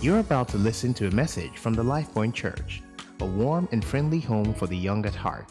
You're 0.00 0.20
about 0.20 0.46
to 0.50 0.58
listen 0.58 0.94
to 0.94 1.08
a 1.08 1.10
message 1.10 1.58
from 1.58 1.74
the 1.74 1.82
LifePoint 1.82 2.32
Church, 2.32 2.82
a 3.18 3.24
warm 3.24 3.68
and 3.72 3.84
friendly 3.84 4.20
home 4.20 4.54
for 4.54 4.68
the 4.68 4.76
young 4.76 5.04
at 5.04 5.14
heart. 5.16 5.50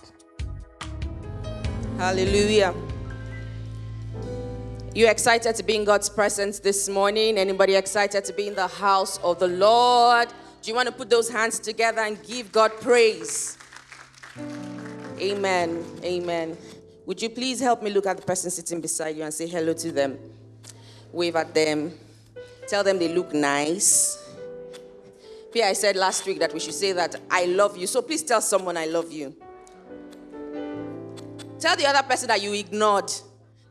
Hallelujah. 1.97 2.73
You 4.95 5.09
excited 5.09 5.53
to 5.53 5.63
be 5.63 5.75
in 5.75 5.83
God's 5.83 6.07
presence 6.09 6.59
this 6.59 6.87
morning? 6.87 7.37
Anybody 7.37 7.75
excited 7.75 8.23
to 8.23 8.31
be 8.31 8.47
in 8.47 8.55
the 8.55 8.67
house 8.67 9.17
of 9.17 9.37
the 9.37 9.49
Lord? 9.49 10.29
Do 10.61 10.71
you 10.71 10.75
want 10.75 10.87
to 10.87 10.93
put 10.93 11.09
those 11.09 11.27
hands 11.29 11.59
together 11.59 11.99
and 11.99 12.17
give 12.23 12.49
God 12.49 12.71
praise? 12.79 13.57
Amen. 15.19 15.83
Amen. 16.05 16.57
Would 17.05 17.21
you 17.21 17.29
please 17.29 17.59
help 17.59 17.83
me 17.83 17.89
look 17.89 18.05
at 18.05 18.15
the 18.15 18.23
person 18.23 18.49
sitting 18.49 18.79
beside 18.79 19.17
you 19.17 19.23
and 19.23 19.33
say 19.33 19.45
hello 19.45 19.73
to 19.73 19.91
them? 19.91 20.17
Wave 21.11 21.35
at 21.35 21.53
them. 21.53 21.91
Tell 22.65 22.85
them 22.85 22.97
they 22.97 23.13
look 23.13 23.33
nice. 23.33 24.23
I 25.63 25.73
said 25.73 25.95
last 25.95 26.25
week 26.25 26.39
that 26.39 26.53
we 26.53 26.59
should 26.59 26.73
say 26.73 26.91
that 26.93 27.15
I 27.29 27.45
love 27.45 27.77
you. 27.77 27.87
So 27.87 28.01
please 28.01 28.23
tell 28.23 28.41
someone 28.41 28.77
I 28.77 28.85
love 28.85 29.11
you. 29.11 29.35
Tell 31.59 31.75
the 31.75 31.87
other 31.87 32.03
person 32.07 32.27
that 32.27 32.41
you 32.41 32.53
ignored, 32.53 33.11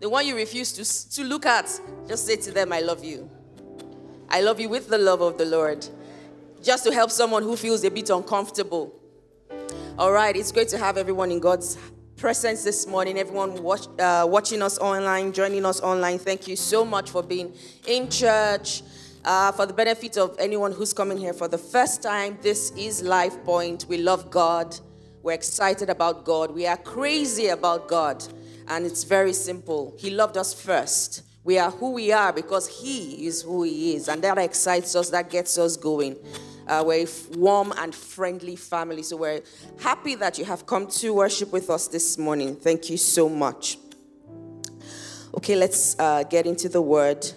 the 0.00 0.08
one 0.08 0.26
you 0.26 0.34
refused 0.34 0.76
to, 0.76 1.10
to 1.16 1.24
look 1.24 1.46
at. 1.46 1.80
Just 2.08 2.26
say 2.26 2.36
to 2.36 2.50
them, 2.50 2.72
I 2.72 2.80
love 2.80 3.04
you. 3.04 3.30
I 4.28 4.40
love 4.40 4.58
you 4.58 4.68
with 4.68 4.88
the 4.88 4.98
love 4.98 5.20
of 5.20 5.38
the 5.38 5.44
Lord. 5.44 5.86
Just 6.62 6.84
to 6.84 6.92
help 6.92 7.10
someone 7.10 7.42
who 7.42 7.56
feels 7.56 7.84
a 7.84 7.90
bit 7.90 8.10
uncomfortable. 8.10 8.92
All 9.98 10.12
right, 10.12 10.36
it's 10.36 10.50
great 10.50 10.68
to 10.68 10.78
have 10.78 10.98
everyone 10.98 11.30
in 11.30 11.38
God's 11.38 11.78
presence 12.16 12.64
this 12.64 12.86
morning, 12.86 13.18
everyone 13.18 13.62
watch, 13.62 13.86
uh, 13.98 14.26
watching 14.28 14.62
us 14.62 14.78
online, 14.78 15.32
joining 15.32 15.64
us 15.64 15.80
online. 15.80 16.18
Thank 16.18 16.48
you 16.48 16.56
so 16.56 16.84
much 16.84 17.10
for 17.10 17.22
being 17.22 17.54
in 17.86 18.08
church. 18.08 18.82
Uh, 19.26 19.50
for 19.50 19.66
the 19.66 19.72
benefit 19.72 20.16
of 20.16 20.36
anyone 20.38 20.70
who's 20.70 20.92
coming 20.92 21.18
here 21.18 21.32
for 21.32 21.48
the 21.48 21.58
first 21.58 22.00
time, 22.00 22.38
this 22.42 22.70
is 22.76 23.02
Life 23.02 23.42
Point. 23.42 23.84
We 23.88 23.96
love 23.96 24.30
God. 24.30 24.78
We're 25.24 25.32
excited 25.32 25.90
about 25.90 26.24
God. 26.24 26.52
We 26.52 26.64
are 26.64 26.76
crazy 26.76 27.48
about 27.48 27.88
God. 27.88 28.24
And 28.68 28.86
it's 28.86 29.02
very 29.02 29.32
simple. 29.32 29.92
He 29.98 30.10
loved 30.10 30.36
us 30.36 30.54
first. 30.54 31.22
We 31.42 31.58
are 31.58 31.72
who 31.72 31.90
we 31.90 32.12
are 32.12 32.32
because 32.32 32.68
He 32.68 33.26
is 33.26 33.42
who 33.42 33.64
He 33.64 33.96
is. 33.96 34.06
And 34.06 34.22
that 34.22 34.38
excites 34.38 34.94
us, 34.94 35.10
that 35.10 35.28
gets 35.28 35.58
us 35.58 35.76
going. 35.76 36.14
Uh, 36.68 36.84
we're 36.86 37.04
a 37.04 37.36
warm 37.36 37.72
and 37.78 37.92
friendly 37.92 38.54
family. 38.54 39.02
So 39.02 39.16
we're 39.16 39.42
happy 39.80 40.14
that 40.14 40.38
you 40.38 40.44
have 40.44 40.66
come 40.66 40.86
to 40.86 41.12
worship 41.12 41.52
with 41.52 41.68
us 41.68 41.88
this 41.88 42.16
morning. 42.16 42.54
Thank 42.54 42.90
you 42.90 42.96
so 42.96 43.28
much. 43.28 43.78
Okay, 45.34 45.56
let's 45.56 45.98
uh, 45.98 46.22
get 46.22 46.46
into 46.46 46.68
the 46.68 46.80
word. 46.80 47.28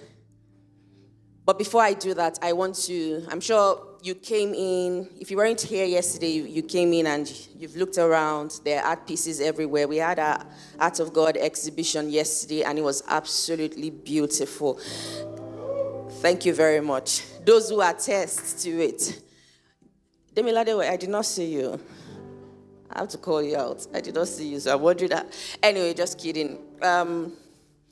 But 1.50 1.58
before 1.58 1.82
I 1.82 1.94
do 1.94 2.14
that, 2.14 2.38
I 2.44 2.54
want 2.54 2.76
to, 2.86 3.26
I'm 3.28 3.40
sure 3.40 3.84
you 4.04 4.14
came 4.14 4.54
in, 4.54 5.10
if 5.20 5.32
you 5.32 5.38
weren't 5.38 5.60
here 5.60 5.84
yesterday, 5.84 6.30
you, 6.30 6.62
came 6.62 6.94
in 6.94 7.08
and 7.08 7.28
you've 7.58 7.76
looked 7.76 7.98
around. 7.98 8.62
There 8.64 8.80
are 8.80 8.90
art 8.90 9.08
pieces 9.08 9.42
everywhere. 9.42 9.88
We 9.88 9.98
had 9.98 10.20
our 10.20 10.46
Art 10.80 11.00
of 11.00 11.12
God 11.12 11.38
exhibition 11.38 12.12
yesterday, 12.12 12.62
and 12.62 12.78
it 12.78 12.84
was 12.84 13.02
absolutely 13.08 13.90
beautiful. 13.90 14.80
Thank 16.22 16.46
you 16.46 16.54
very 16.54 16.82
much. 16.82 17.24
Those 17.44 17.70
who 17.70 17.82
attest 17.82 18.62
to 18.66 18.70
it. 18.70 19.20
Demilade, 20.36 20.88
I 20.88 20.98
did 20.98 21.10
not 21.10 21.26
see 21.26 21.48
you. 21.48 21.80
I 22.92 23.00
have 23.00 23.10
to 23.10 23.18
call 23.18 23.42
you 23.42 23.58
out. 23.58 23.88
I 23.92 24.02
did 24.02 24.14
not 24.14 24.28
see 24.28 24.50
you, 24.50 24.60
so 24.60 24.72
I 24.72 24.76
wondered 24.76 25.10
that. 25.10 25.34
Anyway, 25.64 25.96
just 25.96 26.20
kidding. 26.20 26.60
Um, 26.84 27.34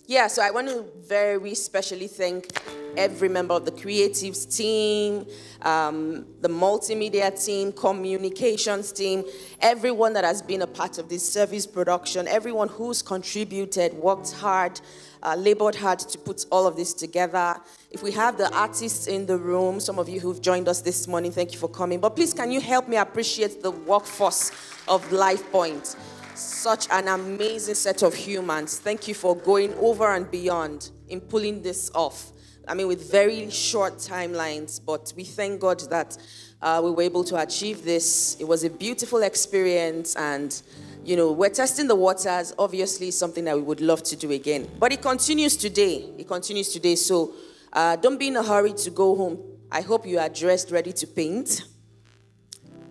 yeah, 0.07 0.27
so 0.27 0.41
I 0.41 0.51
want 0.51 0.69
to 0.69 0.85
very 1.05 1.53
specially 1.53 2.07
thank 2.07 2.57
every 2.95 3.27
member 3.27 3.53
of 3.53 3.65
the 3.65 3.73
creatives 3.73 4.55
team, 4.55 5.25
um, 5.63 6.25
the 6.39 6.47
multimedia 6.47 7.45
team, 7.45 7.73
communications 7.73 8.93
team, 8.93 9.25
everyone 9.59 10.13
that 10.13 10.23
has 10.23 10.41
been 10.41 10.61
a 10.61 10.67
part 10.67 10.97
of 10.97 11.09
this 11.09 11.29
service 11.29 11.67
production, 11.67 12.25
everyone 12.29 12.69
who's 12.69 13.01
contributed, 13.01 13.93
worked 13.95 14.31
hard, 14.31 14.79
uh, 15.23 15.35
labored 15.35 15.75
hard 15.75 15.99
to 15.99 16.17
put 16.17 16.45
all 16.53 16.65
of 16.65 16.77
this 16.77 16.93
together. 16.93 17.57
If 17.91 18.01
we 18.01 18.13
have 18.13 18.37
the 18.37 18.49
artists 18.55 19.07
in 19.07 19.25
the 19.25 19.37
room, 19.37 19.81
some 19.81 19.99
of 19.99 20.07
you 20.07 20.21
who've 20.21 20.41
joined 20.41 20.69
us 20.69 20.79
this 20.79 21.05
morning, 21.05 21.33
thank 21.33 21.51
you 21.51 21.59
for 21.59 21.67
coming. 21.67 21.99
But 21.99 22.15
please, 22.15 22.33
can 22.33 22.49
you 22.49 22.61
help 22.61 22.87
me 22.87 22.95
appreciate 22.95 23.61
the 23.61 23.71
workforce 23.71 24.51
of 24.87 25.11
Life 25.11 25.51
Point? 25.51 25.97
Such 26.37 26.87
an 26.91 27.07
amazing 27.07 27.73
set 27.73 28.03
of 28.03 28.13
humans. 28.13 28.77
Thank 28.77 29.07
you 29.07 29.15
for 29.15 29.35
going 29.35 29.73
over 29.75 30.13
and 30.13 30.29
beyond 30.29 30.91
in 31.09 31.19
pulling 31.19 31.63
this 31.63 31.89
off. 31.95 32.31
I 32.67 32.75
mean, 32.75 32.87
with 32.87 33.11
very 33.11 33.49
short 33.49 33.97
timelines, 33.97 34.79
but 34.85 35.11
we 35.15 35.23
thank 35.23 35.59
God 35.59 35.79
that 35.89 36.15
uh, 36.61 36.79
we 36.83 36.91
were 36.91 37.01
able 37.01 37.23
to 37.23 37.37
achieve 37.37 37.83
this. 37.83 38.37
It 38.39 38.43
was 38.43 38.63
a 38.63 38.69
beautiful 38.69 39.23
experience, 39.23 40.15
and 40.15 40.61
you 41.03 41.15
know, 41.15 41.31
we're 41.31 41.49
testing 41.49 41.87
the 41.87 41.95
waters. 41.95 42.53
Obviously, 42.59 43.09
something 43.09 43.45
that 43.45 43.55
we 43.55 43.63
would 43.63 43.81
love 43.81 44.03
to 44.03 44.15
do 44.15 44.31
again. 44.31 44.69
But 44.77 44.93
it 44.93 45.01
continues 45.01 45.57
today. 45.57 46.07
It 46.19 46.27
continues 46.27 46.69
today. 46.69 46.97
So 46.97 47.33
uh, 47.73 47.95
don't 47.95 48.19
be 48.19 48.27
in 48.27 48.35
a 48.35 48.43
hurry 48.43 48.73
to 48.73 48.91
go 48.91 49.15
home. 49.15 49.39
I 49.71 49.81
hope 49.81 50.05
you 50.05 50.19
are 50.19 50.29
dressed, 50.29 50.69
ready 50.69 50.93
to 50.93 51.07
paint. 51.07 51.63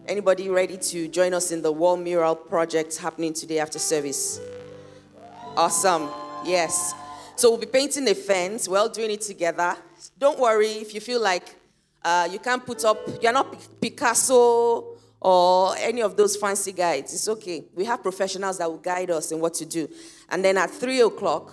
Anybody 0.08 0.48
ready 0.48 0.76
to 0.76 1.08
join 1.08 1.34
us 1.34 1.50
in 1.50 1.62
the 1.62 1.72
wall 1.72 1.96
mural 1.96 2.36
project 2.36 2.96
happening 2.96 3.34
today 3.34 3.58
after 3.58 3.80
service? 3.80 4.38
Awesome. 5.56 6.08
Yes. 6.44 6.94
So 7.34 7.50
we'll 7.50 7.58
be 7.58 7.66
painting 7.66 8.08
a 8.08 8.14
fence. 8.14 8.68
We're 8.68 8.78
all 8.78 8.88
doing 8.88 9.10
it 9.10 9.22
together. 9.22 9.74
Don't 10.16 10.38
worry 10.38 10.68
if 10.68 10.94
you 10.94 11.00
feel 11.00 11.20
like 11.20 11.56
uh, 12.04 12.28
you 12.30 12.38
can't 12.38 12.64
put 12.64 12.84
up, 12.84 13.00
you're 13.20 13.32
not 13.32 13.56
Picasso 13.80 14.96
or 15.20 15.74
any 15.78 16.02
of 16.02 16.16
those 16.16 16.36
fancy 16.36 16.70
guides. 16.70 17.12
It's 17.12 17.26
okay. 17.26 17.64
We 17.74 17.84
have 17.86 18.00
professionals 18.00 18.58
that 18.58 18.70
will 18.70 18.78
guide 18.78 19.10
us 19.10 19.32
in 19.32 19.40
what 19.40 19.54
to 19.54 19.64
do. 19.64 19.88
And 20.28 20.44
then 20.44 20.56
at 20.56 20.70
3 20.70 21.00
o'clock, 21.00 21.52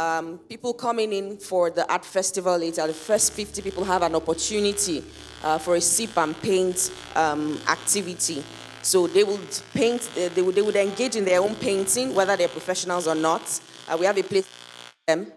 um, 0.00 0.38
people 0.48 0.72
coming 0.72 1.12
in 1.12 1.36
for 1.36 1.68
the 1.70 1.90
art 1.92 2.04
festival 2.04 2.56
later, 2.56 2.86
the 2.86 2.94
first 2.94 3.34
50 3.34 3.60
people 3.60 3.84
have 3.84 4.02
an 4.02 4.14
opportunity 4.14 5.04
uh, 5.44 5.58
for 5.58 5.76
a 5.76 5.80
sip 5.80 6.16
and 6.16 6.40
paint 6.40 6.90
um, 7.14 7.60
activity. 7.68 8.42
So 8.80 9.06
they 9.06 9.24
would 9.24 9.60
paint, 9.74 10.08
they, 10.14 10.40
would, 10.40 10.54
they 10.54 10.62
would 10.62 10.76
engage 10.76 11.16
in 11.16 11.26
their 11.26 11.42
own 11.42 11.54
painting, 11.54 12.14
whether 12.14 12.34
they're 12.34 12.48
professionals 12.48 13.06
or 13.06 13.14
not. 13.14 13.42
Uh, 13.86 13.98
we 14.00 14.06
have 14.06 14.16
a 14.16 14.22
place 14.22 14.46
for 14.46 15.16
them, 15.16 15.32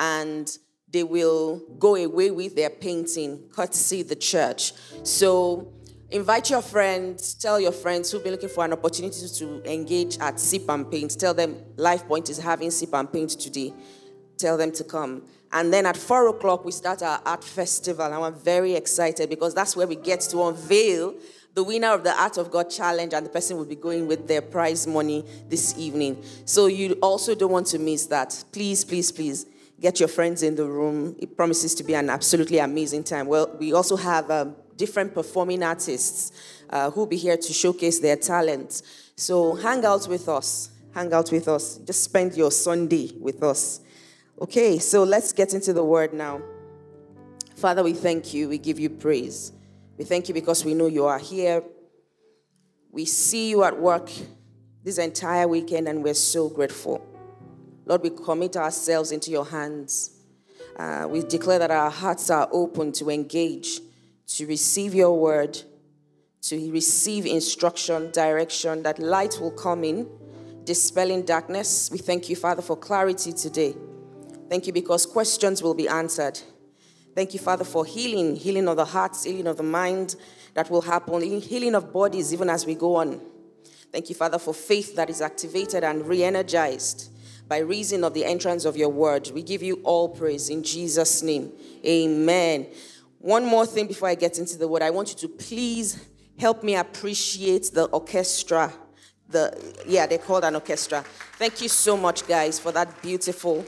and 0.00 0.58
they 0.90 1.04
will 1.04 1.62
go 1.78 1.94
away 1.94 2.32
with 2.32 2.56
their 2.56 2.70
painting, 2.70 3.48
courtesy 3.52 4.02
the 4.02 4.16
church. 4.16 4.72
So 5.04 5.72
invite 6.10 6.50
your 6.50 6.62
friends, 6.62 7.34
tell 7.34 7.60
your 7.60 7.70
friends 7.70 8.10
who've 8.10 8.24
been 8.24 8.32
looking 8.32 8.48
for 8.48 8.64
an 8.64 8.72
opportunity 8.72 9.28
to 9.28 9.72
engage 9.72 10.18
at 10.18 10.40
Sip 10.40 10.68
and 10.68 10.90
Paint. 10.90 11.20
Tell 11.20 11.34
them 11.34 11.62
Life 11.76 12.08
Point 12.08 12.30
is 12.30 12.38
having 12.38 12.72
Sip 12.72 12.92
and 12.94 13.12
Paint 13.12 13.30
today 13.38 13.72
tell 14.38 14.56
them 14.56 14.72
to 14.72 14.84
come. 14.84 15.22
And 15.52 15.72
then 15.72 15.86
at 15.86 15.96
four 15.96 16.28
o'clock, 16.28 16.64
we 16.64 16.72
start 16.72 17.02
our 17.02 17.20
art 17.24 17.42
festival. 17.42 18.06
And 18.06 18.14
I'm 18.14 18.34
very 18.34 18.74
excited 18.74 19.30
because 19.30 19.54
that's 19.54 19.76
where 19.76 19.86
we 19.86 19.96
get 19.96 20.20
to 20.20 20.42
unveil 20.42 21.14
the 21.54 21.64
winner 21.64 21.88
of 21.88 22.04
the 22.04 22.16
Art 22.16 22.38
of 22.38 22.52
God 22.52 22.70
challenge, 22.70 23.12
and 23.12 23.26
the 23.26 23.30
person 23.30 23.56
will 23.56 23.64
be 23.64 23.74
going 23.74 24.06
with 24.06 24.28
their 24.28 24.40
prize 24.40 24.86
money 24.86 25.24
this 25.48 25.76
evening. 25.76 26.22
So 26.44 26.66
you 26.66 26.92
also 27.02 27.34
don't 27.34 27.50
want 27.50 27.66
to 27.68 27.80
miss 27.80 28.06
that. 28.06 28.44
Please, 28.52 28.84
please, 28.84 29.10
please 29.10 29.44
get 29.80 29.98
your 29.98 30.08
friends 30.08 30.44
in 30.44 30.54
the 30.54 30.64
room. 30.64 31.16
It 31.18 31.36
promises 31.36 31.74
to 31.76 31.82
be 31.82 31.94
an 31.94 32.10
absolutely 32.10 32.58
amazing 32.58 33.02
time. 33.02 33.26
Well, 33.26 33.56
we 33.58 33.72
also 33.72 33.96
have 33.96 34.30
um, 34.30 34.54
different 34.76 35.12
performing 35.12 35.64
artists 35.64 36.30
uh, 36.70 36.92
who 36.92 37.00
will 37.00 37.06
be 37.06 37.16
here 37.16 37.36
to 37.36 37.52
showcase 37.52 37.98
their 37.98 38.16
talent. 38.16 38.82
So 39.16 39.56
hang 39.56 39.84
out 39.84 40.06
with 40.06 40.28
us. 40.28 40.70
Hang 40.94 41.12
out 41.12 41.32
with 41.32 41.48
us. 41.48 41.78
Just 41.78 42.04
spend 42.04 42.36
your 42.36 42.52
Sunday 42.52 43.10
with 43.18 43.42
us. 43.42 43.80
Okay, 44.40 44.78
so 44.78 45.02
let's 45.02 45.32
get 45.32 45.52
into 45.52 45.72
the 45.72 45.82
word 45.82 46.12
now. 46.12 46.40
Father, 47.56 47.82
we 47.82 47.92
thank 47.92 48.32
you. 48.32 48.48
We 48.48 48.58
give 48.58 48.78
you 48.78 48.88
praise. 48.88 49.50
We 49.96 50.04
thank 50.04 50.28
you 50.28 50.34
because 50.34 50.64
we 50.64 50.74
know 50.74 50.86
you 50.86 51.06
are 51.06 51.18
here. 51.18 51.64
We 52.92 53.04
see 53.04 53.50
you 53.50 53.64
at 53.64 53.76
work 53.76 54.08
this 54.84 54.98
entire 54.98 55.48
weekend, 55.48 55.88
and 55.88 56.04
we're 56.04 56.14
so 56.14 56.48
grateful. 56.48 57.04
Lord, 57.84 58.02
we 58.02 58.10
commit 58.10 58.56
ourselves 58.56 59.10
into 59.10 59.32
your 59.32 59.44
hands. 59.44 60.22
Uh, 60.76 61.08
we 61.10 61.22
declare 61.22 61.58
that 61.58 61.72
our 61.72 61.90
hearts 61.90 62.30
are 62.30 62.48
open 62.52 62.92
to 62.92 63.10
engage, 63.10 63.80
to 64.28 64.46
receive 64.46 64.94
your 64.94 65.18
word, 65.18 65.60
to 66.42 66.70
receive 66.70 67.26
instruction, 67.26 68.12
direction, 68.12 68.84
that 68.84 69.00
light 69.00 69.40
will 69.40 69.50
come 69.50 69.82
in, 69.82 70.08
dispelling 70.62 71.22
darkness. 71.24 71.90
We 71.90 71.98
thank 71.98 72.28
you, 72.28 72.36
Father, 72.36 72.62
for 72.62 72.76
clarity 72.76 73.32
today. 73.32 73.74
Thank 74.48 74.66
you 74.66 74.72
because 74.72 75.06
questions 75.06 75.62
will 75.62 75.74
be 75.74 75.88
answered. 75.88 76.40
Thank 77.14 77.34
you, 77.34 77.40
Father, 77.40 77.64
for 77.64 77.84
healing, 77.84 78.36
healing 78.36 78.68
of 78.68 78.76
the 78.76 78.84
hearts, 78.84 79.24
healing 79.24 79.46
of 79.46 79.56
the 79.56 79.62
mind 79.62 80.16
that 80.54 80.70
will 80.70 80.82
happen, 80.82 81.20
healing 81.40 81.74
of 81.74 81.92
bodies 81.92 82.32
even 82.32 82.48
as 82.48 82.64
we 82.64 82.74
go 82.74 82.96
on. 82.96 83.20
Thank 83.90 84.08
you, 84.08 84.14
Father, 84.14 84.38
for 84.38 84.54
faith 84.54 84.96
that 84.96 85.10
is 85.10 85.20
activated 85.20 85.82
and 85.82 86.06
re 86.06 86.22
energized 86.22 87.10
by 87.48 87.58
reason 87.58 88.04
of 88.04 88.12
the 88.14 88.24
entrance 88.24 88.64
of 88.64 88.76
your 88.76 88.90
word. 88.90 89.30
We 89.34 89.42
give 89.42 89.62
you 89.62 89.80
all 89.82 90.10
praise 90.10 90.50
in 90.50 90.62
Jesus' 90.62 91.22
name. 91.22 91.52
Amen. 91.84 92.66
one 93.18 93.44
more 93.44 93.66
thing 93.66 93.86
before 93.86 94.08
I 94.08 94.14
get 94.14 94.38
into 94.38 94.58
the 94.58 94.68
word. 94.68 94.82
I 94.82 94.90
want 94.90 95.08
you 95.10 95.28
to 95.28 95.28
please 95.28 96.06
help 96.38 96.62
me 96.62 96.76
appreciate 96.76 97.70
the 97.72 97.84
orchestra. 97.86 98.72
The 99.28 99.74
yeah, 99.86 100.06
they 100.06 100.18
called 100.18 100.44
an 100.44 100.54
orchestra. 100.54 101.02
Thank 101.38 101.60
you 101.60 101.68
so 101.68 101.96
much, 101.96 102.26
guys, 102.26 102.58
for 102.58 102.72
that 102.72 103.02
beautiful, 103.02 103.64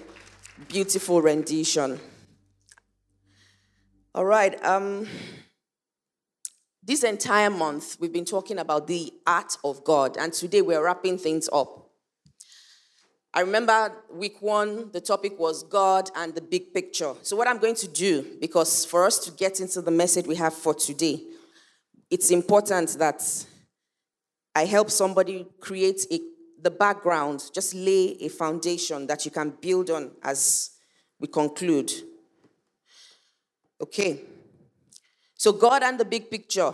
beautiful 0.68 1.22
rendition. 1.22 1.98
All 4.14 4.24
right. 4.24 4.62
Um, 4.64 5.06
this 6.82 7.04
entire 7.04 7.50
month, 7.50 7.96
we've 8.00 8.12
been 8.12 8.24
talking 8.24 8.58
about 8.58 8.86
the 8.86 9.12
art 9.26 9.56
of 9.62 9.84
God, 9.84 10.16
and 10.16 10.32
today 10.32 10.62
we're 10.62 10.84
wrapping 10.84 11.18
things 11.18 11.48
up. 11.52 11.90
I 13.32 13.42
remember 13.42 13.92
week 14.12 14.42
one, 14.42 14.90
the 14.90 15.00
topic 15.00 15.38
was 15.38 15.62
God 15.62 16.10
and 16.16 16.34
the 16.34 16.40
big 16.40 16.74
picture. 16.74 17.14
So, 17.22 17.36
what 17.36 17.46
I'm 17.46 17.58
going 17.58 17.76
to 17.76 17.86
do, 17.86 18.26
because 18.40 18.84
for 18.84 19.06
us 19.06 19.20
to 19.20 19.30
get 19.30 19.60
into 19.60 19.80
the 19.82 19.92
message 19.92 20.26
we 20.26 20.34
have 20.36 20.52
for 20.52 20.74
today, 20.74 21.22
it's 22.10 22.32
important 22.32 22.98
that 22.98 23.22
I 24.54 24.64
help 24.64 24.90
somebody 24.90 25.46
create 25.60 26.06
a, 26.10 26.18
the 26.62 26.70
background, 26.70 27.50
just 27.54 27.74
lay 27.74 28.16
a 28.20 28.28
foundation 28.28 29.06
that 29.06 29.24
you 29.24 29.30
can 29.30 29.54
build 29.60 29.90
on 29.90 30.12
as 30.22 30.70
we 31.18 31.28
conclude. 31.28 31.90
Okay. 33.80 34.20
So, 35.34 35.52
God 35.52 35.82
and 35.82 35.98
the 35.98 36.04
big 36.04 36.30
picture. 36.30 36.72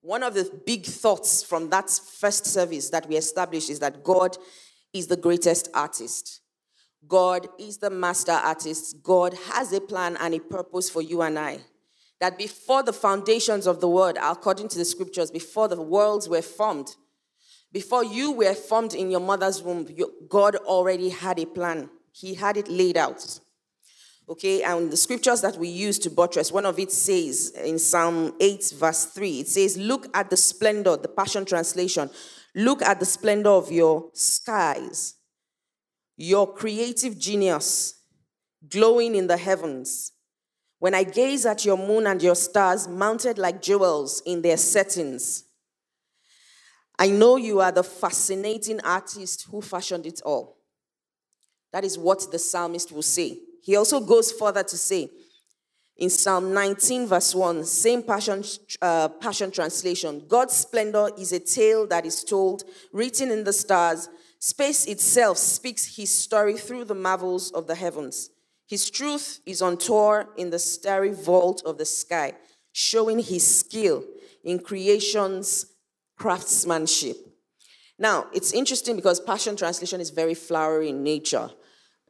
One 0.00 0.22
of 0.22 0.34
the 0.34 0.48
big 0.64 0.84
thoughts 0.84 1.42
from 1.42 1.68
that 1.70 1.90
first 1.90 2.46
service 2.46 2.90
that 2.90 3.08
we 3.08 3.16
established 3.16 3.68
is 3.70 3.80
that 3.80 4.04
God 4.04 4.36
is 4.92 5.08
the 5.08 5.16
greatest 5.16 5.68
artist. 5.74 6.42
God 7.08 7.48
is 7.58 7.78
the 7.78 7.90
master 7.90 8.32
artist. 8.32 9.02
God 9.02 9.34
has 9.52 9.72
a 9.72 9.80
plan 9.80 10.16
and 10.20 10.34
a 10.34 10.38
purpose 10.38 10.88
for 10.88 11.02
you 11.02 11.22
and 11.22 11.36
I. 11.36 11.58
That 12.20 12.38
before 12.38 12.84
the 12.84 12.92
foundations 12.92 13.66
of 13.66 13.80
the 13.80 13.88
world, 13.88 14.16
according 14.22 14.68
to 14.68 14.78
the 14.78 14.84
scriptures, 14.84 15.32
before 15.32 15.66
the 15.66 15.82
worlds 15.82 16.28
were 16.28 16.42
formed, 16.42 16.94
before 17.76 18.02
you 18.02 18.32
were 18.32 18.54
formed 18.54 18.94
in 18.94 19.10
your 19.10 19.20
mother's 19.20 19.62
womb, 19.62 19.86
God 20.30 20.56
already 20.56 21.10
had 21.10 21.38
a 21.38 21.44
plan. 21.44 21.90
He 22.10 22.32
had 22.32 22.56
it 22.56 22.68
laid 22.68 22.96
out. 22.96 23.38
Okay, 24.26 24.62
and 24.62 24.90
the 24.90 24.96
scriptures 24.96 25.42
that 25.42 25.58
we 25.58 25.68
use 25.68 25.98
to 25.98 26.08
buttress, 26.08 26.50
one 26.50 26.64
of 26.64 26.78
it 26.78 26.90
says 26.90 27.50
in 27.50 27.78
Psalm 27.78 28.32
8, 28.40 28.72
verse 28.78 29.04
3, 29.04 29.40
it 29.40 29.48
says, 29.48 29.76
Look 29.76 30.06
at 30.16 30.30
the 30.30 30.38
splendor, 30.38 30.96
the 30.96 31.08
Passion 31.08 31.44
Translation. 31.44 32.08
Look 32.54 32.80
at 32.80 32.98
the 32.98 33.04
splendor 33.04 33.50
of 33.50 33.70
your 33.70 34.08
skies, 34.14 35.16
your 36.16 36.50
creative 36.50 37.18
genius 37.18 38.00
glowing 38.70 39.14
in 39.14 39.26
the 39.26 39.36
heavens. 39.36 40.12
When 40.78 40.94
I 40.94 41.04
gaze 41.04 41.44
at 41.44 41.66
your 41.66 41.76
moon 41.76 42.06
and 42.06 42.22
your 42.22 42.36
stars 42.36 42.88
mounted 42.88 43.36
like 43.36 43.60
jewels 43.60 44.22
in 44.24 44.40
their 44.40 44.56
settings, 44.56 45.44
I 46.98 47.08
know 47.08 47.36
you 47.36 47.60
are 47.60 47.72
the 47.72 47.82
fascinating 47.82 48.80
artist 48.80 49.46
who 49.50 49.60
fashioned 49.60 50.06
it 50.06 50.20
all. 50.24 50.56
That 51.72 51.84
is 51.84 51.98
what 51.98 52.30
the 52.30 52.38
psalmist 52.38 52.90
will 52.90 53.02
say. 53.02 53.38
He 53.62 53.76
also 53.76 54.00
goes 54.00 54.32
further 54.32 54.62
to 54.62 54.76
say, 54.76 55.10
in 55.96 56.10
Psalm 56.10 56.52
19, 56.52 57.06
verse 57.06 57.34
1, 57.34 57.64
same 57.64 58.02
Passion, 58.02 58.44
uh, 58.82 59.08
Passion 59.08 59.50
Translation 59.50 60.22
God's 60.28 60.54
splendor 60.54 61.10
is 61.18 61.32
a 61.32 61.40
tale 61.40 61.86
that 61.86 62.04
is 62.04 62.22
told, 62.22 62.64
written 62.92 63.30
in 63.30 63.44
the 63.44 63.52
stars. 63.52 64.08
Space 64.38 64.86
itself 64.86 65.38
speaks 65.38 65.96
his 65.96 66.10
story 66.10 66.56
through 66.56 66.84
the 66.84 66.94
marvels 66.94 67.50
of 67.52 67.66
the 67.66 67.74
heavens. 67.74 68.30
His 68.66 68.90
truth 68.90 69.40
is 69.46 69.62
on 69.62 69.78
tour 69.78 70.28
in 70.36 70.50
the 70.50 70.58
starry 70.58 71.12
vault 71.12 71.62
of 71.64 71.78
the 71.78 71.86
sky, 71.86 72.34
showing 72.72 73.18
his 73.18 73.46
skill 73.46 74.04
in 74.44 74.58
creation's 74.58 75.66
craftsmanship. 76.16 77.16
Now, 77.98 78.26
it's 78.32 78.52
interesting 78.52 78.96
because 78.96 79.20
Passion 79.20 79.56
Translation 79.56 80.00
is 80.00 80.10
very 80.10 80.34
flowery 80.34 80.90
in 80.90 81.02
nature. 81.02 81.50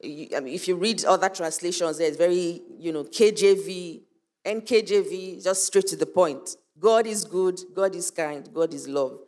I 0.05 0.41
mean, 0.41 0.55
if 0.55 0.69
you 0.69 0.77
read 0.77 1.05
other 1.05 1.29
translations, 1.29 1.99
there's 1.99 2.17
very, 2.17 2.61
you 2.79 2.93
know, 2.93 3.05
KJV, 3.05 4.03
NKJV, 4.45 5.43
just 5.43 5.67
straight 5.67 5.87
to 5.89 5.97
the 5.97 6.07
point. 6.07 6.57
God 6.79 7.07
is 7.07 7.25
good, 7.25 7.61
God 7.75 7.95
is 7.95 8.11
kind, 8.11 8.49
God 8.53 8.75
is 8.75 8.89
love. 8.89 9.19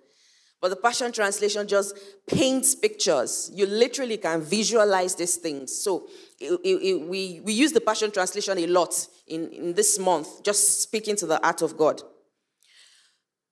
But 0.61 0.71
the 0.71 0.77
Passion 0.77 1.13
Translation 1.13 1.69
just 1.69 1.97
paints 2.27 2.75
pictures. 2.75 3.51
You 3.55 3.67
literally 3.67 4.17
can 4.17 4.43
visualize 4.43 5.15
these 5.15 5.37
things. 5.37 5.83
So 5.83 6.09
it, 6.41 6.53
it, 6.65 6.83
it, 6.83 7.01
we, 7.01 7.41
we 7.45 7.53
use 7.53 7.73
the 7.73 7.81
Passion 7.81 8.11
Translation 8.11 8.59
a 8.59 8.67
lot 8.67 9.07
in, 9.29 9.51
in 9.53 9.73
this 9.75 9.99
month, 9.99 10.43
just 10.43 10.83
speaking 10.83 11.15
to 11.17 11.27
the 11.27 11.45
art 11.47 11.63
of 11.63 11.77
God. 11.77 12.03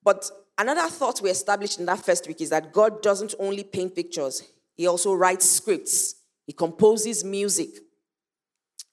But 0.03 0.29
another 0.59 0.89
thought 0.89 1.21
we 1.21 1.31
established 1.31 1.79
in 1.79 1.87
that 1.87 2.05
first 2.05 2.27
week 2.27 2.41
is 2.41 2.51
that 2.51 2.73
God 2.73 3.03
doesn't 3.03 3.35
only 3.39 3.65
paint 3.65 3.95
pictures, 3.95 4.43
He 4.75 4.87
also 4.87 5.15
writes 5.15 5.49
scripts. 5.49 6.15
He 6.47 6.53
composes 6.53 7.25
music. 7.25 7.71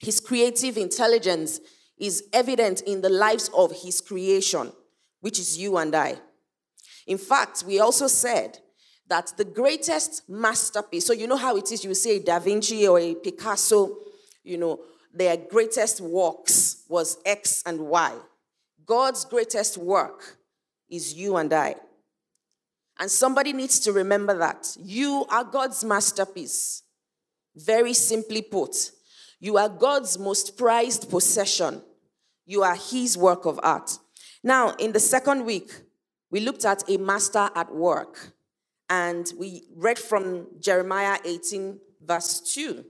His 0.00 0.20
creative 0.20 0.76
intelligence 0.76 1.60
is 1.98 2.24
evident 2.32 2.80
in 2.82 3.00
the 3.00 3.08
lives 3.08 3.48
of 3.54 3.72
his 3.82 4.00
creation, 4.00 4.72
which 5.20 5.38
is 5.38 5.56
you 5.56 5.76
and 5.76 5.94
I. 5.94 6.16
In 7.06 7.18
fact, 7.18 7.64
we 7.66 7.78
also 7.78 8.08
said 8.08 8.58
that 9.06 9.32
the 9.36 9.44
greatest 9.44 10.28
masterpiece, 10.28 11.06
so 11.06 11.12
you 11.12 11.26
know 11.26 11.36
how 11.36 11.56
it 11.56 11.70
is, 11.70 11.84
you 11.84 11.94
say 11.94 12.18
Da 12.18 12.38
Vinci 12.38 12.88
or 12.88 12.98
a 12.98 13.14
Picasso, 13.14 13.98
you 14.42 14.58
know, 14.58 14.80
their 15.12 15.36
greatest 15.36 16.00
works 16.00 16.84
was 16.88 17.18
X 17.24 17.62
and 17.64 17.80
Y. 17.80 18.12
God's 18.84 19.24
greatest 19.24 19.78
work 19.78 20.38
is 20.90 21.14
you 21.14 21.36
and 21.36 21.52
I. 21.52 21.76
And 22.98 23.10
somebody 23.10 23.52
needs 23.52 23.80
to 23.80 23.92
remember 23.92 24.36
that. 24.38 24.76
You 24.80 25.26
are 25.28 25.44
God's 25.44 25.84
masterpiece. 25.84 26.82
Very 27.56 27.94
simply 27.94 28.42
put, 28.42 28.90
you 29.38 29.58
are 29.58 29.68
God's 29.68 30.18
most 30.18 30.56
prized 30.56 31.10
possession. 31.10 31.82
You 32.46 32.62
are 32.62 32.76
His 32.76 33.16
work 33.16 33.44
of 33.46 33.60
art. 33.62 33.98
Now, 34.42 34.70
in 34.78 34.92
the 34.92 35.00
second 35.00 35.44
week, 35.44 35.70
we 36.30 36.40
looked 36.40 36.64
at 36.64 36.88
a 36.88 36.96
master 36.96 37.48
at 37.54 37.72
work, 37.72 38.32
and 38.90 39.32
we 39.38 39.64
read 39.76 39.98
from 39.98 40.46
Jeremiah 40.60 41.18
18, 41.24 41.78
verse 42.04 42.40
2. 42.54 42.84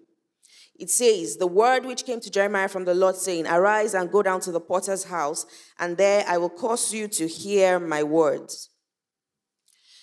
It 0.76 0.91
says, 0.91 1.37
The 1.37 1.47
word 1.47 1.85
which 1.85 2.05
came 2.05 2.21
to 2.21 2.31
Jeremiah 2.31 2.69
from 2.69 2.85
the 2.85 2.94
Lord, 2.94 3.17
saying, 3.17 3.47
Arise 3.47 3.94
and 3.94 4.11
go 4.11 4.23
down 4.23 4.41
to 4.41 4.53
the 4.53 4.61
potter's 4.61 5.05
house, 5.05 5.47
and 5.79 5.97
there 5.97 6.25
I 6.26 6.38
will 6.38 6.50
cause 6.50 6.93
you 6.93 7.08
to 7.08 7.29
hear 7.29 7.79
my 7.79 8.03
words. 8.03 8.70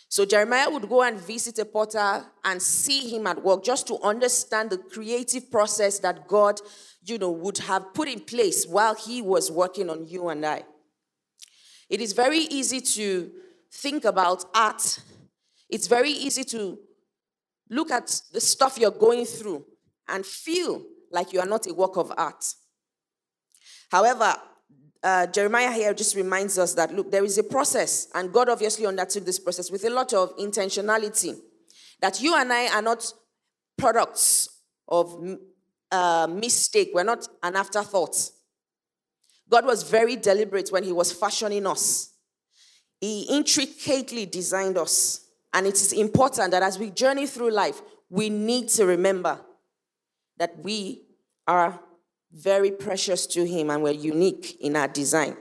So 0.07 0.25
Jeremiah 0.25 0.69
would 0.69 0.89
go 0.89 1.03
and 1.03 1.17
visit 1.17 1.57
a 1.59 1.65
potter 1.65 2.25
and 2.43 2.61
see 2.61 3.09
him 3.09 3.27
at 3.27 3.41
work 3.43 3.63
just 3.63 3.87
to 3.87 3.97
understand 4.01 4.69
the 4.69 4.77
creative 4.77 5.49
process 5.49 5.99
that 5.99 6.27
God, 6.27 6.59
you 7.05 7.17
know, 7.17 7.31
would 7.31 7.59
have 7.59 7.93
put 7.93 8.09
in 8.09 8.19
place 8.19 8.65
while 8.65 8.93
he 8.93 9.21
was 9.21 9.49
working 9.49 9.89
on 9.89 10.05
you 10.05 10.27
and 10.27 10.45
I. 10.45 10.63
It 11.89 12.01
is 12.01 12.11
very 12.11 12.39
easy 12.39 12.81
to 12.81 13.31
think 13.71 14.03
about 14.03 14.43
art. 14.53 14.99
It's 15.69 15.87
very 15.87 16.11
easy 16.11 16.43
to 16.43 16.77
look 17.69 17.89
at 17.89 18.21
the 18.33 18.41
stuff 18.41 18.77
you're 18.77 18.91
going 18.91 19.23
through 19.25 19.65
and 20.07 20.25
feel 20.25 20.83
like 21.11 21.33
you 21.33 21.39
are 21.39 21.45
not 21.45 21.67
a 21.67 21.73
work 21.73 21.97
of 21.97 22.11
art. 22.17 22.43
However, 23.89 24.35
uh, 25.03 25.27
Jeremiah 25.27 25.71
here 25.71 25.93
just 25.93 26.15
reminds 26.15 26.57
us 26.57 26.73
that 26.75 26.93
look, 26.93 27.11
there 27.11 27.23
is 27.23 27.37
a 27.37 27.43
process, 27.43 28.07
and 28.13 28.31
God 28.31 28.49
obviously 28.49 28.85
undertook 28.85 29.25
this 29.25 29.39
process 29.39 29.71
with 29.71 29.83
a 29.85 29.89
lot 29.89 30.13
of 30.13 30.35
intentionality. 30.37 31.37
That 32.01 32.21
you 32.21 32.35
and 32.35 32.51
I 32.51 32.75
are 32.75 32.81
not 32.81 33.11
products 33.77 34.49
of 34.87 35.37
uh, 35.91 36.27
mistake, 36.29 36.91
we're 36.93 37.03
not 37.03 37.27
an 37.43 37.55
afterthought. 37.55 38.15
God 39.49 39.65
was 39.65 39.83
very 39.83 40.15
deliberate 40.15 40.69
when 40.71 40.83
He 40.83 40.91
was 40.91 41.11
fashioning 41.11 41.67
us, 41.67 42.13
He 42.99 43.23
intricately 43.23 44.25
designed 44.25 44.77
us. 44.77 45.27
And 45.53 45.67
it 45.67 45.73
is 45.73 45.91
important 45.91 46.51
that 46.51 46.63
as 46.63 46.79
we 46.79 46.91
journey 46.91 47.27
through 47.27 47.51
life, 47.51 47.81
we 48.09 48.29
need 48.29 48.69
to 48.69 48.85
remember 48.85 49.37
that 50.41 50.57
we 50.63 51.03
are 51.45 51.79
very 52.33 52.71
precious 52.71 53.27
to 53.27 53.45
him 53.45 53.69
and 53.69 53.83
we're 53.83 53.91
unique 53.91 54.57
in 54.59 54.75
our 54.75 54.87
design. 54.87 55.37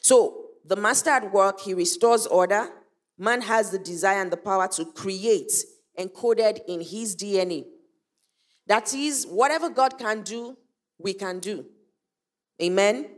So, 0.00 0.46
the 0.64 0.74
master 0.74 1.10
at 1.10 1.32
work, 1.32 1.60
he 1.60 1.74
restores 1.74 2.26
order. 2.26 2.68
Man 3.16 3.40
has 3.42 3.70
the 3.70 3.78
desire 3.78 4.20
and 4.20 4.32
the 4.32 4.36
power 4.36 4.66
to 4.66 4.84
create 4.86 5.52
encoded 5.96 6.58
in 6.66 6.80
his 6.80 7.14
DNA. 7.14 7.66
That 8.66 8.92
is, 8.92 9.28
whatever 9.28 9.70
God 9.70 9.96
can 9.96 10.22
do, 10.22 10.56
we 10.98 11.14
can 11.14 11.38
do. 11.38 11.64
Amen. 12.60 13.10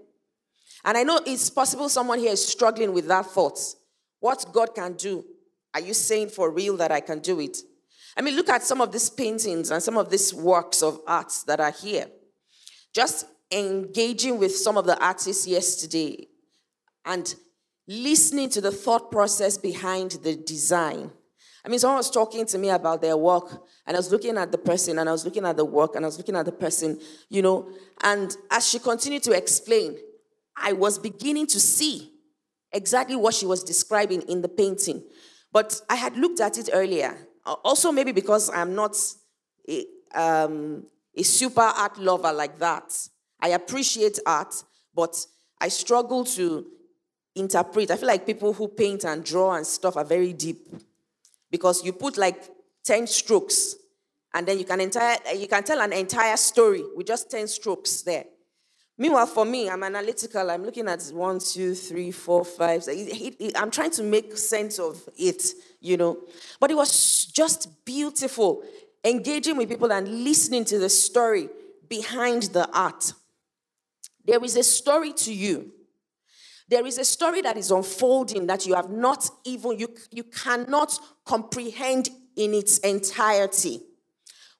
And 0.85 0.99
I 0.99 1.05
know 1.05 1.21
it's 1.25 1.49
possible 1.49 1.89
someone 1.89 2.19
here 2.19 2.33
is 2.33 2.47
struggling 2.47 2.93
with 2.93 3.09
that 3.09 3.25
thought. 3.25 3.59
What 4.21 4.45
God 4.53 4.75
can 4.75 4.93
do, 4.93 5.25
are 5.73 5.81
you 5.81 5.95
saying 5.95 6.29
for 6.29 6.51
real 6.51 6.77
that 6.77 6.93
I 6.93 7.01
can 7.01 7.21
do 7.21 7.41
it? 7.41 7.57
I 8.17 8.23
mean, 8.23 8.37
look 8.37 8.49
at 8.49 8.63
some 8.63 8.81
of 8.81 8.93
these 8.93 9.11
paintings 9.11 9.71
and 9.71 9.83
some 9.83 9.97
of 9.97 10.11
these 10.11 10.33
works 10.33 10.83
of 10.83 11.01
art 11.07 11.33
that 11.47 11.61
are 11.61 11.73
here. 11.73 12.07
Just 12.95 13.27
engaging 13.51 14.39
with 14.39 14.55
some 14.55 14.77
of 14.77 14.85
the 14.85 14.99
artists 15.05 15.47
yesterday 15.47 16.29
and 17.05 17.35
listening 17.87 18.49
to 18.51 18.61
the 18.61 18.71
thought 18.71 19.11
process 19.11 19.59
behind 19.59 20.13
the 20.23 20.37
design. 20.37 21.11
I 21.65 21.69
mean, 21.69 21.79
someone 21.79 21.97
was 21.97 22.11
talking 22.11 22.45
to 22.47 22.59
me 22.59 22.69
about 22.69 23.01
their 23.01 23.17
work, 23.17 23.63
and 23.87 23.97
I 23.97 23.99
was 23.99 24.13
looking 24.13 24.37
at 24.37 24.53
the 24.53 24.59
person, 24.59 24.99
and 24.99 25.09
I 25.09 25.13
was 25.13 25.25
looking 25.25 25.47
at 25.47 25.57
the 25.57 25.65
work, 25.65 25.97
and 25.97 26.05
I 26.05 26.09
was 26.09 26.19
looking 26.19 26.37
at 26.37 26.45
the 26.45 26.53
person, 26.53 27.01
you 27.31 27.41
know. 27.41 27.71
And 28.03 28.37
as 28.51 28.69
she 28.69 28.79
continued 28.79 29.23
to 29.25 29.33
explain, 29.33 29.97
I 30.57 30.73
was 30.73 30.99
beginning 30.99 31.47
to 31.49 31.61
see 31.61 32.13
exactly 32.71 33.17
what 33.17 33.35
she 33.35 33.47
was 33.47 33.65
describing 33.65 34.23
in 34.23 34.43
the 34.43 34.49
painting. 34.49 35.05
But 35.53 35.81
I 35.89 35.95
had 35.95 36.17
looked 36.17 36.41
at 36.41 36.59
it 36.59 36.69
earlier. 36.73 37.17
Also, 37.47 37.93
maybe 37.93 38.13
because 38.13 38.51
I'm 38.51 38.75
not 38.75 38.97
a, 39.69 39.87
um, 40.15 40.87
a 41.17 41.23
super 41.23 41.61
art 41.61 41.99
lover 41.99 42.33
like 42.33 42.59
that. 42.59 43.09
I 43.41 43.49
appreciate 43.49 44.19
art, 44.27 44.55
but 44.95 45.15
I 45.61 45.69
struggle 45.69 46.25
to 46.25 46.67
interpret. 47.35 47.91
I 47.91 47.97
feel 47.97 48.09
like 48.09 48.27
people 48.27 48.53
who 48.53 48.69
paint 48.69 49.05
and 49.05 49.25
draw 49.25 49.55
and 49.55 49.67
stuff 49.67 49.97
are 49.97 50.05
very 50.05 50.33
deep 50.33 50.67
because 51.51 51.85
you 51.85 51.93
put 51.93 52.17
like 52.17 52.51
10 52.85 53.07
strokes 53.07 53.77
and 54.33 54.47
then 54.47 54.59
you 54.59 54.65
can 54.65 54.81
entire 54.81 55.17
you 55.37 55.47
can 55.47 55.63
tell 55.63 55.81
an 55.81 55.93
entire 55.93 56.37
story 56.37 56.83
with 56.97 57.07
just 57.07 57.31
10 57.31 57.49
strokes 57.49 58.03
there. 58.03 58.25
Meanwhile, 58.97 59.27
for 59.27 59.45
me, 59.45 59.69
I'm 59.69 59.83
analytical. 59.83 60.49
I'm 60.49 60.65
looking 60.65 60.87
at 60.87 61.03
one, 61.13 61.41
two, 61.41 61.75
three, 61.75 62.13
four, 62.13 62.45
five. 62.45 62.85
I'm 63.57 63.71
trying 63.73 63.91
to 63.91 64.05
make 64.05 64.37
sense 64.37 64.79
of 64.79 65.03
it, 65.17 65.43
you 65.85 65.97
know. 65.97 66.19
But 66.59 66.71
it 66.71 66.75
was 66.75 67.27
just 67.27 67.85
beautiful, 67.85 68.63
engaging 69.05 69.57
with 69.57 69.69
people 69.69 69.93
and 69.93 70.25
listening 70.25 70.65
to 70.67 70.79
the 70.79 70.89
story 70.89 71.49
behind 71.89 72.45
the 72.45 72.69
art. 72.73 73.13
There 74.25 74.43
is 74.43 74.57
a 74.57 74.63
story 74.63 75.13
to 75.13 75.33
you. 75.33 75.71
There 76.69 76.87
is 76.87 76.97
a 76.99 77.05
story 77.05 77.43
that 77.43 77.59
is 77.59 77.71
unfolding 77.71 78.47
that 78.47 78.67
you 78.67 78.75
have 78.75 78.89
not 78.89 79.29
even, 79.45 79.79
you, 79.79 79.95
you 80.11 80.25
cannot 80.25 80.99
comprehend 81.27 82.09
in 82.37 82.55
its 82.55 82.79
entirety. 82.79 83.81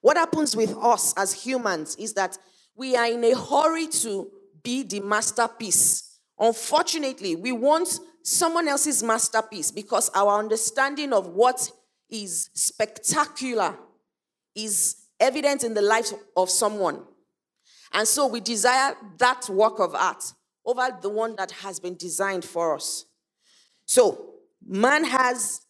What 0.01 0.17
happens 0.17 0.55
with 0.55 0.77
us 0.77 1.15
as 1.17 1.33
humans 1.33 1.95
is 1.95 2.13
that 2.13 2.37
we 2.75 2.95
are 2.95 3.07
in 3.07 3.23
a 3.23 3.35
hurry 3.35 3.87
to 3.87 4.29
be 4.61 4.83
the 4.83 4.99
masterpiece. 4.99 6.19
Unfortunately, 6.37 7.35
we 7.35 7.51
want 7.51 7.99
someone 8.25 8.67
else's 8.67 9.03
masterpiece 9.03 9.69
because 9.69 10.09
our 10.15 10.39
understanding 10.39 11.13
of 11.13 11.27
what 11.27 11.71
is 12.09 12.49
spectacular 12.55 13.77
is 14.55 14.95
evident 15.19 15.63
in 15.63 15.75
the 15.75 15.81
life 15.81 16.11
of 16.35 16.49
someone. 16.49 17.03
And 17.93 18.07
so 18.07 18.25
we 18.25 18.39
desire 18.39 18.95
that 19.19 19.47
work 19.47 19.79
of 19.79 19.93
art 19.93 20.23
over 20.65 20.89
the 21.01 21.09
one 21.09 21.35
that 21.35 21.51
has 21.51 21.79
been 21.79 21.95
designed 21.95 22.43
for 22.43 22.75
us. 22.75 23.05
So, 23.85 24.33
man 24.65 25.03
has 25.03 25.61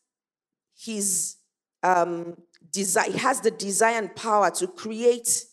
his 0.77 1.35
um, 1.83 2.37
desire, 2.71 3.11
has 3.17 3.41
the 3.41 3.51
desire 3.51 3.97
and 3.97 4.15
power 4.15 4.49
to 4.51 4.67
create 4.67 5.43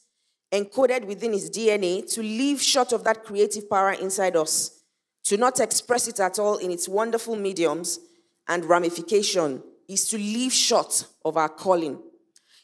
encoded 0.53 1.05
within 1.05 1.33
his 1.33 1.51
DNA 1.51 2.09
to 2.15 2.23
live 2.23 2.63
short 2.63 2.93
of 2.93 3.03
that 3.03 3.25
creative 3.25 3.69
power 3.69 3.93
inside 3.93 4.37
us, 4.37 4.82
to 5.25 5.37
not 5.37 5.61
express 5.61 6.09
it 6.09 6.21
at 6.21 6.39
all 6.39 6.57
in 6.57 6.71
its 6.71 6.89
wonderful 6.89 7.37
mediums 7.37 8.01
and 8.49 8.65
ramification, 8.65 9.63
is 9.89 10.09
to 10.09 10.19
live 10.19 10.53
short 10.53 11.07
of 11.25 11.37
our 11.37 11.49
calling, 11.49 11.99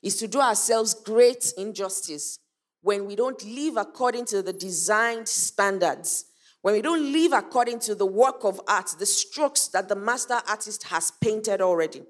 is 0.02 0.16
to 0.16 0.28
do 0.28 0.40
ourselves 0.40 0.94
great 0.94 1.52
injustice 1.56 2.38
when 2.82 3.06
we 3.06 3.16
don't 3.16 3.44
live 3.44 3.76
according 3.76 4.24
to 4.24 4.42
the 4.42 4.52
designed 4.52 5.28
standards, 5.28 6.26
when 6.62 6.74
we 6.74 6.82
don't 6.82 7.12
live 7.12 7.32
according 7.32 7.78
to 7.80 7.94
the 7.94 8.06
work 8.06 8.44
of 8.44 8.60
art, 8.68 8.94
the 8.98 9.06
strokes 9.06 9.68
that 9.68 9.88
the 9.88 9.96
master 9.96 10.40
artist 10.48 10.84
has 10.84 11.12
painted 11.20 11.60
already. 11.60 12.02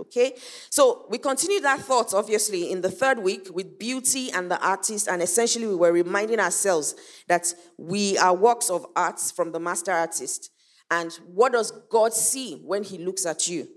Okay? 0.00 0.34
So 0.70 1.06
we 1.08 1.18
continue 1.18 1.60
that 1.60 1.80
thought, 1.80 2.14
obviously, 2.14 2.70
in 2.70 2.80
the 2.80 2.90
third 2.90 3.18
week 3.18 3.48
with 3.52 3.78
beauty 3.78 4.30
and 4.32 4.50
the 4.50 4.60
artist, 4.64 5.08
and 5.08 5.22
essentially 5.22 5.66
we 5.66 5.74
were 5.74 5.92
reminding 5.92 6.40
ourselves 6.40 6.94
that 7.28 7.52
we 7.76 8.18
are 8.18 8.34
works 8.34 8.70
of 8.70 8.86
arts 8.96 9.30
from 9.30 9.52
the 9.52 9.60
master 9.60 9.92
artist. 9.92 10.50
And 10.90 11.12
what 11.26 11.52
does 11.52 11.70
God 11.90 12.12
see 12.12 12.56
when 12.64 12.82
He 12.82 12.98
looks 12.98 13.26
at 13.26 13.48
you? 13.48 13.68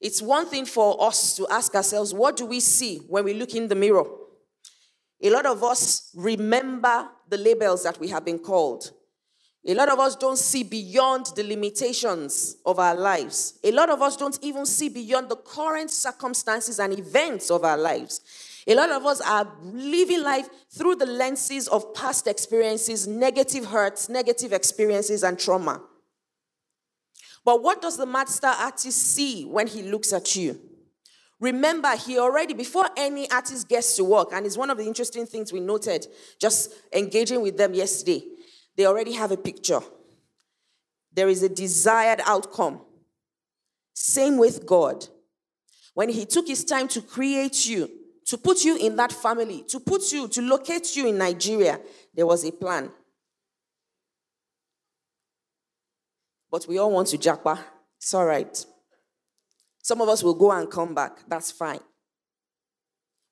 It's 0.00 0.20
one 0.20 0.46
thing 0.46 0.66
for 0.66 1.02
us 1.02 1.34
to 1.36 1.46
ask 1.48 1.74
ourselves, 1.74 2.12
what 2.12 2.36
do 2.36 2.44
we 2.44 2.60
see 2.60 2.98
when 3.08 3.24
we 3.24 3.34
look 3.34 3.54
in 3.54 3.68
the 3.68 3.74
mirror? 3.74 4.04
A 5.22 5.30
lot 5.30 5.46
of 5.46 5.64
us 5.64 6.10
remember 6.14 7.08
the 7.28 7.38
labels 7.38 7.84
that 7.84 7.98
we 7.98 8.08
have 8.08 8.24
been 8.24 8.38
called. 8.38 8.90
A 9.66 9.74
lot 9.74 9.88
of 9.88 9.98
us 9.98 10.14
don't 10.14 10.36
see 10.36 10.62
beyond 10.62 11.26
the 11.36 11.42
limitations 11.42 12.56
of 12.66 12.78
our 12.78 12.94
lives. 12.94 13.58
A 13.64 13.72
lot 13.72 13.88
of 13.88 14.02
us 14.02 14.16
don't 14.16 14.38
even 14.42 14.66
see 14.66 14.90
beyond 14.90 15.30
the 15.30 15.36
current 15.36 15.90
circumstances 15.90 16.78
and 16.78 16.98
events 16.98 17.50
of 17.50 17.64
our 17.64 17.78
lives. 17.78 18.20
A 18.66 18.74
lot 18.74 18.90
of 18.90 19.06
us 19.06 19.22
are 19.22 19.50
living 19.62 20.22
life 20.22 20.48
through 20.70 20.96
the 20.96 21.06
lenses 21.06 21.66
of 21.68 21.94
past 21.94 22.26
experiences, 22.26 23.06
negative 23.06 23.64
hurts, 23.66 24.10
negative 24.10 24.52
experiences, 24.52 25.22
and 25.22 25.38
trauma. 25.38 25.80
But 27.42 27.62
what 27.62 27.80
does 27.80 27.96
the 27.96 28.06
master 28.06 28.46
artist 28.46 28.98
see 29.14 29.44
when 29.44 29.66
he 29.66 29.82
looks 29.82 30.12
at 30.12 30.36
you? 30.36 30.60
Remember, 31.40 31.94
he 31.96 32.18
already, 32.18 32.54
before 32.54 32.86
any 32.96 33.30
artist 33.30 33.68
gets 33.68 33.96
to 33.96 34.04
work, 34.04 34.28
and 34.32 34.46
it's 34.46 34.56
one 34.56 34.70
of 34.70 34.78
the 34.78 34.84
interesting 34.84 35.26
things 35.26 35.52
we 35.52 35.60
noted 35.60 36.06
just 36.40 36.72
engaging 36.92 37.42
with 37.42 37.56
them 37.56 37.74
yesterday 37.74 38.24
they 38.76 38.86
already 38.86 39.12
have 39.12 39.30
a 39.30 39.36
picture. 39.36 39.80
There 41.12 41.28
is 41.28 41.42
a 41.42 41.48
desired 41.48 42.20
outcome. 42.24 42.80
Same 43.94 44.36
with 44.36 44.66
God. 44.66 45.06
When 45.94 46.08
He 46.08 46.26
took 46.26 46.48
His 46.48 46.64
time 46.64 46.88
to 46.88 47.00
create 47.00 47.66
you, 47.66 47.88
to 48.26 48.38
put 48.38 48.64
you 48.64 48.76
in 48.76 48.96
that 48.96 49.12
family, 49.12 49.64
to 49.68 49.78
put 49.78 50.12
you, 50.12 50.28
to 50.28 50.42
locate 50.42 50.96
you 50.96 51.06
in 51.08 51.18
Nigeria, 51.18 51.78
there 52.14 52.26
was 52.26 52.44
a 52.44 52.50
plan. 52.50 52.90
But 56.50 56.66
we 56.68 56.78
all 56.78 56.90
want 56.90 57.08
to 57.08 57.18
japa. 57.18 57.58
It's 57.98 58.14
all 58.14 58.26
right. 58.26 58.66
Some 59.82 60.00
of 60.00 60.08
us 60.08 60.22
will 60.22 60.34
go 60.34 60.50
and 60.50 60.70
come 60.70 60.94
back. 60.94 61.18
That's 61.28 61.50
fine. 61.50 61.80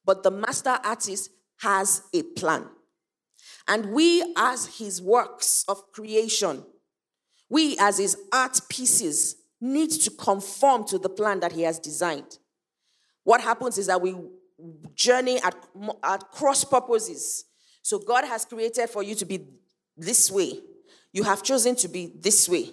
But 0.04 0.22
the 0.22 0.30
master 0.30 0.78
artist 0.84 1.30
has 1.60 2.02
a 2.12 2.22
plan. 2.22 2.66
And 3.68 3.92
we, 3.92 4.34
as 4.36 4.78
his 4.78 5.00
works 5.00 5.64
of 5.68 5.92
creation, 5.92 6.64
we, 7.48 7.76
as 7.78 7.98
his 7.98 8.16
art 8.32 8.60
pieces, 8.68 9.36
need 9.60 9.90
to 9.90 10.10
conform 10.10 10.84
to 10.88 10.98
the 10.98 11.08
plan 11.08 11.40
that 11.40 11.52
he 11.52 11.62
has 11.62 11.78
designed. 11.78 12.38
What 13.24 13.40
happens 13.40 13.78
is 13.78 13.86
that 13.86 14.00
we 14.00 14.16
journey 14.94 15.40
at, 15.42 15.54
at 16.02 16.30
cross 16.30 16.64
purposes. 16.64 17.44
So 17.82 17.98
God 17.98 18.24
has 18.24 18.44
created 18.44 18.88
for 18.90 19.02
you 19.02 19.14
to 19.16 19.24
be 19.24 19.46
this 19.96 20.30
way. 20.30 20.58
You 21.12 21.22
have 21.24 21.42
chosen 21.42 21.76
to 21.76 21.88
be 21.88 22.12
this 22.18 22.48
way. 22.48 22.70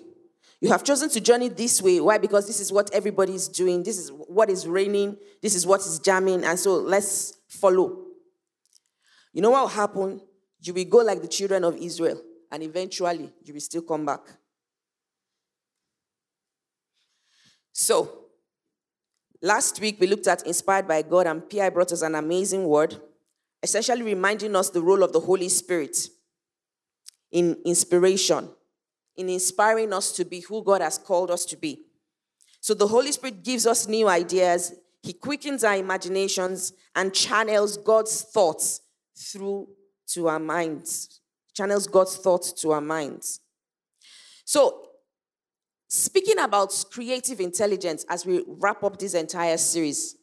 You 0.62 0.70
have 0.70 0.84
chosen 0.84 1.10
to 1.10 1.22
journey 1.22 1.50
this 1.50 1.82
way. 1.82 2.00
Why? 2.00 2.18
Because 2.18 2.46
this 2.48 2.60
is 2.60 2.72
what 2.72 2.94
everybody 2.94 3.34
is 3.34 3.48
doing. 3.48 3.84
This 3.84 3.98
is 3.98 4.12
what 4.12 4.50
is 4.50 4.68
raining. 4.68 5.18
This 5.42 5.56
is 5.56 5.66
what 5.66 5.82
is 5.82 6.00
jamming. 6.00 6.44
And 6.44 6.60
so 6.60 6.76
let's 6.76 7.38
follow. 7.48 8.06
You 9.32 9.42
know 9.42 9.52
what 9.52 9.62
will 9.62 9.68
happen? 9.68 10.22
You 10.62 10.74
will 10.74 10.86
go 10.86 10.98
like 10.98 11.22
the 11.22 11.28
children 11.28 11.64
of 11.64 11.78
Israel, 11.78 12.22
and 12.52 12.64
eventually 12.64 13.32
you 13.44 13.54
will 13.54 13.62
still 13.62 13.82
come 13.82 14.06
back. 14.06 14.22
So, 17.72 18.26
last 19.42 19.80
week 19.80 19.98
we 20.00 20.08
looked 20.08 20.28
at 20.28 20.46
Inspired 20.46 20.88
by 20.88 21.02
God, 21.02 21.28
and 21.28 21.50
PI 21.50 21.70
brought 21.70 21.94
us 21.94 22.02
an 22.02 22.16
amazing 22.16 22.66
word, 22.66 22.98
essentially 23.64 24.02
reminding 24.02 24.56
us 24.56 24.70
the 24.70 24.82
role 24.82 25.02
of 25.02 25.14
the 25.14 25.22
Holy 25.22 25.48
Spirit 25.48 25.98
in 27.32 27.56
inspiration, 27.64 28.50
in 29.16 29.30
inspiring 29.30 29.94
us 29.94 30.12
to 30.14 30.26
be 30.26 30.42
who 30.42 30.64
God 30.64 30.82
has 30.82 30.98
called 30.98 31.32
us 31.32 31.46
to 31.46 31.56
be. 31.56 31.86
So, 32.60 32.74
the 32.74 32.88
Holy 32.88 33.14
Spirit 33.14 33.44
gives 33.46 33.66
us 33.66 33.88
new 33.88 34.10
ideas, 34.10 34.74
He 35.02 35.14
quickens 35.14 35.64
our 35.64 35.78
imaginations 35.78 36.74
and 36.94 37.14
channels 37.14 37.78
God's 37.78 38.24
thoughts 38.24 38.82
through 39.16 39.70
to 40.14 40.28
our 40.28 40.40
minds, 40.40 41.22
channels 41.54 41.88
God's 41.88 42.18
thoughts 42.18 42.52
to 42.54 42.72
our 42.72 42.82
minds. 42.82 43.42
So, 44.46 44.88
speaking 45.88 46.40
about 46.40 46.74
creative 46.92 47.40
intelligence 47.40 48.06
as 48.10 48.26
we 48.26 48.44
wrap 48.48 48.84
up 48.84 48.98
this 48.98 49.14
entire 49.14 49.58
series, 49.58 50.16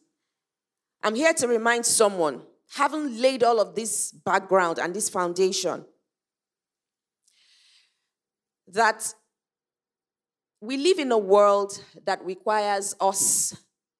I'm 1.03 1.15
here 1.15 1.33
to 1.33 1.47
remind 1.47 1.85
someone, 1.85 2.41
having 2.75 3.21
laid 3.21 3.43
all 3.43 3.59
of 3.59 3.75
this 3.75 4.11
background 4.11 4.79
and 4.79 4.93
this 4.93 5.09
foundation, 5.09 5.85
that 8.67 9.13
we 10.59 10.75
live 10.75 10.99
in 10.99 11.11
a 11.11 11.17
world 11.17 11.81
that 12.05 12.23
requires 12.25 12.95
us 12.99 13.55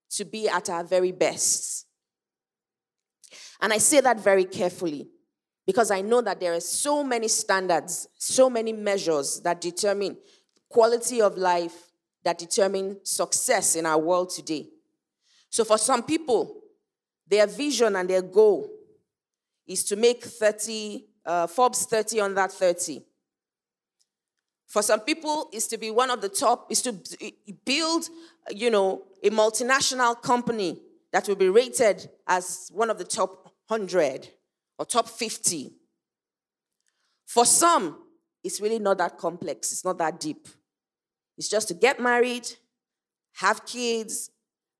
to 0.09 0.25
be 0.25 0.49
at 0.49 0.69
our 0.69 0.83
very 0.83 1.11
best. 1.11 1.85
And 3.61 3.71
I 3.71 3.77
say 3.77 4.01
that 4.01 4.19
very 4.19 4.45
carefully 4.45 5.07
Because 5.67 5.91
I 5.91 5.99
know 5.99 6.21
that 6.21 6.39
there 6.39 6.53
are 6.53 6.61
so 6.61 7.03
many 7.03 7.27
standards, 7.27 8.07
so 8.17 8.49
many 8.49 8.71
measures 8.71 9.41
that 9.41 9.59
determine 9.59 10.15
quality 10.69 11.21
of 11.21 11.37
life, 11.37 11.91
that 12.23 12.37
determine 12.37 12.97
success 13.03 13.75
in 13.75 13.85
our 13.85 13.99
world 13.99 14.29
today. 14.29 14.69
So 15.49 15.65
for 15.65 15.77
some 15.77 16.03
people, 16.03 16.61
their 17.27 17.45
vision 17.45 17.97
and 17.97 18.09
their 18.09 18.21
goal 18.21 18.69
is 19.67 19.83
to 19.83 19.97
make 19.97 20.23
30, 20.23 21.05
uh, 21.25 21.47
Forbes 21.47 21.85
30 21.85 22.21
Under 22.21 22.47
30. 22.47 23.03
For 24.67 24.81
some 24.81 25.01
people, 25.01 25.49
is 25.51 25.67
to 25.67 25.77
be 25.77 25.91
one 25.91 26.09
of 26.09 26.21
the 26.21 26.29
top, 26.29 26.71
is 26.71 26.81
to 26.83 26.95
build, 27.65 28.07
you 28.51 28.69
know, 28.69 29.03
a 29.21 29.29
multinational 29.29 30.21
company 30.21 30.79
that 31.11 31.27
will 31.27 31.35
be 31.35 31.49
rated 31.49 32.09
as 32.25 32.69
one 32.73 32.89
of 32.89 32.97
the 32.97 33.03
top 33.03 33.51
100 33.67 34.29
or 34.77 34.85
top 34.85 35.07
50. 35.07 35.73
For 37.25 37.45
some, 37.45 37.97
it's 38.43 38.61
really 38.61 38.79
not 38.79 38.97
that 38.99 39.17
complex, 39.17 39.71
it's 39.71 39.85
not 39.85 39.97
that 39.97 40.19
deep. 40.19 40.47
It's 41.37 41.49
just 41.49 41.67
to 41.67 41.73
get 41.73 41.99
married, 41.99 42.49
have 43.35 43.65
kids, 43.65 44.31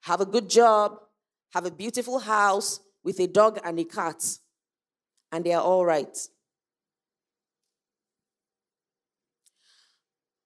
have 0.02 0.22
a 0.22 0.26
good 0.26 0.50
job, 0.50 1.00
have 1.54 1.66
a 1.66 1.72
beautiful 1.72 2.20
house 2.20 2.80
with 3.04 3.20
a 3.20 3.28
dog 3.28 3.60
and 3.64 3.80
a 3.80 3.84
cat, 3.84 4.24
and 5.32 5.44
they 5.44 5.54
are 5.54 5.62
all 5.62 5.86
right. 5.86 6.18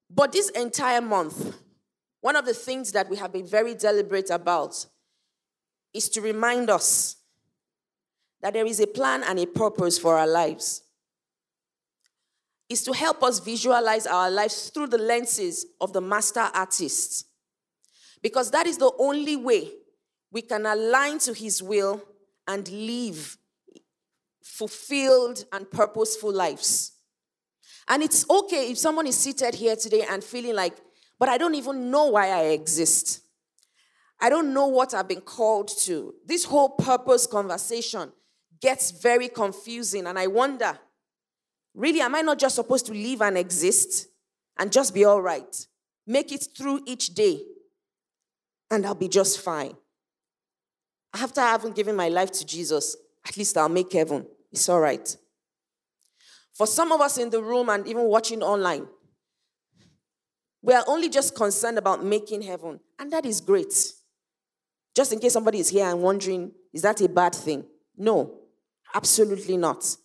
But 0.10 0.34
this 0.34 0.50
entire 0.50 1.01
month, 1.01 1.55
one 2.20 2.36
of 2.36 2.46
the 2.46 2.53
things 2.53 2.91
that 2.91 3.10
we 3.10 3.17
have 3.17 3.31
been 3.31 3.48
very 3.48 3.74
deliberate 3.74 4.29
about 4.29 4.86
is 5.93 6.10
to 6.10 6.22
remind 6.22 6.70
us 6.70 7.15
that 8.41 8.53
there 8.53 8.65
is 8.65 8.79
a 8.79 8.88
plan 8.88 9.24
and 9.24 9.39
a 9.39 9.45
purpose 9.45 9.98
for 9.98 10.17
our 10.17 10.27
lives. 10.27 10.83
Is 12.69 12.83
to 12.83 12.93
help 12.93 13.21
us 13.24 13.39
visualize 13.39 14.07
our 14.07 14.31
lives 14.31 14.69
through 14.69 14.88
the 14.88 14.98
lenses 14.98 15.65
of 15.79 15.93
the 15.93 16.01
master 16.01 16.50
artist. 16.53 17.27
Because 18.21 18.51
that 18.51 18.67
is 18.67 18.77
the 18.77 18.91
only 18.98 19.36
way 19.36 19.71
we 20.31 20.41
can 20.41 20.65
align 20.65 21.19
to 21.19 21.33
his 21.33 21.62
will 21.62 22.01
and 22.48 22.67
live 22.69 23.38
fulfilled 24.41 25.45
and 25.51 25.69
purposeful 25.69 26.31
lives. 26.31 26.93
And 27.88 28.01
it's 28.01 28.29
okay 28.29 28.71
if 28.71 28.77
someone 28.77 29.07
is 29.07 29.17
seated 29.17 29.55
here 29.55 29.75
today 29.75 30.05
and 30.10 30.24
feeling 30.24 30.55
like, 30.55 30.77
but 31.19 31.29
I 31.29 31.38
don't 31.38 31.55
even 31.55 31.91
know 31.91 32.07
why 32.07 32.29
I 32.29 32.43
exist. 32.51 33.21
I 34.19 34.29
don't 34.29 34.53
know 34.53 34.67
what 34.67 34.93
I've 34.93 35.07
been 35.07 35.21
called 35.21 35.71
to. 35.81 36.13
This 36.25 36.45
whole 36.45 36.69
purpose 36.69 37.27
conversation 37.27 38.12
gets 38.61 38.91
very 38.91 39.27
confusing, 39.27 40.05
and 40.07 40.17
I 40.17 40.27
wonder 40.27 40.77
really, 41.73 42.01
am 42.01 42.15
I 42.15 42.21
not 42.21 42.37
just 42.37 42.55
supposed 42.55 42.85
to 42.87 42.93
live 42.93 43.21
and 43.21 43.37
exist 43.37 44.07
and 44.59 44.71
just 44.71 44.93
be 44.93 45.05
all 45.05 45.21
right? 45.21 45.67
Make 46.05 46.31
it 46.31 46.47
through 46.57 46.81
each 46.85 47.13
day, 47.13 47.41
and 48.69 48.85
I'll 48.85 48.95
be 48.95 49.07
just 49.07 49.39
fine. 49.39 49.75
After 51.13 51.41
I 51.41 51.51
haven't 51.51 51.75
given 51.75 51.95
my 51.95 52.09
life 52.09 52.31
to 52.31 52.45
Jesus, 52.45 52.95
at 53.27 53.37
least 53.37 53.57
I'll 53.57 53.69
make 53.69 53.91
heaven. 53.91 54.25
It's 54.51 54.67
all 54.69 54.79
right. 54.79 55.15
For 56.53 56.67
some 56.67 56.91
of 56.91 57.01
us 57.01 57.17
in 57.17 57.29
the 57.29 57.41
room 57.41 57.69
and 57.69 57.87
even 57.87 58.03
watching 58.03 58.43
online, 58.43 58.87
we 60.61 60.73
are 60.73 60.83
only 60.87 61.09
just 61.09 61.35
concerned 61.35 61.77
about 61.77 62.03
making 62.03 62.41
heaven, 62.43 62.79
and 62.99 63.11
that 63.11 63.25
is 63.25 63.41
great. 63.41 63.73
Just 64.95 65.13
in 65.13 65.19
case 65.19 65.33
somebody 65.33 65.59
is 65.59 65.69
here 65.69 65.85
and 65.85 66.01
wondering, 66.01 66.51
is 66.73 66.81
that 66.81 66.99
a 67.01 67.07
bad 67.07 67.33
thing? 67.33 67.65
No, 67.97 68.40
absolutely 68.93 69.57
not. 69.57 69.95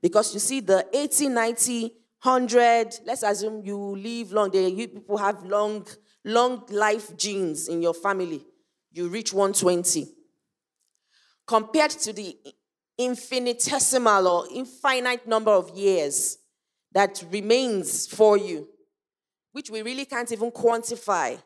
Because 0.00 0.34
you 0.34 0.40
see, 0.40 0.60
the 0.60 0.86
80, 0.92 1.28
90, 1.28 1.82
100, 2.22 3.00
let's 3.06 3.22
assume 3.22 3.62
you 3.64 3.76
live 3.96 4.32
long, 4.32 4.52
you 4.54 4.88
people 4.88 5.16
have 5.16 5.44
long, 5.44 5.86
long 6.24 6.64
life 6.70 7.16
genes 7.16 7.68
in 7.68 7.82
your 7.82 7.94
family. 7.94 8.44
You 8.92 9.08
reach 9.08 9.32
120. 9.32 10.06
Compared 11.46 11.90
to 11.90 12.12
the 12.12 12.36
infinitesimal 12.96 14.28
or 14.28 14.46
infinite 14.54 15.26
number 15.26 15.50
of 15.50 15.76
years 15.76 16.38
that 16.92 17.24
remains 17.30 18.06
for 18.06 18.38
you, 18.38 18.68
which 19.52 19.68
we 19.70 19.82
really 19.82 20.04
can't 20.04 20.30
even 20.32 20.50
quantify. 20.50 21.40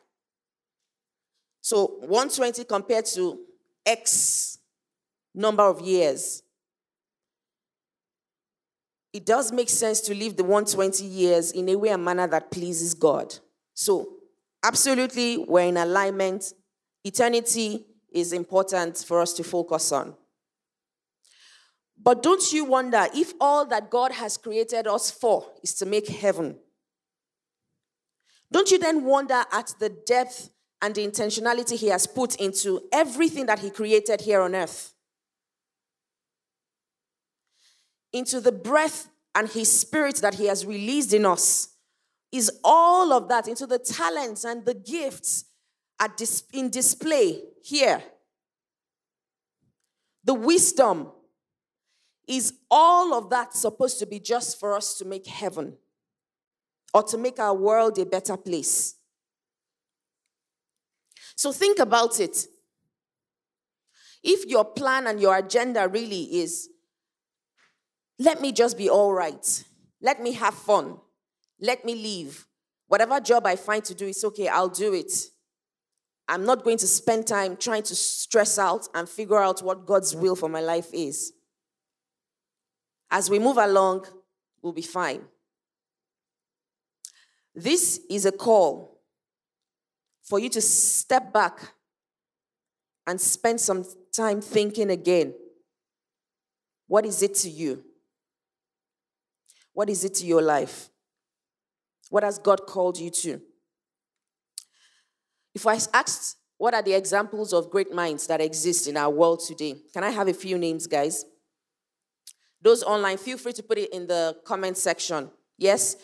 So 1.61 1.97
120 2.01 2.63
compared 2.65 3.05
to 3.07 3.39
X 3.85 4.59
number 5.33 5.63
of 5.63 5.81
years. 5.81 6.43
It 9.11 9.25
does 9.25 9.51
make 9.51 9.69
sense 9.69 10.01
to 10.01 10.13
live 10.13 10.37
the 10.37 10.43
120 10.43 11.03
years 11.03 11.51
in 11.51 11.67
a 11.69 11.75
way 11.75 11.89
and 11.89 12.03
manner 12.03 12.27
that 12.27 12.51
pleases 12.51 12.93
God. 12.93 13.35
So, 13.73 14.07
absolutely, 14.63 15.37
we're 15.37 15.67
in 15.67 15.77
alignment. 15.77 16.53
Eternity 17.03 17.85
is 18.11 18.33
important 18.33 18.97
for 18.97 19.21
us 19.21 19.33
to 19.33 19.43
focus 19.43 19.91
on. 19.91 20.15
But 22.01 22.23
don't 22.23 22.53
you 22.53 22.65
wonder 22.65 23.07
if 23.13 23.33
all 23.41 23.65
that 23.65 23.89
God 23.89 24.11
has 24.13 24.37
created 24.37 24.87
us 24.87 25.11
for 25.11 25.45
is 25.63 25.73
to 25.75 25.85
make 25.85 26.07
heaven? 26.07 26.57
Don't 28.51 28.71
you 28.71 28.79
then 28.79 29.03
wonder 29.03 29.43
at 29.51 29.73
the 29.79 29.89
depth 29.89 30.49
and 30.81 30.95
the 30.95 31.05
intentionality 31.05 31.75
He 31.75 31.87
has 31.87 32.07
put 32.07 32.35
into 32.35 32.81
everything 32.93 33.47
that 33.47 33.59
He 33.59 33.69
created 33.69 34.21
here 34.21 34.41
on 34.41 34.55
earth? 34.55 34.93
Into 38.11 38.41
the 38.41 38.51
breath 38.51 39.09
and 39.35 39.49
His 39.49 39.71
Spirit 39.71 40.17
that 40.17 40.35
He 40.35 40.45
has 40.45 40.65
released 40.65 41.13
in 41.13 41.25
us 41.25 41.69
is 42.31 42.51
all 42.63 43.11
of 43.13 43.27
that, 43.29 43.47
into 43.47 43.65
the 43.65 43.79
talents 43.79 44.43
and 44.43 44.65
the 44.65 44.73
gifts 44.73 45.45
at 45.99 46.15
dis- 46.17 46.43
in 46.53 46.69
display 46.69 47.41
here. 47.63 48.03
The 50.23 50.33
wisdom 50.33 51.11
is 52.27 52.53
all 52.69 53.15
of 53.15 53.29
that 53.31 53.55
supposed 53.55 53.97
to 53.99 54.05
be 54.05 54.19
just 54.19 54.59
for 54.59 54.75
us 54.75 54.97
to 54.99 55.05
make 55.05 55.25
heaven 55.25 55.77
or 56.93 57.03
to 57.03 57.17
make 57.17 57.39
our 57.39 57.55
world 57.55 57.97
a 57.97 58.05
better 58.05 58.37
place? 58.37 58.95
So 61.35 61.51
think 61.51 61.79
about 61.79 62.19
it. 62.19 62.45
If 64.21 64.45
your 64.45 64.65
plan 64.65 65.07
and 65.07 65.19
your 65.19 65.37
agenda 65.37 65.87
really 65.87 66.23
is, 66.41 66.69
let 68.19 68.41
me 68.41 68.51
just 68.51 68.77
be 68.77 68.89
all 68.89 69.13
right, 69.13 69.63
let 70.01 70.21
me 70.21 70.33
have 70.33 70.53
fun, 70.53 70.97
let 71.59 71.85
me 71.85 71.95
leave. 71.95 72.45
Whatever 72.87 73.19
job 73.19 73.45
I 73.45 73.55
find 73.55 73.83
to 73.85 73.95
do, 73.95 74.07
it's 74.07 74.23
okay, 74.23 74.47
I'll 74.47 74.67
do 74.67 74.93
it. 74.93 75.11
I'm 76.27 76.45
not 76.45 76.63
going 76.63 76.77
to 76.77 76.87
spend 76.87 77.25
time 77.25 77.55
trying 77.55 77.83
to 77.83 77.95
stress 77.95 78.59
out 78.59 78.87
and 78.93 79.07
figure 79.07 79.39
out 79.39 79.63
what 79.63 79.85
God's 79.85 80.15
will 80.15 80.35
for 80.35 80.49
my 80.49 80.61
life 80.61 80.89
is. 80.93 81.33
As 83.09 83.29
we 83.29 83.39
move 83.39 83.57
along, 83.57 84.05
we'll 84.61 84.73
be 84.73 84.83
fine. 84.83 85.21
This 87.55 88.01
is 88.09 88.25
a 88.25 88.31
call 88.31 89.01
for 90.23 90.39
you 90.39 90.49
to 90.49 90.61
step 90.61 91.33
back 91.33 91.73
and 93.07 93.19
spend 93.19 93.59
some 93.59 93.83
time 94.15 94.39
thinking 94.39 94.91
again. 94.91 95.33
What 96.87 97.05
is 97.05 97.23
it 97.23 97.33
to 97.35 97.49
you? 97.49 97.83
What 99.79 99.89
is 99.89 100.03
it 100.03 100.15
to 100.15 100.25
your 100.25 100.41
life? 100.41 100.89
What 102.09 102.23
has 102.23 102.37
God 102.37 102.65
called 102.67 102.97
you 102.97 103.09
to? 103.11 103.39
If 105.55 105.65
I 105.65 105.77
asked, 105.93 106.35
what 106.57 106.73
are 106.73 106.81
the 106.81 106.91
examples 106.91 107.53
of 107.53 107.69
great 107.69 107.93
minds 107.93 108.27
that 108.27 108.41
exist 108.41 108.89
in 108.89 108.97
our 108.97 109.09
world 109.09 109.39
today? 109.39 109.75
Can 109.93 110.03
I 110.03 110.09
have 110.09 110.27
a 110.27 110.33
few 110.33 110.57
names, 110.57 110.85
guys? 110.85 111.23
Those 112.61 112.83
online, 112.83 113.15
feel 113.15 113.37
free 113.37 113.53
to 113.53 113.63
put 113.63 113.77
it 113.77 113.93
in 113.93 114.05
the 114.05 114.35
comment 114.43 114.75
section. 114.75 115.31
Yes? 115.57 115.95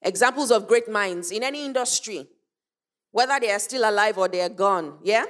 Examples 0.00 0.50
of 0.50 0.66
great 0.66 0.90
minds 0.90 1.32
in 1.32 1.42
any 1.42 1.66
industry, 1.66 2.26
whether 3.10 3.38
they 3.38 3.50
are 3.50 3.58
still 3.58 3.86
alive 3.86 4.16
or 4.16 4.28
they 4.28 4.40
are 4.40 4.48
gone. 4.48 4.96
Yeah? 5.02 5.26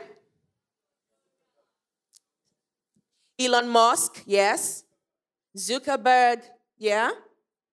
Elon 3.40 3.68
Musk, 3.68 4.22
yes. 4.24 4.84
Zuckerberg, 5.58 6.42
yeah. 6.78 7.10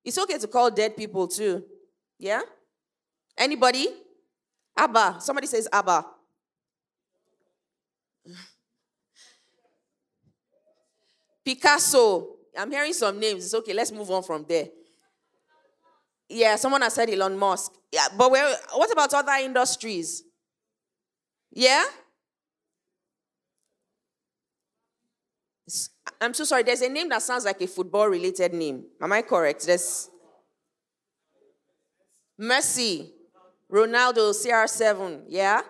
It's 0.10 0.18
okay 0.18 0.40
to 0.40 0.48
call 0.48 0.72
dead 0.72 0.98
people 0.98 1.28
too. 1.28 1.64
Yeah? 2.18 2.42
Anybody? 3.38 3.88
Abba. 4.76 5.18
Somebody 5.20 5.46
says 5.46 5.68
Abba. 5.72 6.04
Picasso. 11.46 12.38
I'm 12.58 12.72
hearing 12.72 12.94
some 12.94 13.20
names. 13.20 13.46
It's 13.46 13.54
okay. 13.54 13.72
Let's 13.72 13.92
move 13.92 14.10
on 14.10 14.24
from 14.24 14.46
there. 14.50 14.70
Yeah, 16.28 16.56
someone 16.56 16.82
has 16.82 16.96
said 16.96 17.12
Elon 17.12 17.38
Musk. 17.38 17.72
Yeah, 17.92 18.08
but 18.18 18.32
what 18.32 18.92
about 18.92 19.14
other 19.14 19.44
industries? 19.44 20.24
Yeah? 21.52 21.86
I'm 26.22 26.34
so 26.34 26.44
sorry. 26.44 26.64
There's 26.64 26.82
a 26.82 26.90
name 26.90 27.10
that 27.10 27.22
sounds 27.22 27.46
like 27.46 27.62
a 27.62 27.68
football 27.68 28.08
related 28.08 28.54
name. 28.54 28.86
Am 29.02 29.12
I 29.14 29.22
correct? 29.22 29.66
There's 29.66 30.10
Messi, 32.40 33.10
Ronaldo, 33.72 34.32
CR7. 34.32 35.24
Yeah? 35.30 35.62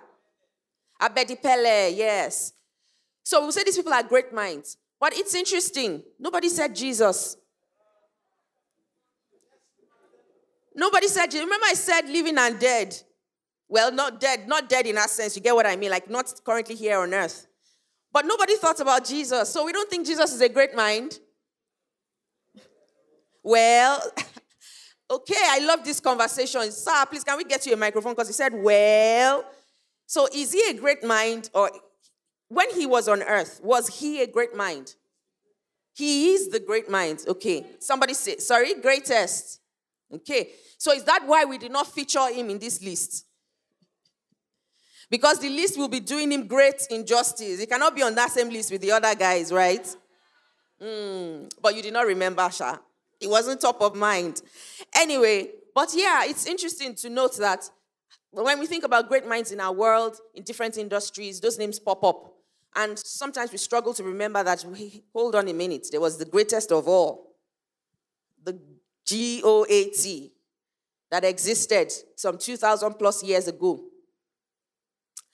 Abedi 1.02 1.42
Pele. 1.42 1.94
Yes. 1.94 2.54
So 3.24 3.46
we 3.46 3.52
say 3.52 3.64
these 3.64 3.78
people 3.78 3.94
are 3.94 4.04
great 4.04 4.34
minds. 4.34 4.78
But 5.00 5.14
it's 5.16 5.34
interesting. 5.36 6.04
Nobody 6.20 6.50
said 6.50 6.76
Jesus. 6.76 7.38
Nobody 10.76 11.08
said, 11.08 11.34
remember 11.34 11.66
I 11.68 11.74
said 11.74 12.10
living 12.10 12.38
and 12.38 12.60
dead. 12.60 12.96
Well, 13.68 13.92
not 13.92 14.20
dead, 14.20 14.48
not 14.48 14.68
dead 14.68 14.88
in 14.88 14.96
that 14.96 15.10
sense. 15.10 15.36
You 15.36 15.42
get 15.42 15.54
what 15.54 15.66
I 15.66 15.76
mean? 15.76 15.92
Like 15.92 16.10
not 16.10 16.34
currently 16.44 16.76
here 16.76 17.00
on 17.00 17.14
earth. 17.14 17.46
But 18.12 18.26
nobody 18.26 18.56
thought 18.56 18.80
about 18.80 19.06
Jesus. 19.06 19.50
So 19.50 19.66
we 19.66 19.72
don't 19.72 19.90
think 19.90 20.06
Jesus 20.06 20.34
is 20.34 20.42
a 20.42 20.50
great 20.50 20.76
mind. 20.76 21.20
Well, 23.44 24.02
okay, 25.12 25.36
I 25.38 25.60
love 25.60 25.84
this 25.84 26.00
conversation. 26.00 26.72
Sir, 26.72 27.06
please, 27.10 27.24
can 27.24 27.38
we 27.38 27.44
get 27.44 27.66
you 27.66 27.74
a 27.74 27.78
microphone? 27.78 28.14
Because 28.14 28.28
he 28.28 28.34
said, 28.34 28.54
well, 28.54 29.46
so 30.06 30.28
is 30.34 30.52
he 30.52 30.70
a 30.70 30.74
great 30.74 31.04
mind? 31.04 31.50
Or 31.54 31.70
when 32.48 32.72
he 32.72 32.86
was 32.86 33.08
on 33.08 33.22
earth, 33.22 33.62
was 33.64 34.00
he 34.00 34.22
a 34.22 34.28
great 34.28 34.56
mind? 34.56 34.96
He 35.94 36.32
is 36.34 36.50
the 36.50 36.60
great 36.60 36.90
mind. 36.90 37.26
Okay. 37.28 37.66
Somebody 37.80 38.14
say, 38.14 38.38
sorry, 38.38 38.74
greatest. 38.76 39.60
Okay. 40.12 40.50
So 40.78 40.92
is 40.94 41.04
that 41.04 41.24
why 41.26 41.46
we 41.46 41.58
did 41.58 41.72
not 41.72 41.88
feature 41.88 42.28
him 42.34 42.50
in 42.50 42.58
this 42.58 42.82
list? 42.82 43.26
Because 45.10 45.40
the 45.40 45.50
list 45.50 45.78
will 45.78 45.88
be 45.88 46.00
doing 46.00 46.32
him 46.32 46.46
great 46.48 46.86
injustice. 46.92 47.60
He 47.60 47.66
cannot 47.66 47.96
be 47.96 48.04
on 48.04 48.14
that 48.16 48.32
same 48.32 48.50
list 48.50 48.72
with 48.72 48.82
the 48.82 48.92
other 48.92 49.16
guys, 49.16 49.52
right? 49.52 49.88
Mm, 50.82 51.52
but 51.62 51.76
you 51.76 51.82
did 51.82 51.94
not 51.94 52.06
remember, 52.06 52.48
Sha. 52.52 52.78
It 53.20 53.30
wasn't 53.30 53.60
top 53.60 53.82
of 53.82 53.96
mind. 53.96 54.42
Anyway, 54.96 55.50
but 55.74 55.92
yeah, 55.94 56.24
it's 56.26 56.46
interesting 56.46 56.96
to 56.96 57.10
note 57.10 57.38
that 57.38 57.70
when 58.32 58.60
we 58.60 58.68
think 58.68 58.84
about 58.84 59.10
great 59.10 59.28
minds 59.28 59.52
in 59.52 59.60
our 59.60 59.74
world, 59.74 60.18
in 60.36 60.44
different 60.44 60.78
industries, 60.78 61.40
those 61.42 61.58
names 61.58 61.80
pop 61.80 62.04
up. 62.04 62.34
And 62.76 62.98
sometimes 63.00 63.52
we 63.52 63.58
struggle 63.58 63.94
to 63.96 64.04
remember 64.04 64.44
that, 64.44 64.64
hold 65.12 65.36
on 65.36 65.48
a 65.48 65.54
minute, 65.54 65.88
there 65.92 66.00
was 66.00 66.18
the 66.18 66.26
greatest 66.26 66.72
of 66.72 66.88
all, 66.88 67.36
the 68.44 68.60
G 69.06 69.42
O 69.44 69.66
A 69.68 69.90
T, 69.90 70.32
that 71.10 71.26
existed 71.26 71.92
some 72.16 72.38
2,000 72.38 72.94
plus 72.94 73.24
years 73.24 73.48
ago. 73.48 73.84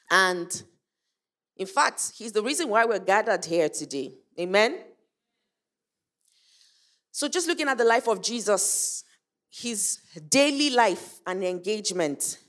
And 0.09 0.63
in 1.57 1.67
fact, 1.67 2.11
he's 2.15 2.31
the 2.31 2.43
reason 2.43 2.69
why 2.69 2.85
we're 2.85 2.99
gathered 2.99 3.45
here 3.45 3.69
today. 3.69 4.13
Amen? 4.39 4.79
So, 7.11 7.29
just 7.29 7.47
looking 7.47 7.69
at 7.69 7.77
the 7.77 7.85
life 7.85 8.07
of 8.09 8.21
Jesus, 8.21 9.05
his 9.49 9.99
daily 10.27 10.69
life 10.69 11.21
and 11.25 11.43
engagement, 11.43 12.39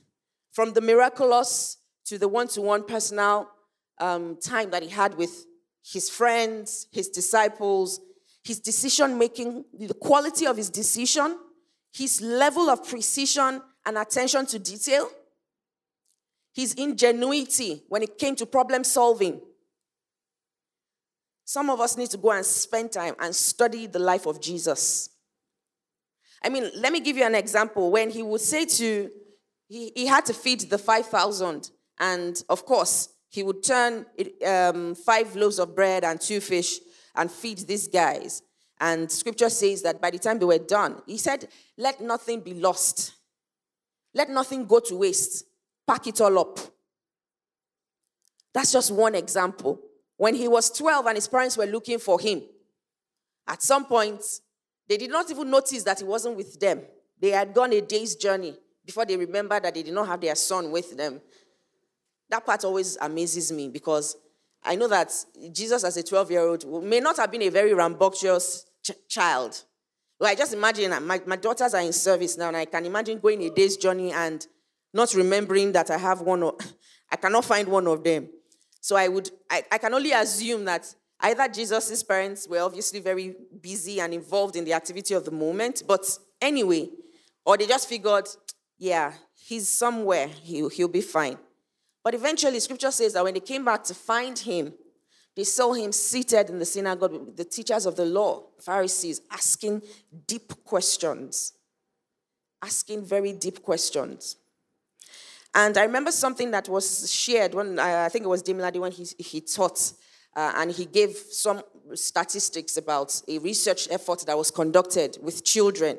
from 0.51 0.73
the 0.73 0.81
miraculous 0.81 1.77
to 2.05 2.17
the 2.17 2.27
one 2.27 2.47
to 2.49 2.61
one 2.61 2.83
personal 2.83 3.49
um, 3.99 4.37
time 4.41 4.71
that 4.71 4.83
he 4.83 4.89
had 4.89 5.15
with 5.15 5.45
his 5.85 6.09
friends, 6.09 6.87
his 6.91 7.07
disciples, 7.09 8.01
his 8.43 8.59
decision 8.59 9.17
making, 9.17 9.63
the 9.77 9.93
quality 9.93 10.45
of 10.45 10.57
his 10.57 10.69
decision, 10.69 11.37
his 11.93 12.21
level 12.21 12.69
of 12.69 12.87
precision 12.87 13.61
and 13.85 13.97
attention 13.97 14.45
to 14.47 14.59
detail, 14.59 15.09
his 16.57 16.73
ingenuity 16.73 17.83
when 17.87 18.01
it 18.01 18.17
came 18.17 18.35
to 18.35 18.43
problem 18.43 18.83
solving. 18.83 19.39
Some 21.45 21.69
of 21.69 21.79
us 21.79 21.95
need 21.95 22.09
to 22.09 22.17
go 22.17 22.31
and 22.31 22.43
spend 22.43 22.91
time 22.93 23.13
and 23.19 23.35
study 23.35 23.85
the 23.85 23.99
life 23.99 24.25
of 24.25 24.41
Jesus. 24.41 25.11
I 26.43 26.49
mean, 26.49 26.67
let 26.75 26.91
me 26.91 26.99
give 26.99 27.15
you 27.15 27.25
an 27.25 27.35
example. 27.35 27.91
When 27.91 28.09
he 28.09 28.23
would 28.23 28.41
say 28.41 28.65
to, 28.65 29.11
he, 29.69 29.91
he 29.95 30.07
had 30.07 30.25
to 30.25 30.33
feed 30.33 30.61
the 30.61 30.79
5,000, 30.79 31.69
and 31.99 32.43
of 32.49 32.65
course, 32.65 33.09
he 33.29 33.43
would 33.43 33.63
turn 33.63 34.07
um, 34.43 34.95
five 34.95 35.35
loaves 35.35 35.59
of 35.59 35.75
bread 35.75 36.03
and 36.03 36.19
two 36.19 36.39
fish 36.39 36.79
and 37.13 37.29
feed 37.29 37.59
these 37.59 37.87
guys. 37.87 38.41
And 38.79 39.11
scripture 39.11 39.51
says 39.51 39.83
that 39.83 40.01
by 40.01 40.09
the 40.09 40.17
time 40.17 40.39
they 40.39 40.45
were 40.45 40.57
done, 40.57 41.03
he 41.05 41.19
said, 41.19 41.49
Let 41.77 42.01
nothing 42.01 42.41
be 42.41 42.55
lost. 42.55 43.13
Let 44.15 44.31
nothing 44.31 44.65
go 44.65 44.79
to 44.79 44.95
waste. 44.95 45.46
Pack 45.87 46.07
it 46.07 46.19
all 46.21 46.37
up. 46.39 46.59
That's 48.53 48.71
just 48.71 48.91
one 48.91 49.15
example. 49.15 49.79
When 50.17 50.35
he 50.35 50.47
was 50.47 50.69
12 50.71 51.05
and 51.05 51.15
his 51.15 51.27
parents 51.27 51.57
were 51.57 51.65
looking 51.65 51.99
for 51.99 52.19
him, 52.19 52.41
at 53.47 53.61
some 53.61 53.85
point, 53.85 54.21
they 54.89 54.97
did 54.97 55.11
not 55.11 55.29
even 55.31 55.49
notice 55.49 55.83
that 55.83 55.99
he 55.99 56.05
wasn't 56.05 56.35
with 56.35 56.59
them. 56.59 56.81
They 57.19 57.29
had 57.29 57.53
gone 57.53 57.71
a 57.73 57.81
day's 57.81 58.15
journey 58.15 58.55
before 58.85 59.05
they 59.05 59.15
remembered 59.15 59.63
that 59.63 59.73
they 59.73 59.83
did 59.83 59.93
not 59.93 60.07
have 60.07 60.21
their 60.21 60.35
son 60.35 60.71
with 60.71 60.97
them. 60.97 61.21
That 62.29 62.45
part 62.45 62.63
always 62.65 62.97
amazes 62.99 63.51
me 63.51 63.69
because 63.69 64.17
I 64.63 64.75
know 64.75 64.87
that 64.87 65.13
Jesus, 65.51 65.83
as 65.83 65.95
a 65.97 66.03
12 66.03 66.31
year 66.31 66.41
old, 66.41 66.83
may 66.83 66.99
not 66.99 67.17
have 67.17 67.31
been 67.31 67.43
a 67.43 67.49
very 67.49 67.73
rambunctious 67.73 68.65
ch- 68.83 68.91
child. 69.07 69.63
Well, 70.19 70.29
I 70.29 70.35
just 70.35 70.53
imagine 70.53 70.91
my, 71.05 71.21
my 71.25 71.35
daughters 71.35 71.73
are 71.73 71.81
in 71.81 71.93
service 71.93 72.37
now, 72.37 72.47
and 72.47 72.57
I 72.57 72.65
can 72.65 72.85
imagine 72.85 73.19
going 73.19 73.43
a 73.43 73.49
day's 73.49 73.77
journey 73.77 74.11
and 74.11 74.45
not 74.97 75.13
remembering 75.13 75.71
that 75.71 75.89
I 75.91 75.97
have 75.97 76.21
one, 76.21 76.43
or 76.43 76.57
I 77.11 77.15
cannot 77.15 77.45
find 77.45 77.67
one 77.69 77.87
of 77.87 78.03
them. 78.03 78.27
So 78.81 78.95
I 78.95 79.07
would, 79.07 79.29
I, 79.49 79.63
I 79.71 79.77
can 79.77 79.93
only 79.93 80.11
assume 80.11 80.65
that 80.65 80.93
either 81.21 81.47
Jesus' 81.47 82.03
parents 82.03 82.47
were 82.49 82.59
obviously 82.59 82.99
very 82.99 83.35
busy 83.61 84.01
and 84.01 84.13
involved 84.13 84.55
in 84.55 84.65
the 84.65 84.73
activity 84.73 85.13
of 85.13 85.23
the 85.23 85.31
moment, 85.31 85.83
but 85.87 86.05
anyway, 86.41 86.89
or 87.45 87.57
they 87.57 87.67
just 87.67 87.87
figured, 87.87 88.27
yeah, 88.77 89.13
he's 89.35 89.69
somewhere, 89.69 90.27
he'll, 90.27 90.69
he'll 90.69 90.87
be 90.87 91.01
fine. 91.01 91.37
But 92.03 92.15
eventually, 92.15 92.59
scripture 92.59 92.91
says 92.91 93.13
that 93.13 93.23
when 93.23 93.35
they 93.35 93.39
came 93.39 93.63
back 93.63 93.83
to 93.85 93.93
find 93.93 94.37
him, 94.37 94.73
they 95.35 95.43
saw 95.43 95.73
him 95.73 95.91
seated 95.91 96.49
in 96.49 96.57
the 96.57 96.65
synagogue 96.65 97.11
with 97.11 97.37
the 97.37 97.45
teachers 97.45 97.85
of 97.85 97.95
the 97.95 98.05
law, 98.05 98.43
Pharisees, 98.59 99.21
asking 99.31 99.83
deep 100.25 100.51
questions. 100.63 101.53
Asking 102.63 103.05
very 103.05 103.33
deep 103.33 103.61
questions. 103.61 104.37
And 105.53 105.77
I 105.77 105.83
remember 105.83 106.11
something 106.11 106.51
that 106.51 106.69
was 106.69 107.11
shared 107.11 107.53
when 107.53 107.79
I 107.79 108.09
think 108.09 108.25
it 108.25 108.29
was 108.29 108.43
Demilade 108.43 108.79
when 108.79 108.91
he, 108.91 109.05
he 109.17 109.41
taught, 109.41 109.93
uh, 110.35 110.53
and 110.57 110.71
he 110.71 110.85
gave 110.85 111.15
some 111.15 111.61
statistics 111.95 112.77
about 112.77 113.21
a 113.27 113.39
research 113.39 113.87
effort 113.89 114.25
that 114.27 114.37
was 114.37 114.51
conducted 114.51 115.17
with 115.21 115.43
children 115.43 115.97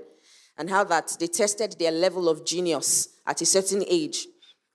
and 0.59 0.69
how 0.69 0.85
that 0.85 1.17
they 1.19 1.27
tested 1.27 1.77
their 1.79 1.93
level 1.93 2.29
of 2.29 2.45
genius 2.45 3.09
at 3.27 3.41
a 3.41 3.47
certain 3.47 3.85
age. 3.89 4.27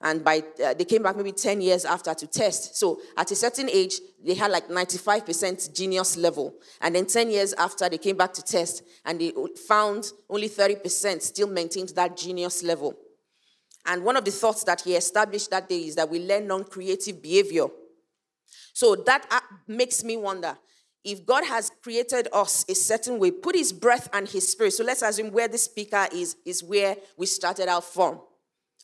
And 0.02 0.22
by 0.22 0.44
uh, 0.64 0.74
they 0.74 0.84
came 0.84 1.04
back 1.04 1.16
maybe 1.16 1.32
10 1.32 1.62
years 1.62 1.86
after 1.86 2.14
to 2.14 2.28
test. 2.28 2.76
So 2.76 3.00
at 3.16 3.32
a 3.32 3.36
certain 3.36 3.70
age 3.70 3.94
they 4.26 4.34
had 4.34 4.52
like 4.52 4.68
95% 4.68 5.74
genius 5.74 6.18
level. 6.18 6.56
And 6.82 6.96
then 6.96 7.06
10 7.06 7.32
years 7.32 7.54
after 7.54 7.88
they 7.88 7.98
came 7.98 8.18
back 8.18 8.34
to 8.34 8.42
test 8.42 8.84
and 9.06 9.20
they 9.20 9.32
found 9.66 10.12
only 10.30 10.50
30% 10.50 11.22
still 11.22 11.48
maintained 11.48 11.90
that 11.90 12.18
genius 12.18 12.64
level 12.64 12.98
and 13.86 14.04
one 14.04 14.16
of 14.16 14.26
the 14.26 14.32
thoughts 14.32 14.64
that 14.64 14.82
he 14.82 14.96
established 14.96 15.50
that 15.52 15.68
day 15.68 15.80
is 15.80 15.96
that 15.96 16.10
we 16.10 16.26
learn 16.26 16.48
non-creative 16.48 17.22
behavior 17.22 17.68
so 18.74 18.96
that 18.96 19.26
uh, 19.30 19.40
makes 19.68 20.04
me 20.04 20.18
wonder 20.18 20.58
if 21.04 21.26
God 21.26 21.44
has 21.44 21.70
created 21.82 22.30
us 22.32 22.66
a 22.70 22.76
certain 22.76 23.20
way, 23.20 23.30
put 23.30 23.56
his 23.56 23.74
breath 23.74 24.10
and 24.14 24.28
his 24.28 24.50
spirit. 24.50 24.72
So 24.72 24.84
let's 24.84 25.02
assume 25.02 25.32
where 25.32 25.50
the 25.50 25.58
speaker 25.58 26.08
is, 26.14 26.38
is 26.46 26.64
where 26.64 26.96
we 27.18 27.26
started 27.26 27.68
out 27.68 27.84
from. 27.84 28.22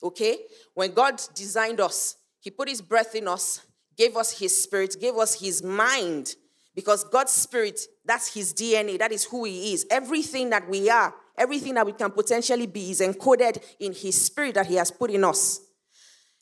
Okay? 0.02 0.40
When 0.74 0.94
God 0.94 1.22
designed 1.34 1.80
us, 1.80 2.16
He 2.40 2.50
put 2.50 2.70
His 2.70 2.82
breath 2.82 3.16
in 3.16 3.28
us, 3.28 3.62
gave 3.98 4.16
us 4.16 4.38
His 4.38 4.64
spirit, 4.64 4.96
gave 5.00 5.16
us 5.16 5.40
His 5.40 5.62
mind. 5.64 6.36
Because 6.76 7.04
God's 7.04 7.34
spirit, 7.34 7.82
that's 8.06 8.34
His 8.34 8.54
DNA, 8.54 8.98
that 9.00 9.12
is 9.12 9.26
who 9.26 9.46
He 9.46 9.74
is. 9.74 9.86
Everything 9.90 10.50
that 10.52 10.70
we 10.70 10.90
are, 10.90 11.14
everything 11.40 11.74
that 11.76 11.86
we 11.86 11.94
can 11.94 12.12
potentially 12.12 12.68
be, 12.68 12.92
is 12.92 13.02
encoded 13.02 13.64
in 13.80 13.94
His 13.94 14.22
spirit 14.22 14.56
that 14.56 14.68
He 14.68 14.76
has 14.76 14.92
put 14.92 15.10
in 15.10 15.24
us. 15.24 15.62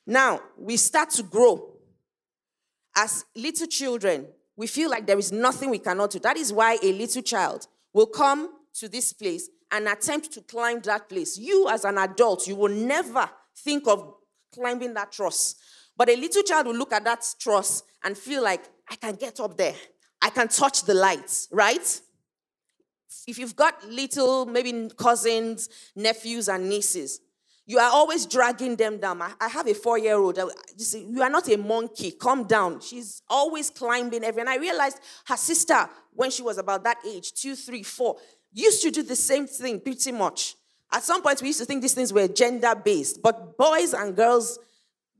Now, 0.05 0.41
we 0.57 0.75
start 0.75 1.11
to 1.11 1.23
grow. 1.23 1.73
As 2.95 3.25
little 3.35 3.67
children, 3.67 4.27
we 4.55 4.65
feel 4.67 4.89
like 4.89 5.05
there 5.05 5.19
is 5.19 5.31
nothing 5.31 5.69
we 5.69 5.77
cannot 5.77 6.11
do. 6.11 6.19
That 6.19 6.35
is 6.35 6.51
why 6.51 6.77
a 6.81 6.91
little 6.91 7.21
child 7.21 7.67
will 7.93 8.07
come 8.07 8.49
to 8.73 8.89
this 8.89 9.13
place 9.13 9.49
and 9.71 9.87
attempt 9.87 10.31
to 10.33 10.41
climb 10.41 10.81
that 10.81 11.07
place. 11.07 11.37
You, 11.37 11.69
as 11.69 11.85
an 11.85 11.97
adult, 11.97 12.47
you 12.47 12.55
will 12.55 12.73
never 12.73 13.29
think 13.57 13.87
of 13.87 14.15
climbing 14.53 14.95
that 14.95 15.11
truss. 15.11 15.55
But 15.95 16.09
a 16.09 16.15
little 16.15 16.43
child 16.43 16.67
will 16.67 16.75
look 16.75 16.93
at 16.93 17.03
that 17.03 17.23
truss 17.39 17.83
and 18.03 18.17
feel 18.17 18.43
like, 18.43 18.63
I 18.89 18.95
can 18.95 19.15
get 19.15 19.39
up 19.39 19.57
there. 19.57 19.75
I 20.21 20.29
can 20.29 20.47
touch 20.47 20.83
the 20.83 20.93
lights, 20.93 21.49
right? 21.51 22.01
If 23.27 23.37
you've 23.37 23.55
got 23.55 23.87
little, 23.89 24.45
maybe 24.45 24.89
cousins, 24.97 25.69
nephews, 25.95 26.49
and 26.49 26.69
nieces, 26.69 27.19
You 27.69 27.79
are 27.79 27.91
always 27.91 28.25
dragging 28.25 28.77
them 28.77 28.97
down. 28.97 29.21
I, 29.21 29.49
have 29.49 29.67
a 29.67 29.73
four 29.73 29.97
year 29.97 30.15
old. 30.15 30.39
You 30.93 31.21
are 31.21 31.29
not 31.29 31.49
a 31.49 31.57
monkey. 31.57 32.11
Calm 32.11 32.45
down. 32.45 32.79
She's 32.79 33.21
always 33.29 33.69
climbing 33.69 34.23
every. 34.23 34.39
And 34.39 34.49
I 34.49 34.55
realized 34.55 34.99
her 35.25 35.35
sister, 35.35 35.89
when 36.13 36.31
she 36.31 36.41
was 36.41 36.57
about 36.57 36.85
that 36.85 36.97
age, 37.05 37.33
two, 37.33 37.55
three, 37.55 37.83
four, 37.83 38.15
used 38.53 38.81
to 38.83 38.91
do 38.91 39.03
the 39.03 39.17
same 39.17 39.47
thing 39.47 39.81
pretty 39.81 40.13
much. 40.13 40.55
At 40.91 41.03
some 41.03 41.21
point, 41.21 41.41
we 41.41 41.49
used 41.49 41.59
to 41.59 41.65
think 41.65 41.81
these 41.81 41.93
things 41.93 42.13
were 42.13 42.29
gender 42.29 42.73
based, 42.73 43.21
but 43.21 43.57
boys 43.57 43.93
and 43.93 44.15
girls 44.15 44.57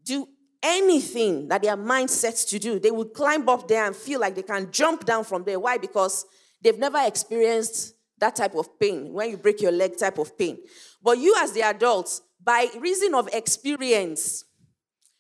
do 0.06 0.26
anything 0.63 1.50
that 1.50 1.62
their 1.62 1.76
mind 1.76 2.10
sets 2.10 2.45
to 2.45 2.60
do. 2.60 2.80
They 2.80 2.91
would 2.91 3.13
climb 3.13 3.47
up 3.50 3.67
there 3.67 3.86
and 3.86 3.93
feel 3.93 4.21
like 4.21 4.36
they 4.36 4.43
can 4.43 4.71
jump 4.71 5.06
down 5.06 5.26
from 5.26 5.43
there. 5.43 5.60
Why? 5.60 5.78
Because 5.78 6.26
they've 6.62 6.78
never 6.78 7.00
experienced 7.06 7.96
that 8.20 8.36
type 8.36 8.56
of 8.56 8.80
pain, 8.80 9.13
when 9.13 9.30
you 9.30 9.38
break 9.38 9.62
your 9.62 9.72
leg 9.72 9.98
type 9.98 10.17
of 10.17 10.38
pain. 10.38 10.58
But 11.04 11.20
you, 11.20 11.36
as 11.38 11.52
the 11.52 11.62
adults, 11.62 12.22
by 12.43 12.67
reason 12.80 13.13
of 13.13 13.28
experience, 13.32 14.43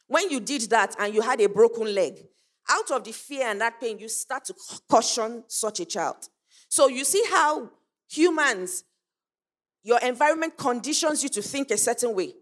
when 0.07 0.29
you 0.31 0.39
did 0.39 0.61
that 0.69 0.95
and 0.99 1.13
you 1.13 1.21
had 1.21 1.39
a 1.41 1.49
broken 1.49 1.93
leg, 1.93 2.25
out 2.69 2.91
of 2.91 3.03
the 3.03 3.11
fear 3.11 3.47
and 3.47 3.61
that 3.61 3.79
pain, 3.79 3.99
you 3.99 4.09
start 4.09 4.45
to 4.45 4.55
caution 4.89 5.43
such 5.47 5.79
a 5.79 5.85
child. 5.85 6.27
So 6.69 6.87
you 6.87 7.05
see 7.05 7.23
how 7.29 7.69
humans, 8.09 8.83
your 9.83 9.99
environment 9.99 10.57
conditions 10.57 11.23
you 11.23 11.29
to 11.29 11.41
think 11.41 11.71
a 11.71 11.77
certain 11.77 12.15
way. 12.15 12.33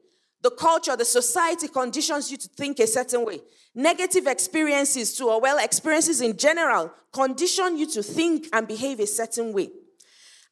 The 0.45 0.51
culture, 0.51 0.95
the 0.95 1.05
society 1.05 1.67
conditions 1.67 2.29
you 2.29 2.38
to 2.38 2.47
think 2.47 2.77
a 2.77 2.86
certain 2.86 3.25
way. 3.25 3.39
Negative 3.73 4.27
experiences, 4.27 5.17
too, 5.17 5.27
or 5.27 5.41
well, 5.41 5.58
experiences 5.58 6.21
in 6.21 6.38
general, 6.38 6.93
condition 7.12 7.79
you 7.79 7.88
to 7.88 8.03
think 8.03 8.45
and 8.53 8.67
behave 8.67 8.99
a 8.99 9.08
certain 9.08 9.53
way. 9.53 9.69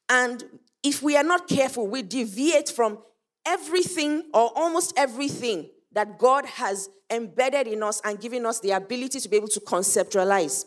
And 0.10 0.44
if 0.82 1.04
we 1.04 1.16
are 1.16 1.24
not 1.24 1.48
careful, 1.48 1.86
we 1.86 2.02
deviate 2.02 2.70
from 2.70 3.04
everything 3.46 4.24
or 4.34 4.52
almost 4.56 4.96
everything 4.98 5.70
that 5.92 6.18
God 6.18 6.48
has 6.48 6.90
embedded 7.12 7.68
in 7.68 7.84
us 7.84 8.02
and 8.04 8.20
given 8.20 8.48
us 8.48 8.62
the 8.62 8.72
ability 8.72 9.20
to 9.20 9.30
be 9.30 9.38
able 9.38 9.48
to 9.50 9.60
conceptualize. 9.60 10.66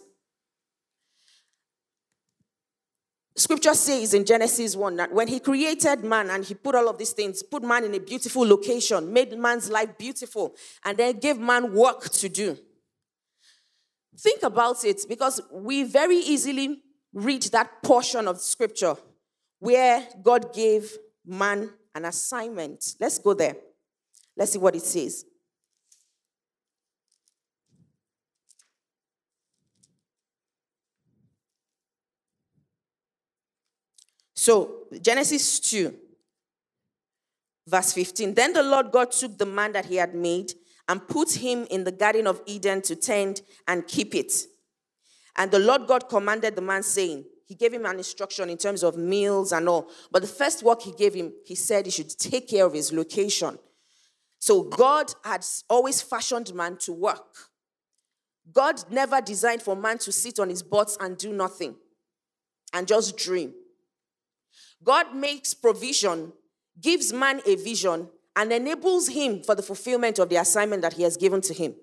Scripture 3.38 3.75
says 3.75 4.14
in 4.14 4.25
Genesis 4.25 4.75
1 4.75 4.96
that 4.96 5.12
when 5.12 5.29
he 5.29 5.38
created 5.40 6.03
man 6.03 6.31
and 6.31 6.42
he 6.42 6.55
put 6.55 6.75
all 6.75 6.88
of 6.88 6.96
these 6.96 7.12
things, 7.12 7.42
put 7.42 7.62
man 7.62 7.85
in 7.85 7.94
a 7.94 8.01
beautiful 8.01 8.46
location, 8.46 9.12
made 9.12 9.38
man's 9.38 9.70
life 9.70 9.99
beautiful, 9.99 10.55
and 10.85 10.96
then 10.96 11.18
gave 11.18 11.38
man 11.38 11.75
work 11.75 12.09
to 12.09 12.31
do. 12.31 12.57
Think 14.18 14.42
about 14.42 14.83
it 14.87 15.03
because 15.07 15.42
we 15.53 15.83
very 15.85 16.16
easily 16.16 16.83
read 17.12 17.42
that 17.44 17.83
portion 17.83 18.27
of 18.27 18.40
scripture 18.40 18.96
where 19.59 20.07
God 20.22 20.55
gave 20.55 20.96
man 21.27 21.70
an 21.94 22.07
assignment. 22.07 22.94
Let's 22.99 23.18
go 23.18 23.35
there. 23.35 23.57
Let's 24.35 24.53
see 24.53 24.59
what 24.59 24.75
it 24.75 24.83
says. 24.83 25.27
So, 34.46 34.85
Genesis 35.02 35.59
2, 35.59 35.92
verse 37.66 37.92
15. 37.92 38.32
Then 38.32 38.52
the 38.52 38.62
Lord 38.62 38.92
God 38.92 39.11
took 39.11 39.37
the 39.37 39.44
man 39.44 39.72
that 39.72 39.87
he 39.87 39.96
had 39.96 40.14
made 40.14 40.52
and 40.88 41.04
put 41.09 41.32
him 41.32 41.66
in 41.68 41.82
the 41.82 41.90
Garden 41.90 42.28
of 42.28 42.40
Eden 42.46 42.80
to 42.82 42.94
tend 42.94 43.42
and 43.66 43.85
keep 43.88 44.14
it. 44.14 44.32
And 45.35 45.50
the 45.50 45.59
Lord 45.59 45.88
God 45.88 46.09
commanded 46.09 46.54
the 46.54 46.62
man, 46.62 46.85
saying, 46.85 47.24
he 47.46 47.56
gave 47.56 47.74
him 47.74 47.87
an 47.87 47.96
instruction 47.96 48.48
in 48.48 48.56
terms 48.56 48.85
of 48.85 48.96
meals 48.96 49.50
and 49.50 49.68
all. 49.68 49.90
But 50.12 50.22
the 50.22 50.28
first 50.28 50.62
work 50.62 50.80
he 50.82 50.92
gave 50.92 51.14
him, 51.14 51.32
he 51.44 51.56
said 51.56 51.85
he 51.85 51.90
should 51.90 52.16
take 52.16 52.48
care 52.48 52.66
of 52.66 52.72
his 52.72 52.92
location. 52.92 53.59
So 54.38 54.62
God 54.62 55.12
had 55.24 55.44
always 55.68 56.00
fashioned 56.00 56.54
man 56.54 56.76
to 56.82 56.92
work. 56.92 57.50
God 58.52 58.76
never 58.92 59.20
designed 59.20 59.62
for 59.62 59.74
man 59.74 59.98
to 59.98 60.12
sit 60.12 60.38
on 60.38 60.50
his 60.50 60.62
butts 60.62 60.96
and 61.00 61.18
do 61.18 61.32
nothing 61.32 61.74
and 62.72 62.87
just 62.87 63.16
dream. 63.16 63.52
God 64.82 65.14
makes 65.14 65.54
provision, 65.54 66.32
gives 66.80 67.12
man 67.12 67.40
a 67.46 67.56
vision, 67.56 68.08
and 68.34 68.52
enables 68.52 69.08
him 69.08 69.42
for 69.42 69.54
the 69.54 69.62
fulfillment 69.62 70.18
of 70.18 70.28
the 70.28 70.36
assignment 70.36 70.82
that 70.82 70.92
he 70.92 71.02
has 71.02 71.16
given 71.16 71.40
to 71.40 71.54
him. 71.54 71.74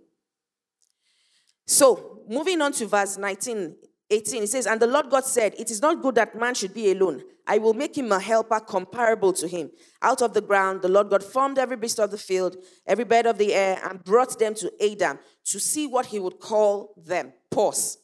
So, 1.65 2.21
moving 2.27 2.61
on 2.61 2.71
to 2.73 2.85
verse 2.85 3.17
19, 3.17 3.75
18, 4.09 4.43
it 4.43 4.49
says, 4.49 4.67
And 4.67 4.79
the 4.79 4.87
Lord 4.87 5.09
God 5.09 5.25
said, 5.25 5.55
It 5.57 5.71
is 5.71 5.81
not 5.81 6.01
good 6.01 6.15
that 6.15 6.37
man 6.39 6.53
should 6.53 6.73
be 6.73 6.91
alone. 6.91 7.23
I 7.47 7.57
will 7.57 7.73
make 7.73 7.97
him 7.97 8.11
a 8.11 8.19
helper 8.19 8.59
comparable 8.59 9.33
to 9.33 9.47
him. 9.47 9.71
Out 10.01 10.21
of 10.21 10.33
the 10.33 10.41
ground, 10.41 10.81
the 10.81 10.87
Lord 10.89 11.09
God 11.09 11.23
formed 11.23 11.57
every 11.57 11.77
beast 11.77 11.99
of 11.99 12.11
the 12.11 12.17
field, 12.17 12.57
every 12.85 13.05
bird 13.05 13.25
of 13.25 13.37
the 13.37 13.53
air, 13.53 13.79
and 13.83 14.03
brought 14.03 14.37
them 14.37 14.53
to 14.55 14.71
Adam 14.81 15.19
to 15.45 15.59
see 15.59 15.87
what 15.87 16.05
he 16.05 16.19
would 16.19 16.39
call 16.39 16.93
them. 16.97 17.33
Pause. 17.49 17.97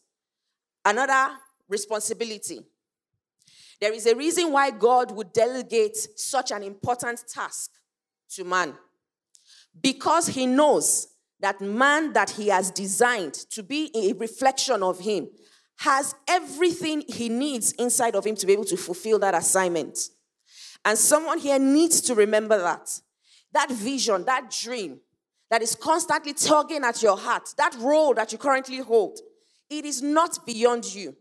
Another 0.84 1.36
responsibility. 1.67 2.60
There 3.82 3.94
is 3.94 4.06
a 4.06 4.15
reason 4.15 4.52
why 4.52 4.72
God 4.72 5.12
would 5.12 5.34
delegate 5.34 5.96
such 5.96 6.52
an 6.52 6.63
important 6.63 7.24
task 7.28 7.72
to 8.32 8.44
man. 8.44 8.74
Because 9.80 10.28
he 10.28 10.46
knows 10.46 11.08
that 11.39 11.62
man 11.62 12.13
that 12.13 12.32
he 12.32 12.50
has 12.50 12.72
designed 12.72 13.34
to 13.34 13.63
be 13.63 13.92
a 13.96 14.13
reflection 14.13 14.84
of 14.84 15.00
him 15.00 15.30
has 15.78 16.13
everything 16.28 17.04
he 17.08 17.30
needs 17.30 17.72
inside 17.74 18.15
of 18.15 18.26
him 18.26 18.36
to 18.36 18.46
be 18.46 18.52
able 18.52 18.65
to 18.65 18.76
fulfill 18.76 19.18
that 19.20 19.34
assignment. 19.34 19.98
And 20.84 20.98
someone 20.98 21.39
here 21.39 21.60
needs 21.60 22.02
to 22.02 22.15
remember 22.15 22.58
that. 22.58 22.89
That 23.54 23.72
vision, 23.72 24.26
that 24.26 24.52
dream 24.62 25.00
that 25.50 25.62
is 25.62 25.76
constantly 25.76 26.34
tugging 26.34 26.84
at 26.84 27.02
your 27.02 27.18
heart, 27.18 27.50
that 27.58 27.76
role 27.80 28.13
that 28.15 28.32
you 28.32 28.38
currently 28.38 28.80
hold, 28.80 29.20
it 29.70 29.86
is 29.86 30.02
not 30.02 30.46
beyond 30.46 30.94
you. 30.94 31.15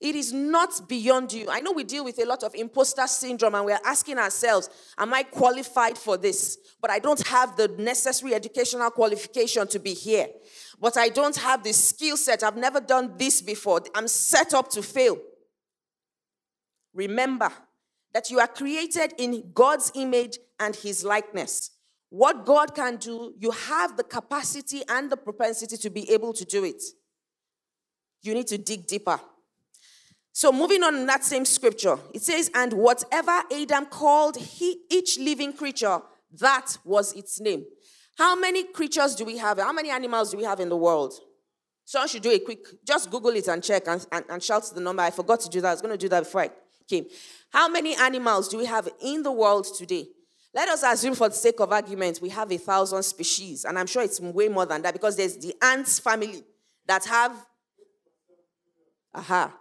It 0.00 0.14
is 0.14 0.32
not 0.32 0.88
beyond 0.88 1.32
you. 1.32 1.48
I 1.50 1.58
know 1.58 1.72
we 1.72 1.82
deal 1.82 2.04
with 2.04 2.22
a 2.22 2.24
lot 2.24 2.44
of 2.44 2.54
imposter 2.54 3.06
syndrome 3.08 3.56
and 3.56 3.64
we're 3.64 3.80
asking 3.84 4.18
ourselves, 4.18 4.70
Am 4.96 5.12
I 5.12 5.24
qualified 5.24 5.98
for 5.98 6.16
this? 6.16 6.56
But 6.80 6.92
I 6.92 7.00
don't 7.00 7.26
have 7.26 7.56
the 7.56 7.66
necessary 7.66 8.34
educational 8.34 8.90
qualification 8.92 9.66
to 9.66 9.80
be 9.80 9.94
here 9.94 10.28
but 10.80 10.96
I 10.96 11.08
don't 11.08 11.36
have 11.36 11.62
the 11.62 11.72
skill 11.72 12.16
set. 12.16 12.42
I've 12.42 12.56
never 12.56 12.80
done 12.80 13.14
this 13.16 13.42
before. 13.42 13.80
I'm 13.94 14.08
set 14.08 14.54
up 14.54 14.68
to 14.70 14.82
fail. 14.82 15.18
Remember 16.94 17.50
that 18.12 18.30
you 18.30 18.38
are 18.38 18.46
created 18.46 19.14
in 19.18 19.50
God's 19.52 19.92
image 19.94 20.38
and 20.58 20.74
his 20.74 21.04
likeness. 21.04 21.70
What 22.10 22.46
God 22.46 22.74
can 22.74 22.96
do, 22.96 23.34
you 23.38 23.50
have 23.50 23.96
the 23.96 24.04
capacity 24.04 24.82
and 24.88 25.10
the 25.10 25.16
propensity 25.16 25.76
to 25.76 25.90
be 25.90 26.10
able 26.10 26.32
to 26.32 26.44
do 26.44 26.64
it. 26.64 26.82
You 28.22 28.34
need 28.34 28.46
to 28.48 28.58
dig 28.58 28.86
deeper. 28.86 29.20
So, 30.38 30.52
moving 30.52 30.84
on 30.84 30.94
in 30.94 31.06
that 31.06 31.24
same 31.24 31.44
scripture, 31.44 31.98
it 32.14 32.22
says, 32.22 32.48
And 32.54 32.72
whatever 32.72 33.42
Adam 33.52 33.86
called 33.86 34.36
he, 34.36 34.82
each 34.88 35.18
living 35.18 35.52
creature, 35.52 35.98
that 36.38 36.78
was 36.84 37.12
its 37.14 37.40
name. 37.40 37.64
How 38.16 38.38
many 38.38 38.62
creatures 38.62 39.16
do 39.16 39.24
we 39.24 39.38
have? 39.38 39.58
How 39.58 39.72
many 39.72 39.90
animals 39.90 40.30
do 40.30 40.36
we 40.36 40.44
have 40.44 40.60
in 40.60 40.68
the 40.68 40.76
world? 40.76 41.14
Someone 41.84 42.06
should 42.06 42.22
do 42.22 42.30
a 42.30 42.38
quick, 42.38 42.60
just 42.86 43.10
Google 43.10 43.30
it 43.30 43.48
and 43.48 43.64
check 43.64 43.88
and, 43.88 44.06
and, 44.12 44.24
and 44.30 44.40
shout 44.40 44.62
the 44.72 44.80
number. 44.80 45.02
I 45.02 45.10
forgot 45.10 45.40
to 45.40 45.48
do 45.48 45.60
that. 45.60 45.70
I 45.70 45.72
was 45.72 45.82
going 45.82 45.94
to 45.94 45.98
do 45.98 46.08
that 46.10 46.22
before 46.22 46.42
I 46.42 46.50
came. 46.88 47.06
How 47.50 47.68
many 47.68 47.96
animals 47.96 48.46
do 48.46 48.58
we 48.58 48.66
have 48.66 48.88
in 49.02 49.24
the 49.24 49.32
world 49.32 49.66
today? 49.76 50.06
Let 50.54 50.68
us 50.68 50.84
assume, 50.84 51.16
for 51.16 51.28
the 51.28 51.34
sake 51.34 51.58
of 51.58 51.72
argument, 51.72 52.20
we 52.22 52.28
have 52.28 52.52
a 52.52 52.58
thousand 52.58 53.02
species. 53.02 53.64
And 53.64 53.76
I'm 53.76 53.88
sure 53.88 54.04
it's 54.04 54.20
way 54.20 54.46
more 54.46 54.66
than 54.66 54.82
that 54.82 54.92
because 54.92 55.16
there's 55.16 55.36
the 55.36 55.52
ants 55.60 55.98
family 55.98 56.44
that 56.86 57.06
have, 57.06 57.32
aha, 59.12 59.52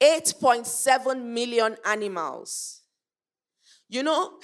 8.7 0.00 1.22
million 1.22 1.76
animals. 1.84 2.82
You 3.88 4.02
know, 4.02 4.38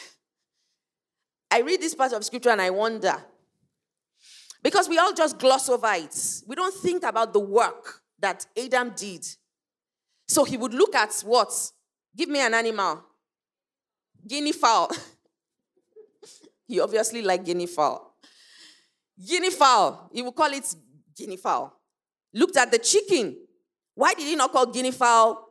I 1.51 1.61
read 1.61 1.81
this 1.81 1.95
part 1.95 2.13
of 2.13 2.25
scripture 2.25 2.51
and 2.51 2.61
I 2.61 2.71
wonder 2.71 3.15
because 4.63 4.89
we 4.89 4.99
all 4.99 5.13
just 5.13 5.39
gloss 5.39 5.69
over 5.69 5.93
it. 5.93 6.43
We 6.47 6.57
don't 6.57 6.75
think 6.75 7.05
about 7.05 7.33
the 7.33 7.41
work 7.41 8.03
that 8.19 8.47
Adam 8.57 8.93
did. 8.97 9.25
So 10.27 10.45
he 10.45 10.57
would 10.57 10.75
look 10.75 10.95
at 10.95 11.15
what? 11.25 11.53
Give 12.17 12.29
me 12.29 12.41
an 12.41 12.53
animal. 12.53 13.05
Guinea 14.27 14.53
fowl. 14.53 14.91
he 16.67 16.81
obviously 16.81 17.23
like 17.23 17.45
guinea 17.45 17.67
fowl. 17.67 18.17
Guinea 19.25 19.51
fowl. 19.51 20.11
He 20.13 20.21
would 20.23 20.35
call 20.35 20.53
it 20.53 20.75
guinea 21.17 21.37
fowl. 21.37 21.81
Looked 22.35 22.57
at 22.57 22.71
the 22.73 22.79
chicken. 22.79 23.37
Why 23.95 24.15
did 24.15 24.27
he 24.27 24.35
not 24.35 24.53
call 24.53 24.67
guinea 24.67 24.91
fowl 24.91 25.46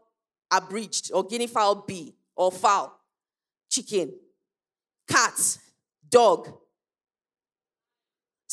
abridged 0.57 1.11
or 1.13 1.23
guinea 1.25 1.47
fowl 1.47 1.83
B 1.87 2.15
or 2.35 2.51
fowl? 2.51 2.99
Chicken. 3.69 4.13
Cat. 5.07 5.57
Dog 6.09 6.53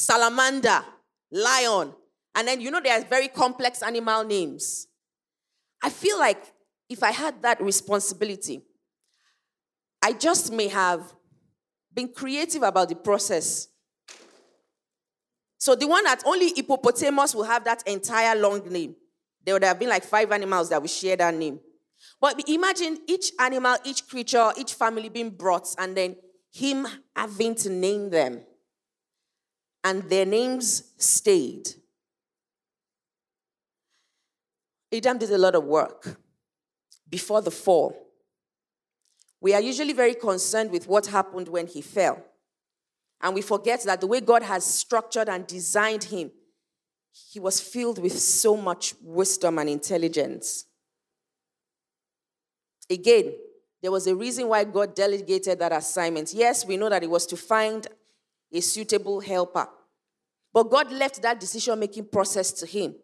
salamander, 0.03 0.85
lion. 1.31 1.95
And 2.35 2.49
then 2.49 2.61
you 2.61 2.71
know 2.71 2.81
there's 2.81 3.05
very 3.05 3.29
complex 3.29 3.83
animal 3.83 4.25
names. 4.25 4.89
I 5.83 5.91
feel 5.91 6.19
like 6.19 6.43
if 6.89 7.03
I 7.03 7.11
had 7.11 7.43
that 7.43 7.61
responsibility, 7.61 8.63
I 10.03 10.13
just 10.13 10.53
may 10.53 10.69
have 10.69 11.13
been 11.93 12.09
creative 12.09 12.63
about 12.63 12.89
the 12.89 12.95
process. 12.95 13.69
So 15.59 15.75
the 15.75 15.87
one 15.87 16.05
that 16.05 16.23
only 16.27 16.53
hippopotamus 16.55 17.35
will 17.35 17.45
have 17.45 17.65
that 17.65 17.87
entire 17.87 18.37
long 18.37 18.69
name. 18.69 18.97
There 19.45 19.55
would 19.55 19.65
have 19.65 19.79
been 19.79 19.89
like 19.89 20.05
five 20.05 20.33
animals 20.33 20.71
that 20.71 20.81
would 20.81 20.91
share 20.91 21.17
that 21.17 21.35
name. 21.35 21.61
But 22.21 22.49
imagine 22.49 22.99
each 23.07 23.33
animal, 23.39 23.77
each 23.85 24.09
creature, 24.09 24.53
each 24.57 24.75
family 24.75 25.09
being 25.09 25.31
brought, 25.31 25.75
and 25.79 25.97
then 25.97 26.17
him 26.53 26.87
having 27.17 27.55
to 27.57 27.71
name 27.71 28.11
them. 28.11 28.43
And 29.85 30.09
their 30.09 30.27
names 30.27 30.93
stayed. 30.97 31.69
Adam 34.93 35.19
did 35.19 35.31
a 35.31 35.39
lot 35.39 35.55
of 35.55 35.65
work 35.65 36.21
before 37.09 37.41
the 37.41 37.51
fall. 37.51 37.97
We 39.41 39.55
are 39.55 39.61
usually 39.61 39.93
very 39.93 40.15
concerned 40.15 40.71
with 40.71 40.87
what 40.87 41.07
happened 41.07 41.49
when 41.49 41.67
he 41.67 41.81
fell. 41.81 42.23
And 43.21 43.35
we 43.35 43.43
forget 43.43 43.83
that 43.85 44.01
the 44.01 44.07
way 44.07 44.21
God 44.21 44.43
has 44.43 44.65
structured 44.65 45.29
and 45.29 45.47
designed 45.47 46.05
him, 46.05 46.31
he 47.13 47.41
was 47.41 47.61
filled 47.61 47.99
with 47.99 48.19
so 48.19 48.57
much 48.57 48.95
wisdom 49.03 49.59
and 49.59 49.69
intelligence. 49.69 50.67
Again, 52.91 53.33
there 53.81 53.91
was 53.91 54.07
a 54.07 54.15
reason 54.15 54.49
why 54.49 54.65
God 54.65 54.95
delegated 54.95 55.59
that 55.59 55.73
assignment. 55.73 56.33
Yes, 56.33 56.65
we 56.65 56.77
know 56.77 56.89
that 56.89 57.03
it 57.03 57.11
was 57.11 57.27
to 57.27 57.37
find 57.37 57.87
a 58.53 58.61
suitable 58.61 59.21
helper. 59.21 59.69
But 60.53 60.65
God 60.65 60.93
left 60.93 61.23
that 61.23 61.41
decision 61.41 61.79
making 61.79 62.07
process 62.07 62.53
to 62.53 62.67
him. 62.67 62.95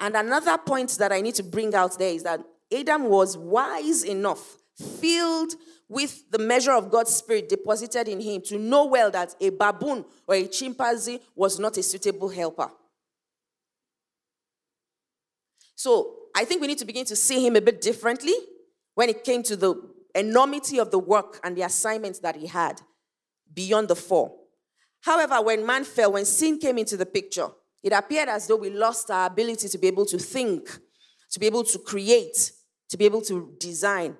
And 0.00 0.16
another 0.16 0.58
point 0.58 0.90
that 0.98 1.12
I 1.12 1.20
need 1.20 1.36
to 1.36 1.42
bring 1.42 1.74
out 1.74 1.98
there 1.98 2.12
is 2.12 2.24
that 2.24 2.40
Adam 2.76 3.04
was 3.04 3.38
wise 3.38 4.02
enough 4.02 4.58
filled 5.00 5.54
with 5.88 6.30
the 6.30 6.38
measure 6.38 6.72
of 6.72 6.90
God's 6.90 7.14
Spirit 7.14 7.48
deposited 7.48 8.08
in 8.08 8.20
him 8.20 8.40
to 8.42 8.58
know 8.58 8.86
well 8.86 9.10
that 9.10 9.34
a 9.40 9.50
baboon 9.50 10.04
or 10.26 10.34
a 10.34 10.46
chimpanzee 10.46 11.20
was 11.36 11.58
not 11.58 11.76
a 11.76 11.82
suitable 11.82 12.28
helper. 12.28 12.70
So 15.76 16.16
I 16.34 16.44
think 16.44 16.60
we 16.60 16.66
need 16.66 16.78
to 16.78 16.84
begin 16.84 17.04
to 17.06 17.16
see 17.16 17.46
him 17.46 17.56
a 17.56 17.60
bit 17.60 17.80
differently 17.80 18.34
when 18.94 19.08
it 19.08 19.24
came 19.24 19.42
to 19.44 19.56
the 19.56 19.74
enormity 20.14 20.78
of 20.78 20.90
the 20.90 20.98
work 20.98 21.40
and 21.42 21.56
the 21.56 21.62
assignments 21.62 22.18
that 22.20 22.36
he 22.36 22.46
had 22.46 22.80
beyond 23.52 23.88
the 23.88 23.96
four. 23.96 24.34
However, 25.00 25.40
when 25.42 25.66
man 25.66 25.84
fell, 25.84 26.12
when 26.12 26.24
sin 26.24 26.58
came 26.58 26.78
into 26.78 26.96
the 26.96 27.06
picture, 27.06 27.48
it 27.82 27.92
appeared 27.92 28.28
as 28.28 28.46
though 28.46 28.56
we 28.56 28.70
lost 28.70 29.10
our 29.10 29.26
ability 29.26 29.68
to 29.68 29.78
be 29.78 29.88
able 29.88 30.06
to 30.06 30.18
think, 30.18 30.68
to 31.30 31.40
be 31.40 31.46
able 31.46 31.64
to 31.64 31.78
create, 31.78 32.52
to 32.88 32.96
be 32.96 33.04
able 33.04 33.22
to 33.22 33.54
design. 33.58 34.16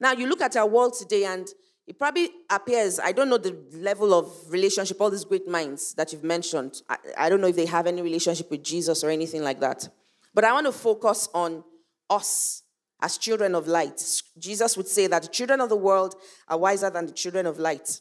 Now, 0.00 0.12
you 0.12 0.26
look 0.26 0.42
at 0.42 0.56
our 0.56 0.66
world 0.66 0.94
today, 0.98 1.24
and 1.24 1.46
it 1.86 1.98
probably 1.98 2.30
appears, 2.50 3.00
I 3.00 3.12
don't 3.12 3.28
know 3.28 3.38
the 3.38 3.56
level 3.72 4.12
of 4.12 4.32
relationship, 4.48 5.00
all 5.00 5.10
these 5.10 5.24
great 5.24 5.48
minds 5.48 5.94
that 5.94 6.12
you've 6.12 6.24
mentioned. 6.24 6.82
I, 6.88 6.96
I 7.16 7.28
don't 7.28 7.40
know 7.40 7.48
if 7.48 7.56
they 7.56 7.66
have 7.66 7.86
any 7.86 8.02
relationship 8.02 8.50
with 8.50 8.62
Jesus 8.62 9.02
or 9.02 9.10
anything 9.10 9.42
like 9.42 9.60
that. 9.60 9.88
But 10.34 10.44
I 10.44 10.52
want 10.52 10.66
to 10.66 10.72
focus 10.72 11.28
on 11.34 11.64
us 12.08 12.62
as 13.02 13.18
children 13.18 13.54
of 13.54 13.66
light. 13.66 14.02
Jesus 14.38 14.76
would 14.76 14.88
say 14.88 15.06
that 15.06 15.22
the 15.22 15.28
children 15.28 15.60
of 15.60 15.68
the 15.68 15.76
world 15.76 16.14
are 16.48 16.58
wiser 16.58 16.90
than 16.90 17.06
the 17.06 17.12
children 17.12 17.46
of 17.46 17.58
light. 17.58 18.00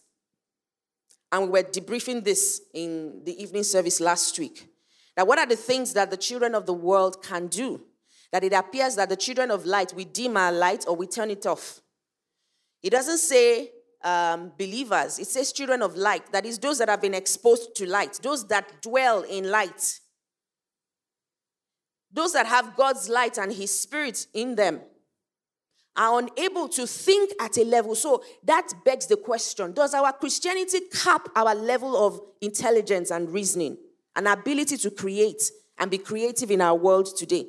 And 1.32 1.44
we 1.44 1.50
were 1.50 1.64
debriefing 1.64 2.24
this 2.24 2.62
in 2.74 3.22
the 3.24 3.42
evening 3.42 3.64
service 3.64 4.00
last 4.02 4.38
week. 4.40 4.68
Now, 5.16 5.26
what 5.26 5.38
are 5.38 5.46
the 5.46 5.56
things 5.56 5.94
that 5.94 6.10
the 6.10 6.18
children 6.18 6.56
of 6.56 6.66
the 6.66 6.74
world 6.74 7.24
can 7.24 7.48
do? 7.48 7.82
That 8.32 8.44
it 8.44 8.54
appears 8.54 8.96
that 8.96 9.10
the 9.10 9.16
children 9.16 9.52
of 9.52 9.66
light, 9.66 9.94
we 9.94 10.06
dim 10.06 10.38
our 10.38 10.52
light 10.52 10.86
or 10.88 10.96
we 10.96 11.08
turn 11.08 11.30
it 11.30 11.46
off. 11.46 11.82
It 12.82 12.92
doesn't 12.92 13.18
say 13.18 13.72
um, 14.04 14.54
believers, 14.58 15.20
it 15.20 15.28
says 15.28 15.52
children 15.52 15.82
of 15.82 15.96
light. 15.98 16.32
That 16.32 16.46
is, 16.46 16.58
those 16.58 16.78
that 16.78 16.90
have 16.90 17.02
been 17.02 17.14
exposed 17.14 17.76
to 17.76 17.88
light, 17.88 18.20
those 18.24 18.48
that 18.48 18.82
dwell 18.82 19.24
in 19.24 19.52
light, 19.52 20.00
those 22.12 22.34
that 22.34 22.46
have 22.46 22.76
God's 22.76 23.10
light 23.10 23.38
and 23.38 23.52
His 23.52 23.82
Spirit 23.82 24.28
in 24.34 24.56
them 24.56 24.82
are 25.96 26.20
unable 26.20 26.70
to 26.70 26.88
think 26.88 27.32
at 27.40 27.58
a 27.58 27.64
level. 27.64 27.96
So 27.96 28.24
that 28.44 28.72
begs 28.86 29.08
the 29.08 29.18
question 29.18 29.74
Does 29.74 29.94
our 29.94 30.14
Christianity 30.14 30.82
cap 30.92 31.30
our 31.36 31.54
level 31.56 31.96
of 31.96 32.22
intelligence 32.42 33.12
and 33.12 33.30
reasoning 33.30 33.78
and 34.16 34.28
ability 34.28 34.78
to 34.78 34.92
create 34.92 35.52
and 35.78 35.90
be 35.90 35.98
creative 35.98 36.52
in 36.52 36.62
our 36.62 36.76
world 36.76 37.16
today? 37.18 37.48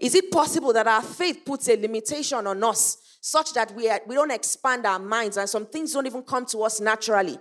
Is 0.00 0.14
it 0.14 0.30
possible 0.30 0.72
that 0.74 0.86
our 0.86 1.02
faith 1.02 1.42
puts 1.44 1.68
a 1.68 1.76
limitation 1.76 2.46
on 2.46 2.62
us 2.62 2.98
such 3.20 3.52
that 3.52 3.74
we, 3.74 3.88
are, 3.88 4.00
we 4.06 4.14
don't 4.14 4.30
expand 4.30 4.86
our 4.86 4.98
minds 4.98 5.36
and 5.36 5.48
some 5.48 5.66
things 5.66 5.92
don't 5.92 6.06
even 6.06 6.22
come 6.22 6.46
to 6.46 6.62
us 6.62 6.80
naturally. 6.80 7.38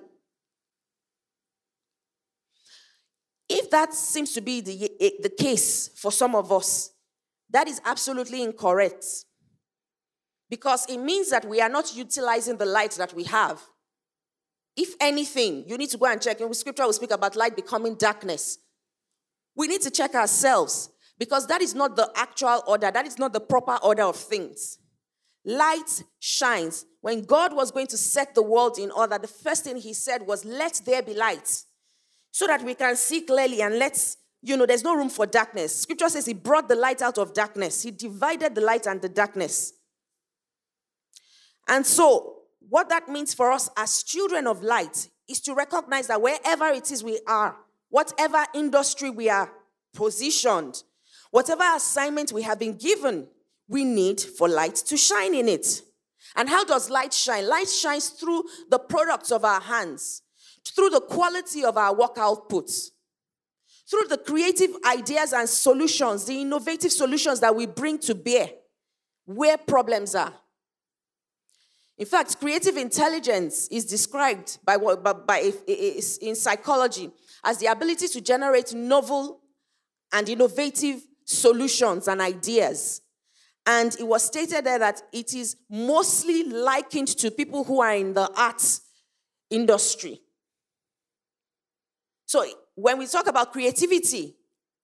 If 3.50 3.70
that 3.72 3.94
seems 3.94 4.34
to 4.34 4.42
be 4.42 4.62
the, 4.62 4.92
eh, 5.00 5.10
the 5.22 5.30
case 5.30 5.90
for 5.96 6.12
some 6.12 6.36
of 6.36 6.52
us, 6.52 6.92
that 7.50 7.68
is 7.68 7.82
absolutely 7.84 8.44
incorrect. 8.44 9.06
Because 10.50 10.86
it 10.90 10.98
means 10.98 11.30
that 11.32 11.46
we 11.46 11.62
are 11.62 11.70
not 11.70 11.96
utilizing 11.96 12.58
the 12.58 12.66
light 12.66 12.92
that 12.92 13.14
we 13.14 13.24
have. 13.26 13.62
If 14.76 14.94
anything, 15.02 15.66
you 15.68 15.78
need 15.78 15.90
to 15.90 15.98
go 15.98 16.06
and 16.06 16.22
check. 16.22 16.40
In 16.40 16.54
scripture, 16.54 16.86
we 16.88 16.94
speak 16.94 17.12
about 17.12 17.36
light 17.36 17.56
becoming 17.56 17.96
darkness. 17.96 18.60
We 19.56 19.68
need 19.68 19.82
to 19.82 19.92
check 19.92 20.16
ourselves 20.16 20.90
because 21.18 21.48
that 21.48 21.62
is 21.62 21.76
not 21.76 21.96
the 21.96 22.10
actual 22.16 22.64
order, 22.68 22.92
that 22.92 23.06
is 23.06 23.18
not 23.18 23.34
the 23.34 23.42
proper 23.42 23.78
order 23.84 24.04
of 24.04 24.16
things 24.16 24.78
light 25.46 26.04
shines. 26.20 26.86
When 27.02 27.24
God 27.24 27.56
was 27.56 27.72
going 27.72 27.88
to 27.88 27.98
set 27.98 28.36
the 28.36 28.44
world 28.44 28.78
in 28.78 28.92
order, 28.92 29.18
the 29.18 29.28
first 29.28 29.64
thing 29.64 29.78
he 29.78 29.94
said 29.94 30.26
was, 30.26 30.46
Let 30.46 30.82
there 30.86 31.02
be 31.02 31.14
light. 31.14 31.64
So 32.40 32.48
that 32.48 32.64
we 32.64 32.74
can 32.74 32.96
see 32.96 33.20
clearly 33.20 33.62
and 33.62 33.78
let's, 33.78 34.16
you 34.42 34.56
know, 34.56 34.66
there's 34.66 34.86
no 34.86 34.96
room 34.96 35.10
for 35.10 35.26
darkness. 35.26 35.82
Scripture 35.82 36.08
says 36.08 36.26
he 36.26 36.32
brought 36.32 36.70
the 36.70 36.76
light 36.76 37.02
out 37.02 37.18
of 37.18 37.34
darkness, 37.34 37.84
he 37.84 37.92
divided 37.92 38.56
the 38.56 38.62
light 38.62 38.88
and 38.88 39.02
the 39.02 39.10
darkness. 39.10 39.74
And 41.68 41.86
so, 41.86 42.44
what 42.70 42.88
that 42.88 43.10
means 43.10 43.34
for 43.34 43.52
us 43.52 43.70
as 43.76 44.04
children 44.04 44.48
of 44.48 44.64
light 44.64 45.10
is 45.28 45.42
to 45.42 45.54
recognize 45.54 46.08
that 46.08 46.22
wherever 46.22 46.68
it 46.68 46.90
is 46.94 47.04
we 47.04 47.20
are, 47.28 47.58
whatever 47.90 48.46
industry 48.54 49.10
we 49.10 49.30
are 49.30 49.52
positioned, 49.94 50.82
whatever 51.32 51.66
assignment 51.76 52.32
we 52.32 52.44
have 52.44 52.58
been 52.58 52.78
given, 52.78 53.28
we 53.68 53.84
need 53.84 54.22
for 54.22 54.48
light 54.48 54.76
to 54.76 54.96
shine 54.96 55.36
in 55.36 55.50
it. 55.50 55.82
And 56.38 56.48
how 56.48 56.64
does 56.64 56.90
light 56.90 57.14
shine? 57.14 57.50
Light 57.50 57.68
shines 57.68 58.08
through 58.08 58.46
the 58.70 58.80
products 58.80 59.30
of 59.30 59.44
our 59.44 59.60
hands, 59.60 60.22
through 60.66 60.90
the 60.90 61.02
quality 61.02 61.64
of 61.64 61.78
our 61.78 61.94
work 61.94 62.16
outputs, 62.16 62.90
through 63.90 64.08
the 64.08 64.18
creative 64.18 64.72
ideas 64.86 65.34
and 65.34 65.48
solutions, 65.50 66.26
the 66.26 66.42
innovative 66.42 66.92
solutions 66.92 67.40
that 67.40 67.56
we 67.56 67.66
bring 67.66 67.98
to 68.00 68.16
bear 68.16 68.50
where 69.26 69.58
problems 69.58 70.16
are. 70.16 70.34
In 71.98 72.06
fact, 72.06 72.40
creative 72.40 72.78
intelligence 72.78 73.68
is 73.70 73.86
described 73.86 74.60
by, 74.64 74.78
by, 74.78 75.14
by 75.14 75.52
in 75.68 76.36
psychology 76.36 77.12
as 77.44 77.58
the 77.58 77.68
ability 77.68 78.08
to 78.08 78.22
generate 78.22 78.74
novel 78.74 79.42
and 80.14 80.30
innovative 80.30 81.02
solutions 81.26 82.08
and 82.08 82.22
ideas 82.22 83.02
and 83.70 83.96
it 84.00 84.04
was 84.08 84.24
stated 84.24 84.66
there 84.66 84.80
that 84.80 85.04
it 85.14 85.36
is 85.36 85.56
mostly 85.70 86.44
likened 86.44 87.08
to 87.08 87.30
people 87.30 87.64
who 87.64 87.82
are 87.82 87.94
in 87.94 88.16
the 88.16 88.28
arts 88.36 88.82
industry. 89.52 90.22
So 92.30 92.46
when 92.76 93.00
we 93.00 93.08
talk 93.08 93.26
about 93.26 93.52
creativity, 93.52 94.36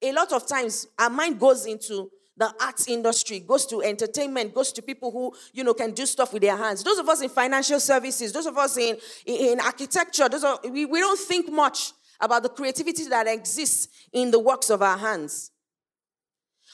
a 0.01 0.11
lot 0.13 0.33
of 0.33 0.47
times 0.47 0.87
our 0.97 1.11
mind 1.11 1.39
goes 1.39 1.67
into 1.67 2.09
the 2.35 2.51
arts 2.59 2.87
industry, 2.87 3.39
goes 3.39 3.67
to 3.67 3.83
entertainment, 3.83 4.55
goes 4.55 4.71
to 4.71 4.81
people 4.81 5.11
who, 5.11 5.31
you 5.53 5.63
know, 5.63 5.75
can 5.75 5.91
do 5.91 6.07
stuff 6.07 6.33
with 6.33 6.41
their 6.41 6.57
hands. 6.57 6.83
Those 6.83 6.97
of 6.97 7.07
us 7.07 7.21
in 7.21 7.29
financial 7.29 7.79
services, 7.79 8.33
those 8.33 8.47
of 8.47 8.57
us 8.57 8.77
in, 8.77 8.97
in 9.27 9.59
architecture, 9.59 10.27
those 10.27 10.43
we, 10.71 10.85
we 10.85 10.99
don't 10.99 11.19
think 11.19 11.51
much 11.51 11.93
about 12.19 12.41
the 12.41 12.49
creativity 12.49 13.07
that 13.09 13.27
exists 13.27 13.89
in 14.11 14.31
the 14.31 14.39
works 14.39 14.71
of 14.71 14.81
our 14.81 14.97
hands. 14.97 15.51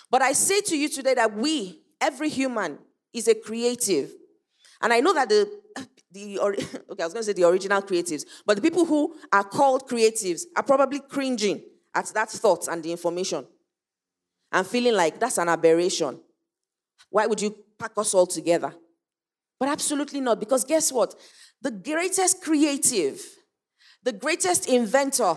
But 0.09 0.21
I 0.21 0.31
say 0.31 0.61
to 0.61 0.77
you 0.77 0.87
today 0.87 1.15
that 1.15 1.35
we, 1.35 1.81
every 1.99 2.29
human 2.29 2.79
is 3.11 3.27
a 3.27 3.35
creative. 3.35 4.13
And 4.81 4.93
I 4.93 5.01
know 5.01 5.13
that 5.15 5.27
the, 5.27 5.51
the 6.11 6.39
okay, 6.39 7.03
I 7.03 7.05
was 7.05 7.13
going 7.13 7.23
to 7.23 7.23
say 7.23 7.33
the 7.33 7.47
original 7.47 7.81
creatives, 7.81 8.25
but 8.45 8.55
the 8.55 8.61
people 8.61 8.85
who 8.85 9.15
are 9.31 9.43
called 9.43 9.87
creatives 9.87 10.43
are 10.55 10.63
probably 10.63 10.99
cringing 10.99 11.63
at 11.93 12.07
that 12.07 12.29
thought 12.29 12.67
and 12.67 12.83
the 12.83 12.91
information 12.91 13.45
and 14.51 14.67
feeling 14.67 14.93
like 14.93 15.19
that's 15.19 15.37
an 15.37 15.49
aberration. 15.49 16.19
Why 17.09 17.25
would 17.27 17.41
you 17.41 17.55
pack 17.77 17.91
us 17.97 18.13
all 18.13 18.27
together? 18.27 18.73
But 19.59 19.69
absolutely 19.69 20.21
not, 20.21 20.39
because 20.39 20.63
guess 20.63 20.91
what? 20.91 21.15
The 21.61 21.71
greatest 21.71 22.41
creative, 22.41 23.21
the 24.03 24.13
greatest 24.13 24.67
inventor, 24.67 25.35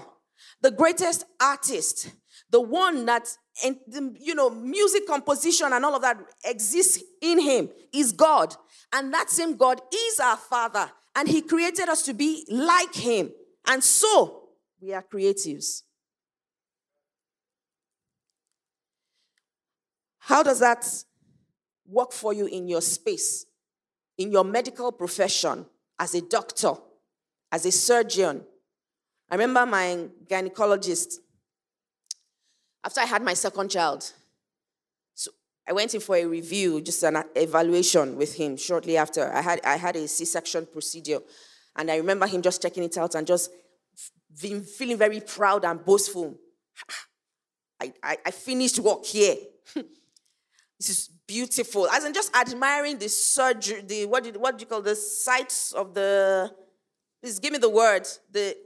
the 0.61 0.70
greatest 0.70 1.25
artist, 1.41 2.11
the 2.51 2.61
one 2.61 3.05
that 3.07 3.29
and 3.64 3.77
you 4.18 4.35
know 4.35 4.51
music 4.51 5.07
composition 5.07 5.72
and 5.72 5.85
all 5.85 5.95
of 5.95 6.03
that 6.03 6.18
exists 6.45 7.03
in 7.20 7.41
him 7.41 7.68
is 7.93 8.12
god 8.12 8.55
and 8.95 9.12
that 9.12 9.28
same 9.28 9.57
god 9.57 9.80
is 9.92 10.18
our 10.20 10.38
father 10.38 10.90
And 11.14 11.28
He 11.28 11.42
created 11.42 11.88
us 11.88 12.03
to 12.03 12.14
be 12.14 12.45
like 12.51 12.95
Him. 12.95 13.30
And 13.66 13.82
so 13.82 14.49
we 14.80 14.92
are 14.92 15.03
creatives. 15.03 15.82
How 20.18 20.42
does 20.42 20.61
that 20.61 20.86
work 21.86 22.12
for 22.12 22.32
you 22.32 22.47
in 22.47 22.66
your 22.66 22.80
space, 22.80 23.45
in 24.16 24.32
your 24.32 24.45
medical 24.45 24.90
profession, 24.90 25.66
as 25.99 26.14
a 26.14 26.22
doctor, 26.22 26.72
as 27.53 27.66
a 27.66 27.72
surgeon? 27.72 28.42
I 29.30 29.36
remember 29.36 29.66
my 29.66 30.09
gynecologist, 30.26 31.16
after 32.82 33.01
I 33.01 33.05
had 33.05 33.22
my 33.22 33.34
second 33.34 33.70
child, 33.70 34.12
I 35.67 35.73
went 35.73 35.95
in 35.95 36.01
for 36.01 36.17
a 36.17 36.25
review, 36.25 36.81
just 36.83 37.03
an 37.03 37.23
evaluation 37.35 38.17
with 38.17 38.35
him 38.35 38.57
shortly 38.57 38.97
after. 38.97 39.33
I 39.33 39.41
had, 39.41 39.61
I 39.65 39.77
had 39.77 39.97
a 39.97 40.07
C 40.07 40.25
section 40.25 40.67
procedure, 40.67 41.21
and 41.77 41.91
I 41.91 41.97
remember 41.97 42.27
him 42.27 42.43
just 42.43 42.61
checking 42.61 42.83
it 42.83 42.99
out 42.99 43.15
and 43.15 43.27
just 43.27 43.51
being, 44.41 44.62
feeling 44.62 44.99
very 44.99 45.21
proud 45.21 45.65
and 45.65 45.83
boastful. 45.85 46.39
I, 47.81 47.93
I, 48.03 48.19
I 48.27 48.31
finished 48.31 48.79
work 48.79 49.05
here. 49.05 49.37
this 49.75 50.91
is 50.91 51.09
beautiful. 51.27 51.89
As 51.89 52.05
in 52.05 52.12
just 52.12 52.35
admiring 52.37 52.99
the 52.99 53.09
surgery, 53.09 53.81
the 53.81 54.07
what 54.07 54.23
did 54.23 54.37
what 54.37 54.59
do 54.59 54.62
you 54.62 54.67
call 54.67 54.83
the 54.83 54.95
sights 54.95 55.73
of 55.73 55.95
the 55.95 56.53
please 57.21 57.39
give 57.39 57.53
me 57.53 57.59
the 57.59 57.71
word. 57.71 58.07
The 58.31 58.57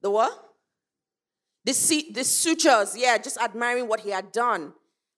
the 0.00 0.10
what? 0.10 0.42
The, 1.64 2.06
the 2.12 2.22
sutures, 2.22 2.96
yeah, 2.96 3.18
just 3.18 3.38
admiring 3.38 3.88
what 3.88 3.98
he 3.98 4.10
had 4.10 4.30
done. 4.30 4.72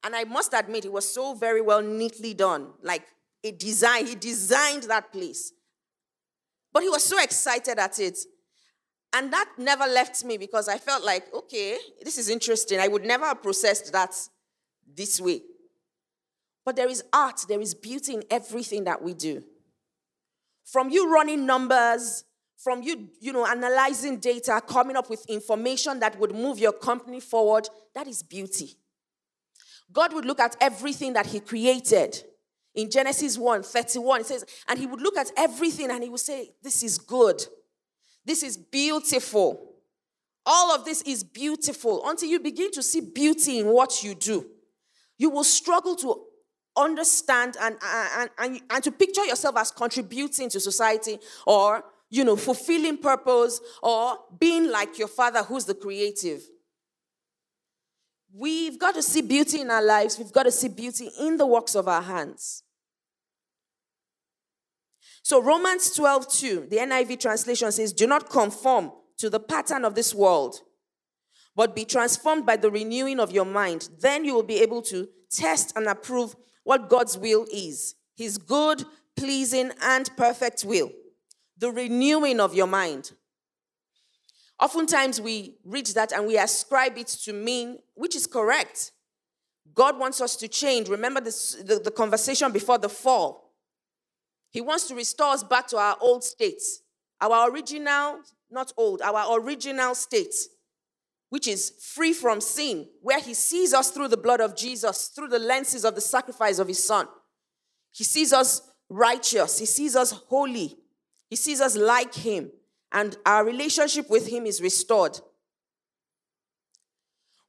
And 0.04 0.14
I 0.14 0.24
must 0.24 0.54
admit, 0.54 0.84
it 0.84 0.92
was 0.92 1.12
so 1.12 1.34
very 1.34 1.60
well 1.60 1.82
neatly 1.82 2.34
done. 2.34 2.68
Like 2.82 3.06
a 3.42 3.50
design, 3.52 4.06
he 4.06 4.14
designed 4.14 4.84
that 4.84 5.12
place. 5.12 5.52
But 6.72 6.82
he 6.82 6.88
was 6.88 7.02
so 7.02 7.20
excited 7.22 7.78
at 7.78 7.98
it. 7.98 8.18
And 9.12 9.32
that 9.32 9.50
never 9.56 9.86
left 9.86 10.24
me 10.24 10.36
because 10.36 10.68
I 10.68 10.78
felt 10.78 11.04
like, 11.04 11.32
okay, 11.34 11.78
this 12.02 12.18
is 12.18 12.28
interesting. 12.28 12.78
I 12.78 12.88
would 12.88 13.04
never 13.04 13.24
have 13.24 13.42
processed 13.42 13.92
that 13.92 14.14
this 14.94 15.20
way. 15.20 15.42
But 16.64 16.76
there 16.76 16.88
is 16.88 17.02
art, 17.12 17.46
there 17.48 17.60
is 17.60 17.74
beauty 17.74 18.14
in 18.14 18.22
everything 18.30 18.84
that 18.84 19.02
we 19.02 19.14
do. 19.14 19.42
From 20.64 20.90
you 20.90 21.10
running 21.10 21.46
numbers, 21.46 22.24
from 22.58 22.82
you, 22.82 23.08
you 23.20 23.32
know, 23.32 23.46
analyzing 23.46 24.18
data, 24.18 24.60
coming 24.66 24.96
up 24.96 25.08
with 25.08 25.24
information 25.30 26.00
that 26.00 26.18
would 26.18 26.34
move 26.34 26.58
your 26.58 26.72
company 26.72 27.20
forward, 27.20 27.68
that 27.94 28.06
is 28.06 28.22
beauty. 28.22 28.76
God 29.92 30.12
would 30.12 30.24
look 30.24 30.40
at 30.40 30.56
everything 30.60 31.14
that 31.14 31.26
He 31.26 31.40
created. 31.40 32.22
In 32.74 32.90
Genesis 32.90 33.38
1 33.38 33.62
31, 33.62 34.20
it 34.20 34.26
says, 34.26 34.44
and 34.68 34.78
He 34.78 34.86
would 34.86 35.00
look 35.00 35.16
at 35.16 35.30
everything 35.36 35.90
and 35.90 36.02
He 36.02 36.08
would 36.08 36.20
say, 36.20 36.50
This 36.62 36.82
is 36.82 36.98
good. 36.98 37.44
This 38.24 38.42
is 38.42 38.56
beautiful. 38.56 39.74
All 40.44 40.74
of 40.74 40.84
this 40.84 41.02
is 41.02 41.24
beautiful 41.24 42.02
until 42.06 42.28
you 42.28 42.40
begin 42.40 42.70
to 42.72 42.82
see 42.82 43.00
beauty 43.00 43.58
in 43.58 43.66
what 43.66 44.02
you 44.02 44.14
do. 44.14 44.46
You 45.16 45.30
will 45.30 45.44
struggle 45.44 45.96
to 45.96 46.24
understand 46.76 47.56
and, 47.60 47.76
and, 47.82 48.30
and, 48.38 48.60
and 48.70 48.84
to 48.84 48.92
picture 48.92 49.24
yourself 49.24 49.56
as 49.56 49.70
contributing 49.70 50.48
to 50.50 50.60
society 50.60 51.18
or 51.46 51.84
you 52.10 52.24
know, 52.24 52.36
fulfilling 52.36 52.96
purpose 52.98 53.60
or 53.82 54.18
being 54.38 54.70
like 54.70 54.98
your 54.98 55.08
father 55.08 55.42
who's 55.42 55.64
the 55.64 55.74
creative. 55.74 56.42
We've 58.32 58.78
got 58.78 58.94
to 58.94 59.02
see 59.02 59.22
beauty 59.22 59.60
in 59.60 59.70
our 59.70 59.82
lives. 59.82 60.18
We've 60.18 60.32
got 60.32 60.44
to 60.44 60.52
see 60.52 60.68
beauty 60.68 61.10
in 61.20 61.36
the 61.36 61.46
works 61.46 61.74
of 61.74 61.88
our 61.88 62.02
hands. 62.02 62.62
So 65.22 65.42
Romans 65.42 65.90
12, 65.94 66.28
2, 66.28 66.66
the 66.70 66.76
NIV 66.76 67.20
translation 67.20 67.70
says, 67.72 67.92
Do 67.92 68.06
not 68.06 68.30
conform 68.30 68.92
to 69.18 69.28
the 69.28 69.40
pattern 69.40 69.84
of 69.84 69.94
this 69.94 70.14
world, 70.14 70.60
but 71.54 71.74
be 71.74 71.84
transformed 71.84 72.46
by 72.46 72.56
the 72.56 72.70
renewing 72.70 73.20
of 73.20 73.32
your 73.32 73.44
mind. 73.44 73.88
Then 74.00 74.24
you 74.24 74.34
will 74.34 74.42
be 74.42 74.60
able 74.60 74.82
to 74.82 75.08
test 75.30 75.72
and 75.76 75.86
approve 75.86 76.34
what 76.64 76.88
God's 76.88 77.18
will 77.18 77.46
is, 77.52 77.94
his 78.16 78.38
good, 78.38 78.84
pleasing, 79.16 79.72
and 79.82 80.10
perfect 80.16 80.64
will 80.64 80.90
the 81.58 81.70
renewing 81.70 82.40
of 82.40 82.54
your 82.54 82.66
mind. 82.66 83.12
Oftentimes 84.60 85.20
we 85.20 85.56
read 85.64 85.86
that 85.88 86.12
and 86.12 86.26
we 86.26 86.36
ascribe 86.36 86.98
it 86.98 87.06
to 87.06 87.32
mean, 87.32 87.78
which 87.94 88.16
is 88.16 88.26
correct. 88.26 88.92
God 89.74 89.98
wants 89.98 90.20
us 90.20 90.34
to 90.36 90.48
change. 90.48 90.88
Remember 90.88 91.20
this, 91.20 91.54
the, 91.54 91.78
the 91.78 91.90
conversation 91.90 92.50
before 92.50 92.78
the 92.78 92.88
fall. 92.88 93.54
He 94.50 94.60
wants 94.60 94.88
to 94.88 94.94
restore 94.94 95.32
us 95.32 95.44
back 95.44 95.68
to 95.68 95.76
our 95.76 95.96
old 96.00 96.24
state, 96.24 96.62
our 97.20 97.50
original, 97.50 98.20
not 98.50 98.72
old, 98.76 99.02
our 99.02 99.40
original 99.40 99.94
state, 99.94 100.34
which 101.28 101.46
is 101.46 101.72
free 101.80 102.12
from 102.12 102.40
sin, 102.40 102.88
where 103.02 103.20
He 103.20 103.34
sees 103.34 103.74
us 103.74 103.90
through 103.90 104.08
the 104.08 104.16
blood 104.16 104.40
of 104.40 104.56
Jesus, 104.56 105.08
through 105.08 105.28
the 105.28 105.38
lenses 105.38 105.84
of 105.84 105.94
the 105.94 106.00
sacrifice 106.00 106.58
of 106.58 106.66
His 106.66 106.82
Son. 106.82 107.06
He 107.92 108.04
sees 108.04 108.32
us 108.32 108.62
righteous, 108.88 109.58
He 109.58 109.66
sees 109.66 109.94
us 109.94 110.12
holy, 110.12 110.76
he 111.28 111.36
sees 111.36 111.60
us 111.60 111.76
like 111.76 112.14
Him, 112.14 112.50
and 112.92 113.16
our 113.26 113.44
relationship 113.44 114.08
with 114.10 114.28
Him 114.28 114.46
is 114.46 114.60
restored. 114.60 115.20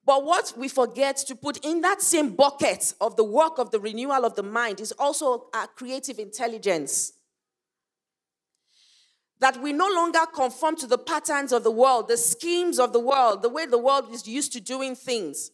But 0.05 0.25
what 0.25 0.53
we 0.57 0.67
forget 0.67 1.17
to 1.27 1.35
put 1.35 1.63
in 1.63 1.81
that 1.81 2.01
same 2.01 2.35
bucket 2.35 2.93
of 2.99 3.15
the 3.15 3.23
work 3.23 3.59
of 3.59 3.69
the 3.69 3.79
renewal 3.79 4.25
of 4.25 4.35
the 4.35 4.43
mind 4.43 4.79
is 4.79 4.91
also 4.93 5.49
our 5.53 5.67
creative 5.67 6.17
intelligence. 6.17 7.13
That 9.39 9.61
we 9.61 9.71
no 9.71 9.87
longer 9.87 10.25
conform 10.33 10.77
to 10.77 10.87
the 10.87 10.97
patterns 10.97 11.53
of 11.53 11.63
the 11.63 11.71
world, 11.71 12.07
the 12.07 12.17
schemes 12.17 12.79
of 12.79 12.91
the 12.91 12.99
world, 12.99 13.41
the 13.41 13.49
way 13.49 13.65
the 13.65 13.77
world 13.77 14.11
is 14.11 14.27
used 14.27 14.51
to 14.53 14.59
doing 14.59 14.95
things. 14.95 15.51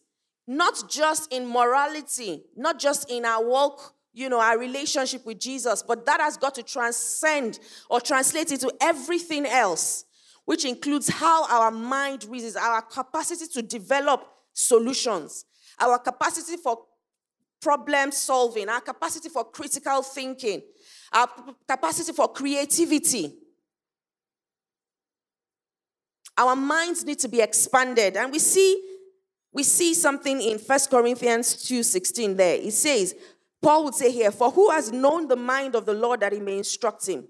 Not 0.47 0.89
just 0.89 1.33
in 1.33 1.47
morality, 1.47 2.45
not 2.55 2.79
just 2.79 3.11
in 3.11 3.25
our 3.25 3.43
walk 3.43 3.94
you 4.15 4.29
know, 4.29 4.39
our 4.39 4.57
relationship 4.57 5.25
with 5.25 5.39
Jesus, 5.39 5.83
but 5.83 6.05
that 6.05 6.21
has 6.21 6.37
got 6.37 6.55
to 6.55 6.63
transcend 6.63 7.59
or 7.89 7.99
translate 7.99 8.49
into 8.49 8.73
everything 8.79 9.45
else, 9.45 10.05
which 10.45 10.63
includes 10.63 11.09
how 11.09 11.45
our 11.49 11.69
mind 11.69 12.23
reasons, 12.23 12.55
our 12.55 12.81
capacity 12.81 13.45
to 13.47 13.61
develop 13.61 14.25
solutions, 14.53 15.43
our 15.77 15.99
capacity 15.99 16.55
for 16.55 16.77
problem 17.61 18.11
solving, 18.13 18.69
our 18.69 18.79
capacity 18.79 19.27
for 19.27 19.43
critical 19.43 20.01
thinking, 20.01 20.61
our 21.11 21.27
capacity 21.67 22.13
for 22.13 22.29
creativity. 22.29 23.33
Our 26.37 26.55
minds 26.55 27.03
need 27.03 27.19
to 27.19 27.27
be 27.27 27.41
expanded. 27.41 28.15
And 28.15 28.31
we 28.31 28.39
see 28.39 28.81
we 29.55 29.63
see 29.63 29.93
something 29.93 30.41
in 30.41 30.59
First 30.59 30.89
Corinthians 30.89 31.55
2:16 31.55 32.35
there. 32.35 32.55
It 32.55 32.73
says, 32.73 33.15
Paul 33.65 33.85
would 33.85 33.95
say 33.95 34.11
here, 34.11 34.29
For 34.29 34.51
who 34.51 34.69
has 34.69 34.91
known 34.91 35.27
the 35.27 35.35
mind 35.35 35.73
of 35.73 35.87
the 35.87 35.93
Lord 35.95 36.19
that 36.19 36.31
he 36.31 36.39
may 36.39 36.59
instruct 36.59 37.07
him? 37.09 37.27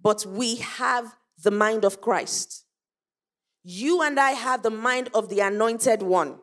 But 0.00 0.24
we 0.24 0.54
have 0.56 1.16
the 1.42 1.50
mind 1.50 1.84
of 1.84 2.00
Christ. 2.00 2.66
You 3.64 4.00
and 4.00 4.20
I 4.20 4.30
have 4.30 4.62
the 4.62 4.70
mind 4.70 5.08
of 5.12 5.28
the 5.28 5.40
anointed 5.40 6.02
one. 6.02 6.36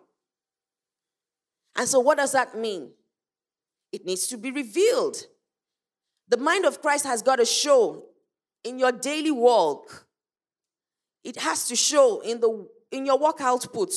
And 1.77 1.87
so, 1.87 2.01
what 2.01 2.17
does 2.17 2.33
that 2.33 2.57
mean? 2.57 2.91
It 3.93 4.05
needs 4.05 4.27
to 4.27 4.35
be 4.35 4.51
revealed. 4.51 5.15
The 6.27 6.35
mind 6.35 6.65
of 6.65 6.81
Christ 6.81 7.05
has 7.05 7.21
got 7.21 7.37
to 7.37 7.45
show 7.45 8.07
in 8.65 8.77
your 8.77 8.91
daily 8.91 9.31
walk. 9.31 10.05
It 11.23 11.37
has 11.37 11.65
to 11.69 11.77
show 11.77 12.19
in 12.19 12.41
the 12.41 12.67
in 12.91 13.05
your 13.05 13.17
work 13.17 13.39
output. 13.39 13.93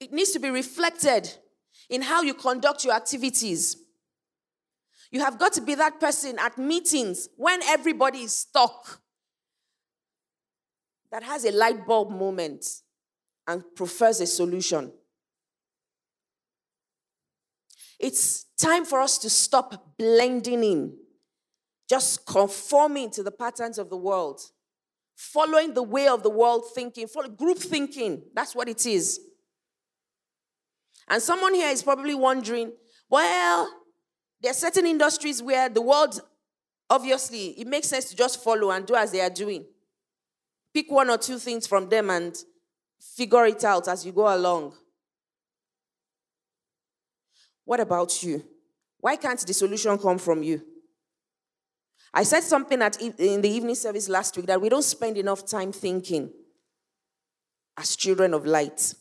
It 0.00 0.12
needs 0.12 0.32
to 0.32 0.38
be 0.38 0.50
reflected 0.50 1.34
in 1.92 2.00
how 2.00 2.22
you 2.22 2.32
conduct 2.32 2.84
your 2.86 2.94
activities. 2.94 3.76
You 5.10 5.20
have 5.20 5.38
got 5.38 5.52
to 5.52 5.60
be 5.60 5.74
that 5.74 6.00
person 6.00 6.38
at 6.38 6.56
meetings 6.56 7.28
when 7.36 7.62
everybody 7.64 8.20
is 8.20 8.34
stuck 8.34 9.02
that 11.12 11.22
has 11.22 11.44
a 11.44 11.52
light 11.52 11.86
bulb 11.86 12.10
moment 12.10 12.64
and 13.46 13.62
prefers 13.76 14.22
a 14.22 14.26
solution. 14.26 14.90
It's 18.00 18.46
time 18.58 18.86
for 18.86 19.02
us 19.02 19.18
to 19.18 19.28
stop 19.28 19.98
blending 19.98 20.64
in, 20.64 20.96
just 21.90 22.24
conforming 22.24 23.10
to 23.10 23.22
the 23.22 23.30
patterns 23.30 23.76
of 23.76 23.90
the 23.90 23.98
world, 23.98 24.40
following 25.14 25.74
the 25.74 25.82
way 25.82 26.08
of 26.08 26.22
the 26.22 26.30
world 26.30 26.64
thinking, 26.74 27.06
follow 27.06 27.28
group 27.28 27.58
thinking. 27.58 28.22
That's 28.34 28.54
what 28.54 28.70
it 28.70 28.86
is. 28.86 29.20
And 31.08 31.22
someone 31.22 31.54
here 31.54 31.68
is 31.68 31.82
probably 31.82 32.14
wondering, 32.14 32.72
well, 33.08 33.70
there 34.40 34.50
are 34.50 34.54
certain 34.54 34.86
industries 34.86 35.42
where 35.42 35.68
the 35.68 35.82
world, 35.82 36.20
obviously, 36.88 37.48
it 37.60 37.66
makes 37.66 37.88
sense 37.88 38.06
to 38.06 38.16
just 38.16 38.42
follow 38.42 38.70
and 38.70 38.86
do 38.86 38.94
as 38.94 39.12
they 39.12 39.20
are 39.20 39.30
doing. 39.30 39.64
Pick 40.74 40.90
one 40.90 41.10
or 41.10 41.18
two 41.18 41.38
things 41.38 41.66
from 41.66 41.88
them 41.88 42.10
and 42.10 42.36
figure 43.00 43.46
it 43.46 43.62
out 43.64 43.88
as 43.88 44.06
you 44.06 44.12
go 44.12 44.34
along. 44.34 44.74
What 47.64 47.80
about 47.80 48.22
you? 48.22 48.42
Why 48.98 49.16
can't 49.16 49.40
the 49.40 49.52
solution 49.52 49.98
come 49.98 50.18
from 50.18 50.42
you? 50.42 50.62
I 52.14 52.24
said 52.24 52.42
something 52.42 52.80
at, 52.82 53.00
in 53.00 53.40
the 53.40 53.48
evening 53.48 53.74
service 53.74 54.08
last 54.08 54.36
week 54.36 54.46
that 54.46 54.60
we 54.60 54.68
don't 54.68 54.82
spend 54.82 55.16
enough 55.16 55.46
time 55.46 55.72
thinking 55.72 56.30
as 57.76 57.96
children 57.96 58.34
of 58.34 58.44
light. 58.44 58.94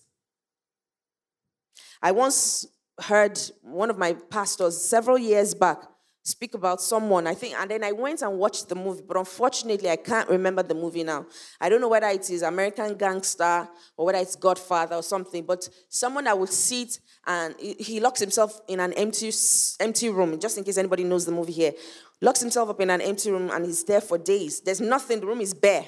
I 2.01 2.11
once 2.11 2.65
heard 2.99 3.39
one 3.61 3.89
of 3.89 3.97
my 3.97 4.13
pastors 4.13 4.81
several 4.81 5.17
years 5.17 5.53
back 5.53 5.83
speak 6.23 6.53
about 6.53 6.81
someone, 6.81 7.25
I 7.25 7.33
think, 7.33 7.55
and 7.55 7.69
then 7.69 7.83
I 7.83 7.91
went 7.91 8.21
and 8.21 8.37
watched 8.37 8.69
the 8.69 8.75
movie, 8.75 9.01
but 9.07 9.17
unfortunately, 9.17 9.89
I 9.89 9.95
can't 9.95 10.29
remember 10.29 10.61
the 10.61 10.75
movie 10.75 11.03
now. 11.03 11.25
I 11.59 11.67
don't 11.67 11.81
know 11.81 11.89
whether 11.89 12.07
it 12.07 12.29
is 12.29 12.43
American 12.43 12.95
Gangster 12.95 13.67
or 13.97 14.05
whether 14.05 14.19
it's 14.19 14.35
Godfather 14.35 14.95
or 14.95 15.03
something, 15.03 15.43
but 15.43 15.67
someone 15.89 16.25
that 16.25 16.37
would 16.37 16.49
sit 16.49 16.99
and 17.25 17.55
he 17.59 17.99
locks 17.99 18.19
himself 18.19 18.61
in 18.67 18.79
an 18.79 18.93
empty, 18.93 19.31
empty 19.79 20.09
room, 20.09 20.39
just 20.39 20.57
in 20.59 20.63
case 20.63 20.77
anybody 20.77 21.03
knows 21.03 21.25
the 21.25 21.31
movie 21.31 21.53
here, 21.53 21.73
locks 22.21 22.39
himself 22.39 22.69
up 22.69 22.79
in 22.81 22.91
an 22.91 23.01
empty 23.01 23.31
room 23.31 23.49
and 23.51 23.65
he's 23.65 23.83
there 23.83 24.01
for 24.01 24.19
days. 24.19 24.61
There's 24.61 24.81
nothing, 24.81 25.21
the 25.21 25.25
room 25.25 25.41
is 25.41 25.55
bare, 25.55 25.87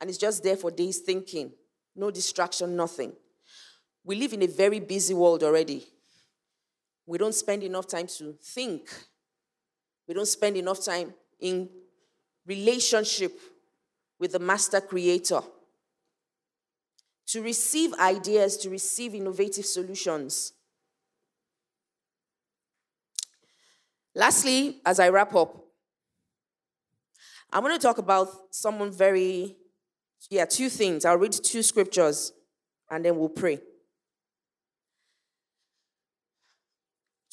and 0.00 0.10
he's 0.10 0.18
just 0.18 0.42
there 0.42 0.56
for 0.56 0.72
days 0.72 0.98
thinking. 0.98 1.52
No 1.94 2.10
distraction, 2.10 2.74
nothing. 2.74 3.12
We 4.04 4.16
live 4.16 4.32
in 4.34 4.42
a 4.42 4.46
very 4.46 4.80
busy 4.80 5.14
world 5.14 5.42
already. 5.42 5.86
We 7.06 7.18
don't 7.18 7.34
spend 7.34 7.62
enough 7.62 7.86
time 7.86 8.06
to 8.18 8.34
think 8.42 8.88
we 10.06 10.14
don't 10.14 10.28
spend 10.28 10.56
enough 10.56 10.84
time 10.84 11.14
in 11.40 11.68
relationship 12.46 13.38
with 14.18 14.32
the 14.32 14.38
master 14.38 14.80
creator 14.80 15.40
to 17.26 17.42
receive 17.42 17.94
ideas, 17.94 18.56
to 18.58 18.70
receive 18.70 19.14
innovative 19.14 19.64
solutions. 19.64 20.52
Lastly, 24.14 24.80
as 24.84 25.00
I 25.00 25.08
wrap 25.08 25.34
up, 25.34 25.56
I'm 27.50 27.62
going 27.62 27.74
to 27.74 27.82
talk 27.82 27.98
about 27.98 28.28
someone 28.50 28.92
very, 28.92 29.56
yeah, 30.30 30.44
two 30.44 30.68
things. 30.68 31.04
I'll 31.04 31.16
read 31.16 31.32
two 31.32 31.62
scriptures 31.62 32.32
and 32.90 33.04
then 33.04 33.16
we'll 33.16 33.28
pray. 33.28 33.58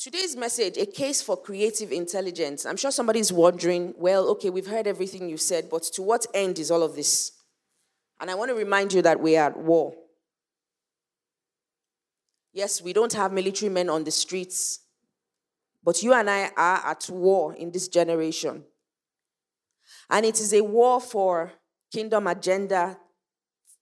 Today's 0.01 0.35
message, 0.35 0.79
a 0.79 0.87
case 0.87 1.21
for 1.21 1.37
creative 1.37 1.91
intelligence. 1.91 2.65
I'm 2.65 2.75
sure 2.75 2.89
somebody's 2.89 3.31
wondering, 3.31 3.93
well, 3.95 4.29
okay, 4.29 4.49
we've 4.49 4.65
heard 4.65 4.87
everything 4.87 5.29
you 5.29 5.37
said, 5.37 5.69
but 5.69 5.83
to 5.93 6.01
what 6.01 6.25
end 6.33 6.57
is 6.57 6.71
all 6.71 6.81
of 6.81 6.95
this? 6.95 7.33
And 8.19 8.31
I 8.31 8.33
want 8.33 8.49
to 8.49 8.55
remind 8.55 8.93
you 8.93 9.03
that 9.03 9.19
we 9.19 9.37
are 9.37 9.51
at 9.51 9.57
war. 9.59 9.93
Yes, 12.51 12.81
we 12.81 12.93
don't 12.93 13.13
have 13.13 13.31
military 13.31 13.69
men 13.69 13.91
on 13.91 14.03
the 14.03 14.09
streets, 14.09 14.79
but 15.83 16.01
you 16.01 16.13
and 16.13 16.31
I 16.31 16.49
are 16.57 16.81
at 16.83 17.07
war 17.07 17.53
in 17.53 17.71
this 17.71 17.87
generation. 17.87 18.63
And 20.09 20.25
it 20.25 20.39
is 20.39 20.51
a 20.51 20.61
war 20.61 20.99
for 20.99 21.51
kingdom 21.93 22.25
agenda, 22.25 22.97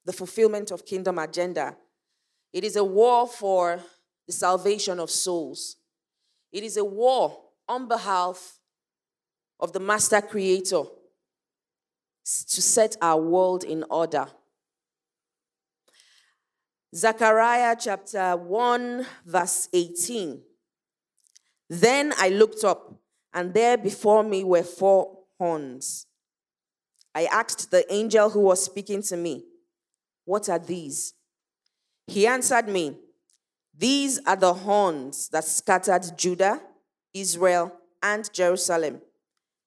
the 0.04 0.12
fulfillment 0.12 0.72
of 0.72 0.86
kingdom 0.86 1.18
agenda. 1.18 1.78
It 2.52 2.66
is 2.66 2.76
a 2.76 2.84
war 2.84 3.26
for 3.26 3.80
the 4.28 4.34
salvation 4.34 5.00
of 5.00 5.10
souls. 5.10 5.78
It 6.52 6.64
is 6.64 6.78
a 6.78 6.84
war 6.84 7.40
on 7.68 7.88
behalf 7.88 8.60
of 9.60 9.74
the 9.74 9.80
master 9.80 10.22
creator 10.22 10.84
to 12.24 12.62
set 12.62 12.96
our 13.02 13.22
world 13.22 13.64
in 13.64 13.84
order. 13.90 14.28
Zechariah 16.96 17.76
chapter 17.80 18.36
1, 18.36 19.06
verse 19.26 19.70
18. 19.74 20.42
Then 21.70 22.14
I 22.18 22.30
looked 22.30 22.64
up, 22.64 22.96
and 23.32 23.54
there 23.54 23.78
before 23.78 24.24
me 24.24 24.44
were 24.44 24.64
four 24.64 25.20
horns. 25.38 26.08
I 27.14 27.26
asked 27.26 27.70
the 27.70 27.92
angel 27.94 28.30
who 28.32 28.42
was 28.42 28.64
speaking 28.64 29.04
to 29.04 29.18
me, 29.18 29.46
What 30.26 30.50
are 30.50 30.60
these? 30.60 31.14
He 32.08 32.26
answered 32.26 32.68
me, 32.68 32.98
these 33.80 34.20
are 34.26 34.36
the 34.36 34.54
horns 34.54 35.30
that 35.30 35.46
scattered 35.46 36.06
Judah, 36.18 36.62
Israel, 37.14 37.72
and 38.04 38.30
Jerusalem. 38.34 39.02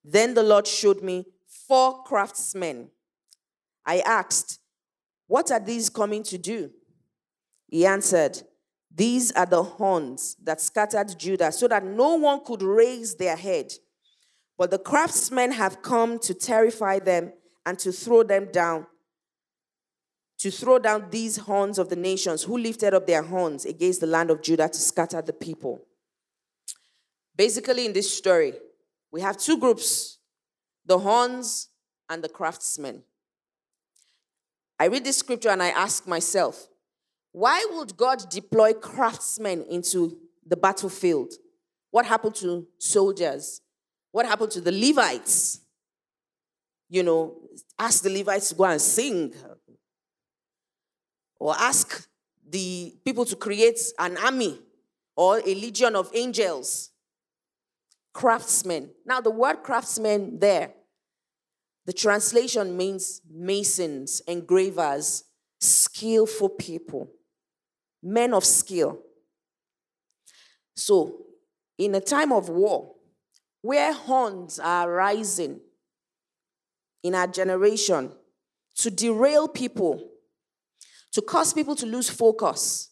Then 0.05 0.35
the 0.35 0.43
Lord 0.43 0.67
showed 0.67 1.03
me 1.03 1.25
four 1.67 2.03
craftsmen. 2.03 2.91
I 3.87 4.01
asked, 4.01 4.61
What 5.29 5.51
are 5.51 5.59
these 5.59 5.89
coming 5.89 6.23
to 6.25 6.37
do? 6.37 6.71
He 7.69 7.87
answered, 7.87 8.43
These 8.95 9.33
are 9.33 9.47
the 9.47 9.63
horns 9.63 10.37
that 10.45 10.61
scattered 10.61 11.19
Judah, 11.19 11.51
so 11.51 11.67
that 11.69 11.83
no 11.83 12.17
one 12.17 12.45
could 12.45 12.63
raise 12.63 13.15
their 13.15 13.37
head. 13.37 13.73
But 14.59 14.71
the 14.71 14.79
craftsmen 14.79 15.53
have 15.53 15.81
come 15.81 16.19
to 16.19 16.35
terrify 16.35 16.99
them 16.99 17.33
and 17.65 17.79
to 17.79 17.91
throw 17.91 18.25
them 18.25 18.51
down 18.53 18.87
to 20.43 20.51
throw 20.51 20.77
down 20.77 21.07
these 21.09 21.37
horns 21.37 21.79
of 21.79 21.89
the 21.89 21.95
nations 21.95 22.43
who 22.43 22.59
lifted 22.59 22.93
up 22.93 23.07
their 23.07 23.23
horns 23.23 23.65
against 23.65 24.01
the 24.01 24.09
land 24.09 24.29
of 24.29 24.43
Judah 24.43 24.69
to 24.69 24.75
scatter 24.75 25.23
the 25.23 25.33
people. 25.33 25.81
Basically, 27.37 27.87
in 27.87 27.93
this 27.93 28.13
story, 28.13 28.55
we 29.13 29.21
have 29.21 29.37
two 29.37 29.57
groups 29.57 30.19
the 30.85 30.99
horns 30.99 31.69
and 32.11 32.25
the 32.25 32.29
craftsmen. 32.29 33.05
I 34.81 34.87
read 34.87 35.05
this 35.05 35.19
scripture 35.19 35.51
and 35.51 35.63
I 35.63 35.69
ask 35.69 36.09
myself, 36.09 36.67
why 37.31 37.65
would 37.75 37.97
God 37.97 38.29
deploy 38.29 38.73
craftsmen 38.73 39.65
into 39.71 40.19
the 40.45 40.57
battlefield? 40.57 41.35
What 41.93 42.05
happened 42.05 42.35
to 42.37 42.67
soldiers? 42.79 43.61
What 44.11 44.27
happened 44.27 44.51
to 44.53 44.61
the 44.61 44.73
Levites? 44.73 45.61
You 46.89 47.05
know, 47.05 47.37
ask 47.79 48.03
the 48.03 48.11
Levites 48.11 48.49
to 48.49 48.57
go 48.57 48.65
and 48.65 48.81
sing 48.81 49.35
or 51.43 51.57
ask 51.59 52.09
the 52.49 52.95
people 53.05 53.25
to 53.25 53.35
create 53.35 53.81
an 53.99 54.17
army 54.17 54.61
or 55.17 55.39
a 55.39 55.55
legion 55.55 55.97
of 55.97 56.09
angels. 56.15 56.91
Craftsmen. 58.13 58.91
Now, 59.05 59.21
the 59.21 59.33
word 59.33 59.65
craftsmen 59.65 60.39
there, 60.39 60.73
the 61.85 61.93
translation 61.93 62.77
means 62.77 63.23
masons, 63.29 64.21
engravers, 64.29 65.25
skillful 65.61 66.51
people, 66.51 67.11
men 68.01 68.35
of 68.35 68.45
skill. 68.45 69.01
So, 70.77 71.25
in 71.77 71.97
a 71.97 72.01
time 72.01 72.31
of 72.31 72.51
war, 72.51 72.95
where 73.63 73.93
horns 73.93 74.61
are 74.61 74.89
rising 74.89 75.59
in 77.03 77.17
our 77.17 77.27
generation 77.27 78.13
to 78.77 78.91
derail 78.93 79.49
people 79.49 80.12
to 81.13 81.23
cause 81.23 81.53
people 81.53 81.75
to 81.77 81.87
lose 81.87 82.09
focus. 82.09 82.91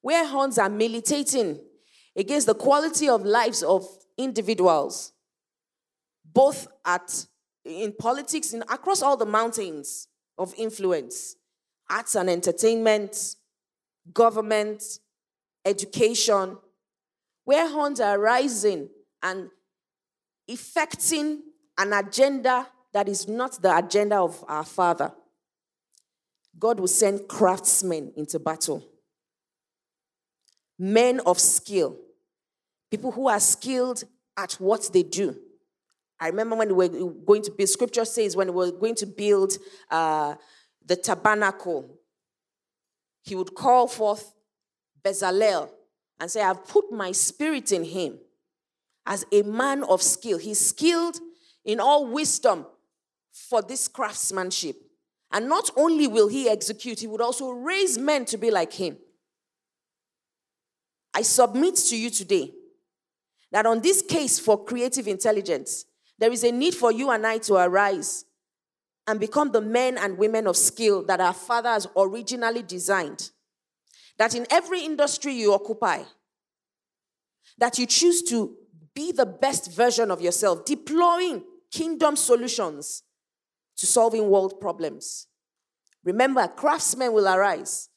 Where 0.00 0.26
horns 0.26 0.58
are 0.58 0.68
militating 0.68 1.60
against 2.16 2.46
the 2.46 2.54
quality 2.54 3.08
of 3.08 3.24
lives 3.24 3.62
of 3.62 3.86
individuals, 4.16 5.12
both 6.24 6.68
at 6.84 7.26
in 7.64 7.92
politics 7.92 8.52
and 8.52 8.62
across 8.62 9.02
all 9.02 9.16
the 9.16 9.26
mountains 9.26 10.08
of 10.38 10.54
influence, 10.56 11.36
arts 11.90 12.14
and 12.14 12.30
entertainment, 12.30 13.36
government, 14.12 14.82
education, 15.64 16.56
where 17.44 17.68
horns 17.68 18.00
are 18.00 18.18
rising 18.18 18.88
and 19.22 19.50
effecting 20.46 21.42
an 21.76 21.92
agenda 21.92 22.66
that 22.92 23.08
is 23.08 23.28
not 23.28 23.60
the 23.60 23.76
agenda 23.76 24.16
of 24.16 24.42
our 24.48 24.64
Father. 24.64 25.12
God 26.58 26.80
will 26.80 26.88
send 26.88 27.28
craftsmen 27.28 28.12
into 28.16 28.38
battle, 28.38 28.86
men 30.78 31.20
of 31.20 31.38
skill, 31.38 31.96
people 32.90 33.12
who 33.12 33.28
are 33.28 33.40
skilled 33.40 34.04
at 34.36 34.52
what 34.54 34.90
they 34.92 35.02
do. 35.02 35.36
I 36.20 36.28
remember 36.28 36.56
when 36.56 36.74
we 36.74 36.88
were 36.88 37.10
going 37.10 37.42
to 37.42 37.50
build, 37.52 37.68
scripture 37.68 38.04
says, 38.04 38.34
when 38.34 38.48
we 38.48 38.54
were 38.54 38.72
going 38.72 38.96
to 38.96 39.06
build 39.06 39.52
uh, 39.90 40.34
the 40.84 40.96
tabernacle, 40.96 41.98
he 43.22 43.36
would 43.36 43.54
call 43.54 43.86
forth 43.86 44.32
Bezalel 45.04 45.70
and 46.18 46.30
say, 46.30 46.42
I've 46.42 46.66
put 46.66 46.90
my 46.90 47.12
spirit 47.12 47.70
in 47.70 47.84
him 47.84 48.18
as 49.06 49.24
a 49.30 49.42
man 49.42 49.84
of 49.84 50.02
skill. 50.02 50.38
He's 50.38 50.58
skilled 50.58 51.18
in 51.64 51.78
all 51.78 52.06
wisdom 52.06 52.66
for 53.30 53.62
this 53.62 53.86
craftsmanship. 53.86 54.76
And 55.30 55.48
not 55.48 55.70
only 55.76 56.06
will 56.06 56.28
he 56.28 56.48
execute, 56.48 57.00
he 57.00 57.06
would 57.06 57.20
also 57.20 57.50
raise 57.50 57.98
men 57.98 58.24
to 58.26 58.38
be 58.38 58.50
like 58.50 58.72
him. 58.72 58.96
I 61.14 61.22
submit 61.22 61.76
to 61.76 61.96
you 61.96 62.10
today 62.10 62.52
that 63.50 63.66
on 63.66 63.80
this 63.80 64.02
case 64.02 64.38
for 64.38 64.64
creative 64.64 65.08
intelligence, 65.08 65.84
there 66.18 66.32
is 66.32 66.44
a 66.44 66.52
need 66.52 66.74
for 66.74 66.92
you 66.92 67.10
and 67.10 67.26
I 67.26 67.38
to 67.38 67.54
arise 67.54 68.24
and 69.06 69.18
become 69.18 69.52
the 69.52 69.60
men 69.60 69.96
and 69.98 70.18
women 70.18 70.46
of 70.46 70.56
skill 70.56 71.02
that 71.06 71.20
our 71.20 71.32
Father 71.32 71.70
has 71.70 71.88
originally 71.96 72.62
designed. 72.62 73.30
That 74.18 74.34
in 74.34 74.46
every 74.50 74.84
industry 74.84 75.32
you 75.32 75.54
occupy, 75.54 76.02
that 77.56 77.78
you 77.78 77.86
choose 77.86 78.22
to 78.24 78.56
be 78.94 79.12
the 79.12 79.26
best 79.26 79.72
version 79.72 80.10
of 80.10 80.20
yourself, 80.20 80.64
deploying 80.64 81.42
kingdom 81.70 82.16
solutions 82.16 83.02
to 83.78 83.86
solving 83.86 84.28
world 84.28 84.60
problems. 84.60 85.26
Remember, 86.04 86.46
craftsmen 86.48 87.12
will 87.12 87.26
arise, 87.26 87.88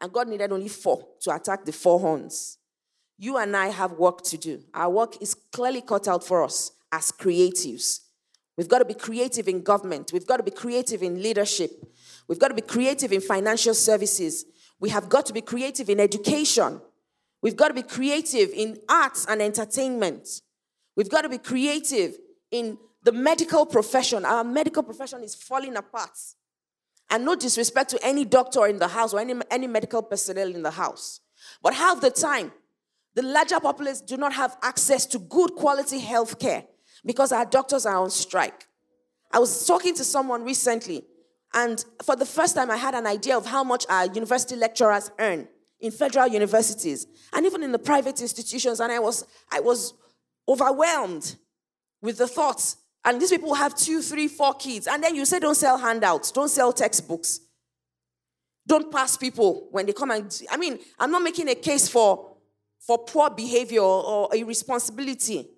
and 0.00 0.12
God 0.12 0.28
needed 0.28 0.52
only 0.52 0.68
four 0.68 1.06
to 1.20 1.34
attack 1.34 1.64
the 1.64 1.72
four 1.72 2.00
horns. 2.00 2.58
You 3.18 3.38
and 3.38 3.56
I 3.56 3.68
have 3.68 3.92
work 3.92 4.22
to 4.24 4.36
do. 4.36 4.62
Our 4.74 4.90
work 4.90 5.22
is 5.22 5.34
clearly 5.34 5.80
cut 5.80 6.06
out 6.06 6.24
for 6.24 6.42
us 6.42 6.72
as 6.92 7.10
creatives. 7.12 8.00
We've 8.56 8.68
got 8.68 8.78
to 8.78 8.84
be 8.84 8.94
creative 8.94 9.48
in 9.48 9.62
government. 9.62 10.12
We've 10.12 10.26
got 10.26 10.38
to 10.38 10.42
be 10.42 10.50
creative 10.50 11.02
in 11.02 11.22
leadership. 11.22 11.70
We've 12.28 12.38
got 12.38 12.48
to 12.48 12.54
be 12.54 12.62
creative 12.62 13.12
in 13.12 13.20
financial 13.20 13.74
services. 13.74 14.44
We 14.80 14.90
have 14.90 15.08
got 15.08 15.26
to 15.26 15.32
be 15.32 15.40
creative 15.40 15.88
in 15.88 16.00
education. 16.00 16.80
We've 17.42 17.56
got 17.56 17.68
to 17.68 17.74
be 17.74 17.82
creative 17.82 18.50
in 18.50 18.78
arts 18.88 19.26
and 19.26 19.40
entertainment. 19.40 20.42
We've 20.96 21.10
got 21.10 21.22
to 21.22 21.28
be 21.28 21.38
creative 21.38 22.16
in 22.50 22.78
the 23.06 23.12
medical 23.12 23.64
profession. 23.64 24.24
Our 24.24 24.42
medical 24.42 24.82
profession 24.82 25.22
is 25.22 25.36
falling 25.36 25.76
apart. 25.76 26.10
And 27.08 27.24
no 27.24 27.36
disrespect 27.36 27.90
to 27.90 28.04
any 28.04 28.24
doctor 28.24 28.66
in 28.66 28.80
the 28.80 28.88
house 28.88 29.14
or 29.14 29.20
any, 29.20 29.34
any 29.48 29.68
medical 29.68 30.02
personnel 30.02 30.52
in 30.52 30.62
the 30.62 30.72
house. 30.72 31.20
But 31.62 31.74
half 31.74 32.00
the 32.00 32.10
time, 32.10 32.50
the 33.14 33.22
larger 33.22 33.60
populace 33.60 34.00
do 34.00 34.16
not 34.16 34.32
have 34.32 34.56
access 34.60 35.06
to 35.06 35.20
good 35.20 35.52
quality 35.54 36.00
health 36.00 36.40
care 36.40 36.64
because 37.04 37.30
our 37.30 37.44
doctors 37.44 37.86
are 37.86 37.96
on 37.96 38.10
strike. 38.10 38.66
I 39.30 39.38
was 39.38 39.64
talking 39.64 39.94
to 39.94 40.04
someone 40.04 40.42
recently, 40.42 41.04
and 41.54 41.84
for 42.02 42.16
the 42.16 42.26
first 42.26 42.56
time, 42.56 42.72
I 42.72 42.76
had 42.76 42.96
an 42.96 43.06
idea 43.06 43.36
of 43.36 43.46
how 43.46 43.62
much 43.62 43.86
our 43.88 44.06
university 44.06 44.56
lecturers 44.56 45.12
earn 45.20 45.46
in 45.78 45.92
federal 45.92 46.26
universities 46.26 47.06
and 47.32 47.46
even 47.46 47.62
in 47.62 47.70
the 47.70 47.78
private 47.78 48.20
institutions. 48.20 48.80
And 48.80 48.90
I 48.90 48.98
was, 48.98 49.24
I 49.52 49.60
was 49.60 49.94
overwhelmed 50.48 51.36
with 52.02 52.18
the 52.18 52.26
thoughts. 52.26 52.78
And 53.06 53.20
these 53.22 53.30
people 53.30 53.54
have 53.54 53.76
two, 53.76 54.02
three, 54.02 54.26
four 54.26 54.54
kids. 54.54 54.88
And 54.88 55.02
then 55.02 55.14
you 55.14 55.24
say, 55.24 55.38
don't 55.38 55.54
sell 55.54 55.78
handouts, 55.78 56.32
don't 56.32 56.48
sell 56.48 56.72
textbooks, 56.72 57.40
don't 58.66 58.90
pass 58.90 59.16
people 59.16 59.68
when 59.70 59.86
they 59.86 59.92
come 59.92 60.10
and. 60.10 60.42
I 60.50 60.56
mean, 60.56 60.80
I'm 60.98 61.12
not 61.12 61.22
making 61.22 61.48
a 61.48 61.54
case 61.54 61.88
for, 61.88 62.36
for 62.80 62.98
poor 62.98 63.30
behavior 63.30 63.80
or 63.80 64.34
irresponsibility. 64.34 65.48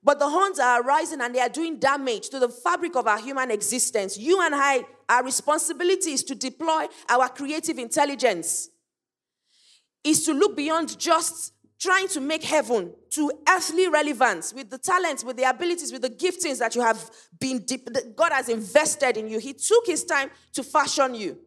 But 0.00 0.20
the 0.20 0.28
horns 0.28 0.60
are 0.60 0.82
arising 0.82 1.20
and 1.22 1.34
they 1.34 1.40
are 1.40 1.48
doing 1.48 1.78
damage 1.78 2.28
to 2.28 2.38
the 2.38 2.48
fabric 2.48 2.94
of 2.94 3.08
our 3.08 3.18
human 3.18 3.50
existence. 3.50 4.16
You 4.16 4.40
and 4.42 4.54
I, 4.54 4.84
our 5.08 5.24
responsibility 5.24 6.12
is 6.12 6.22
to 6.24 6.36
deploy 6.36 6.86
our 7.08 7.28
creative 7.30 7.78
intelligence, 7.78 8.68
is 10.04 10.24
to 10.26 10.32
look 10.34 10.56
beyond 10.56 10.98
just 11.00 11.53
trying 11.84 12.08
to 12.08 12.18
make 12.18 12.42
heaven 12.42 12.90
to 13.10 13.30
earthly 13.46 13.88
relevance 13.88 14.54
with 14.54 14.70
the 14.70 14.78
talents, 14.78 15.22
with 15.22 15.36
the 15.36 15.42
abilities, 15.42 15.92
with 15.92 16.00
the 16.00 16.08
giftings 16.08 16.58
that 16.58 16.74
you 16.74 16.80
have 16.80 17.10
been, 17.38 17.58
that 17.58 18.14
God 18.16 18.32
has 18.32 18.48
invested 18.48 19.18
in 19.18 19.28
you. 19.28 19.38
He 19.38 19.52
took 19.52 19.86
his 19.86 20.02
time 20.02 20.30
to 20.54 20.62
fashion 20.62 21.14
you, 21.14 21.38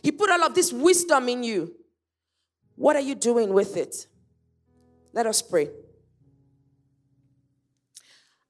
He 0.00 0.12
put 0.12 0.30
all 0.30 0.44
of 0.44 0.54
this 0.54 0.72
wisdom 0.72 1.28
in 1.28 1.42
you. 1.42 1.74
What 2.76 2.94
are 2.94 3.00
you 3.00 3.16
doing 3.16 3.52
with 3.52 3.76
it? 3.76 4.06
Let 5.12 5.26
us 5.26 5.42
pray. 5.42 5.70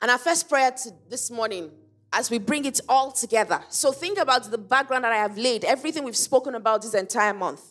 And 0.03 0.11
our 0.11 0.19
first 0.19 0.49
prayer 0.49 0.75
this 1.09 1.31
morning, 1.31 1.71
as 2.13 2.31
we 2.31 2.39
bring 2.39 2.67
it 2.67 2.81
all 2.87 3.11
together. 3.13 3.63
So 3.71 3.93
think 3.93 4.19
about 4.19 4.51
the 4.51 4.59
background 4.59 5.05
that 5.05 5.13
I 5.13 5.17
have 5.17 5.39
laid, 5.39 5.65
everything 5.65 6.05
we've 6.05 6.17
spoken 6.17 6.55
about 6.55 6.83
this 6.83 6.95
entire 6.95 7.35
month. 7.35 7.63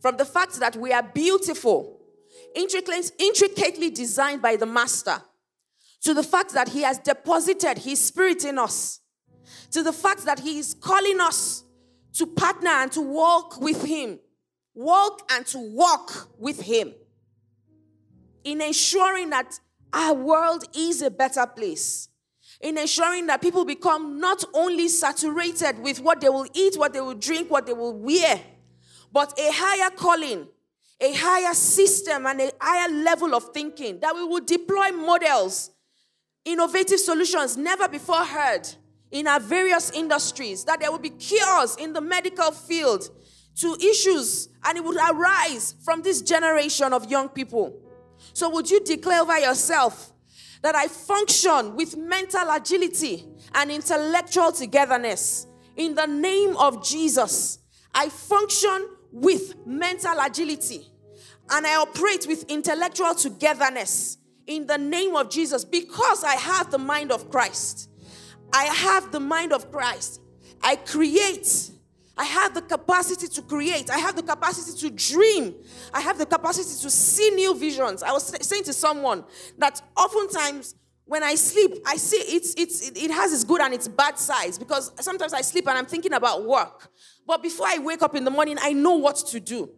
From 0.00 0.18
the 0.18 0.24
fact 0.24 0.60
that 0.60 0.76
we 0.76 0.92
are 0.92 1.02
beautiful, 1.02 2.01
intricately 2.54 3.90
designed 3.90 4.42
by 4.42 4.56
the 4.56 4.66
Master, 4.66 5.22
to 6.02 6.14
the 6.14 6.22
fact 6.22 6.52
that 6.54 6.68
He 6.68 6.82
has 6.82 6.98
deposited 6.98 7.78
His 7.78 8.00
Spirit 8.00 8.44
in 8.44 8.58
us, 8.58 9.00
to 9.70 9.82
the 9.82 9.92
fact 9.92 10.24
that 10.24 10.40
He 10.40 10.58
is 10.58 10.74
calling 10.74 11.20
us 11.20 11.64
to 12.14 12.26
partner 12.26 12.70
and 12.70 12.92
to 12.92 13.00
walk 13.00 13.60
with 13.60 13.84
Him, 13.84 14.18
walk 14.74 15.22
and 15.30 15.46
to 15.46 15.58
walk 15.58 16.30
with 16.38 16.60
Him, 16.62 16.92
in 18.44 18.60
ensuring 18.60 19.30
that 19.30 19.58
our 19.92 20.14
world 20.14 20.64
is 20.74 21.02
a 21.02 21.10
better 21.10 21.46
place. 21.46 22.08
In 22.60 22.78
ensuring 22.78 23.26
that 23.26 23.42
people 23.42 23.64
become 23.64 24.20
not 24.20 24.44
only 24.54 24.86
saturated 24.88 25.80
with 25.80 26.00
what 26.00 26.20
they 26.20 26.28
will 26.28 26.46
eat, 26.54 26.76
what 26.76 26.92
they 26.92 27.00
will 27.00 27.14
drink, 27.14 27.50
what 27.50 27.66
they 27.66 27.72
will 27.72 27.92
wear, 27.92 28.40
but 29.12 29.36
a 29.38 29.50
higher 29.52 29.90
calling, 29.90 30.46
a 31.02 31.12
higher 31.14 31.52
system, 31.52 32.26
and 32.26 32.40
a 32.40 32.52
higher 32.60 32.88
level 32.88 33.34
of 33.34 33.52
thinking. 33.52 33.98
That 33.98 34.14
we 34.14 34.24
will 34.24 34.40
deploy 34.40 34.92
models, 34.92 35.72
innovative 36.44 37.00
solutions 37.00 37.56
never 37.56 37.88
before 37.88 38.24
heard 38.24 38.68
in 39.10 39.26
our 39.26 39.40
various 39.40 39.90
industries. 39.90 40.64
That 40.64 40.80
there 40.80 40.92
will 40.92 41.00
be 41.00 41.10
cures 41.10 41.74
in 41.76 41.92
the 41.92 42.00
medical 42.00 42.52
field 42.52 43.10
to 43.56 43.76
issues, 43.82 44.48
and 44.64 44.78
it 44.78 44.84
would 44.84 44.96
arise 44.96 45.74
from 45.84 46.02
this 46.02 46.22
generation 46.22 46.92
of 46.92 47.10
young 47.10 47.28
people. 47.28 47.76
So, 48.32 48.48
would 48.50 48.70
you 48.70 48.78
declare 48.80 49.22
over 49.22 49.38
yourself 49.40 50.12
that 50.62 50.76
I 50.76 50.86
function 50.86 51.74
with 51.74 51.96
mental 51.96 52.48
agility 52.48 53.26
and 53.56 53.72
intellectual 53.72 54.52
togetherness 54.52 55.48
in 55.76 55.96
the 55.96 56.06
name 56.06 56.56
of 56.56 56.86
Jesus? 56.86 57.58
I 57.92 58.08
function 58.08 58.88
with 59.10 59.66
mental 59.66 60.18
agility 60.20 60.91
and 61.50 61.66
I 61.66 61.76
operate 61.76 62.26
with 62.26 62.44
intellectual 62.50 63.14
togetherness 63.14 64.18
in 64.46 64.66
the 64.66 64.78
name 64.78 65.16
of 65.16 65.30
Jesus 65.30 65.64
because 65.64 66.24
I 66.24 66.34
have 66.34 66.70
the 66.70 66.78
mind 66.78 67.12
of 67.12 67.30
Christ. 67.30 67.90
I 68.52 68.64
have 68.64 69.12
the 69.12 69.20
mind 69.20 69.52
of 69.52 69.70
Christ. 69.70 70.20
I 70.62 70.76
create 70.76 71.72
I 72.16 72.24
have 72.24 72.54
the 72.54 72.62
capacity 72.62 73.26
to 73.28 73.42
create. 73.42 73.90
I 73.90 73.98
have 73.98 74.16
the 74.16 74.22
capacity 74.22 74.78
to 74.80 74.90
dream. 74.90 75.54
I 75.94 76.00
have 76.00 76.18
the 76.18 76.26
capacity 76.26 76.80
to 76.82 76.90
see 76.90 77.30
new 77.30 77.54
visions. 77.54 78.02
I 78.02 78.12
was 78.12 78.26
saying 78.46 78.64
to 78.64 78.72
someone 78.72 79.24
that 79.58 79.80
oftentimes 79.96 80.74
when 81.04 81.22
I 81.22 81.34
sleep, 81.34 81.78
I 81.86 81.96
see 81.96 82.18
it's, 82.18 82.54
it's, 82.56 82.90
it 82.90 83.10
has 83.10 83.32
its 83.32 83.44
good 83.44 83.60
and 83.60 83.74
its 83.74 83.88
bad 83.88 84.18
sides 84.18 84.58
because 84.58 84.92
sometimes 85.00 85.32
I 85.32 85.40
sleep 85.40 85.66
and 85.66 85.76
I'm 85.76 85.86
thinking 85.86 86.12
about 86.12 86.44
work. 86.44 86.90
But 87.26 87.42
before 87.42 87.66
I 87.66 87.78
wake 87.78 88.02
up 88.02 88.14
in 88.14 88.24
the 88.24 88.30
morning, 88.30 88.56
I 88.60 88.72
know 88.72 88.96
what 88.96 89.16
to 89.16 89.40
do. 89.40 89.70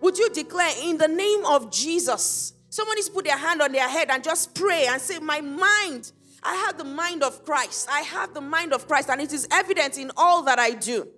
Would 0.00 0.18
you 0.18 0.30
declare 0.30 0.72
in 0.82 0.98
the 0.98 1.08
name 1.08 1.44
of 1.46 1.70
Jesus? 1.70 2.54
To 2.70 3.10
put 3.12 3.24
their 3.24 3.36
hand 3.36 3.60
on 3.60 3.72
their 3.72 3.88
head 3.88 4.10
and 4.10 4.22
just 4.22 4.54
pray 4.54 4.86
and 4.86 5.00
say, 5.00 5.18
My 5.18 5.40
mind, 5.40 6.12
I 6.42 6.54
have 6.54 6.78
the 6.78 6.84
mind 6.84 7.22
of 7.22 7.44
Christ. 7.44 7.88
I 7.90 8.00
have 8.02 8.32
the 8.32 8.40
mind 8.40 8.72
of 8.72 8.86
Christ, 8.86 9.10
and 9.10 9.20
it 9.20 9.32
is 9.32 9.46
evident 9.50 9.98
in 9.98 10.10
all 10.16 10.42
that 10.44 10.58
I 10.58 10.70
do. 10.70 11.08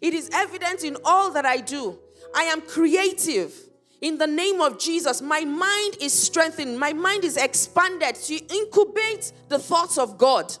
It 0.00 0.14
is 0.14 0.30
evident 0.32 0.84
in 0.84 0.96
all 1.04 1.30
that 1.32 1.44
I 1.44 1.58
do. 1.58 1.98
I 2.34 2.44
am 2.44 2.60
creative. 2.62 3.52
In 4.00 4.18
the 4.18 4.26
name 4.26 4.60
of 4.60 4.80
Jesus, 4.80 5.22
my 5.22 5.44
mind 5.44 5.96
is 6.00 6.12
strengthened, 6.12 6.78
my 6.78 6.92
mind 6.92 7.24
is 7.24 7.36
expanded 7.36 8.16
to 8.16 8.34
incubate 8.34 9.32
the 9.48 9.60
thoughts 9.60 9.96
of 9.96 10.18
God. 10.18 10.56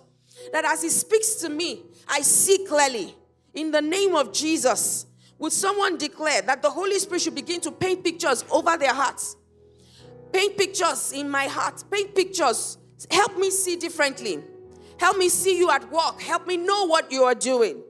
That 0.52 0.64
as 0.64 0.82
He 0.82 0.90
speaks 0.90 1.36
to 1.36 1.48
me, 1.48 1.82
I 2.08 2.20
see 2.20 2.64
clearly. 2.66 3.16
In 3.54 3.70
the 3.70 3.82
name 3.82 4.14
of 4.14 4.32
Jesus, 4.32 5.06
would 5.42 5.52
someone 5.52 5.98
declare 5.98 6.40
that 6.40 6.62
the 6.62 6.70
Holy 6.70 6.96
Spirit 7.00 7.20
should 7.20 7.34
begin 7.34 7.60
to 7.62 7.72
paint 7.72 8.04
pictures 8.04 8.44
over 8.48 8.76
their 8.76 8.94
hearts? 8.94 9.34
Paint 10.32 10.56
pictures 10.56 11.10
in 11.10 11.28
my 11.28 11.46
heart, 11.46 11.82
paint 11.90 12.14
pictures. 12.14 12.78
Help 13.10 13.36
me 13.36 13.50
see 13.50 13.74
differently. 13.74 14.38
Help 15.00 15.18
me 15.18 15.28
see 15.28 15.58
you 15.58 15.68
at 15.68 15.90
work. 15.90 16.22
Help 16.22 16.46
me 16.46 16.56
know 16.56 16.86
what 16.86 17.10
you 17.10 17.24
are 17.24 17.34
doing. 17.34 17.82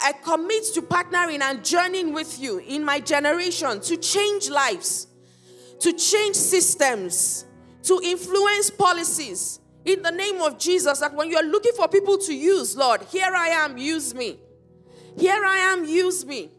I 0.00 0.14
commit 0.14 0.64
to 0.74 0.82
partnering 0.82 1.42
and 1.42 1.64
journeying 1.64 2.12
with 2.12 2.40
you 2.40 2.58
in 2.58 2.84
my 2.84 2.98
generation 2.98 3.80
to 3.82 3.96
change 3.98 4.50
lives, 4.50 5.06
to 5.78 5.92
change 5.92 6.34
systems, 6.34 7.46
to 7.84 8.00
influence 8.02 8.68
policies 8.70 9.60
in 9.84 10.02
the 10.02 10.10
name 10.10 10.42
of 10.42 10.58
Jesus. 10.58 10.98
That 10.98 11.14
when 11.14 11.30
you're 11.30 11.46
looking 11.46 11.72
for 11.76 11.86
people 11.86 12.18
to 12.18 12.34
use, 12.34 12.76
Lord, 12.76 13.02
here 13.02 13.32
I 13.32 13.50
am, 13.50 13.78
use 13.78 14.12
me. 14.12 14.40
Here 15.16 15.44
I 15.44 15.58
am, 15.58 15.84
use 15.84 16.26
me. 16.26 16.50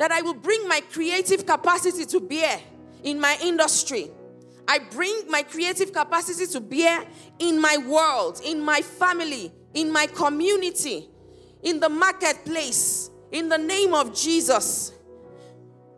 That 0.00 0.10
I 0.10 0.22
will 0.22 0.34
bring 0.34 0.66
my 0.66 0.80
creative 0.92 1.46
capacity 1.46 2.04
to 2.06 2.18
bear 2.20 2.58
in 3.04 3.20
my 3.20 3.38
industry. 3.40 4.10
I 4.66 4.80
bring 4.80 5.22
my 5.28 5.42
creative 5.42 5.92
capacity 5.92 6.46
to 6.52 6.60
bear 6.60 7.04
in 7.38 7.60
my 7.60 7.76
world, 7.76 8.40
in 8.44 8.60
my 8.60 8.80
family, 8.82 9.52
in 9.74 9.92
my 9.92 10.06
community 10.06 11.10
in 11.62 11.80
the 11.80 11.88
marketplace 11.88 13.10
in 13.32 13.48
the 13.48 13.58
name 13.58 13.94
of 13.94 14.14
Jesus. 14.14 14.92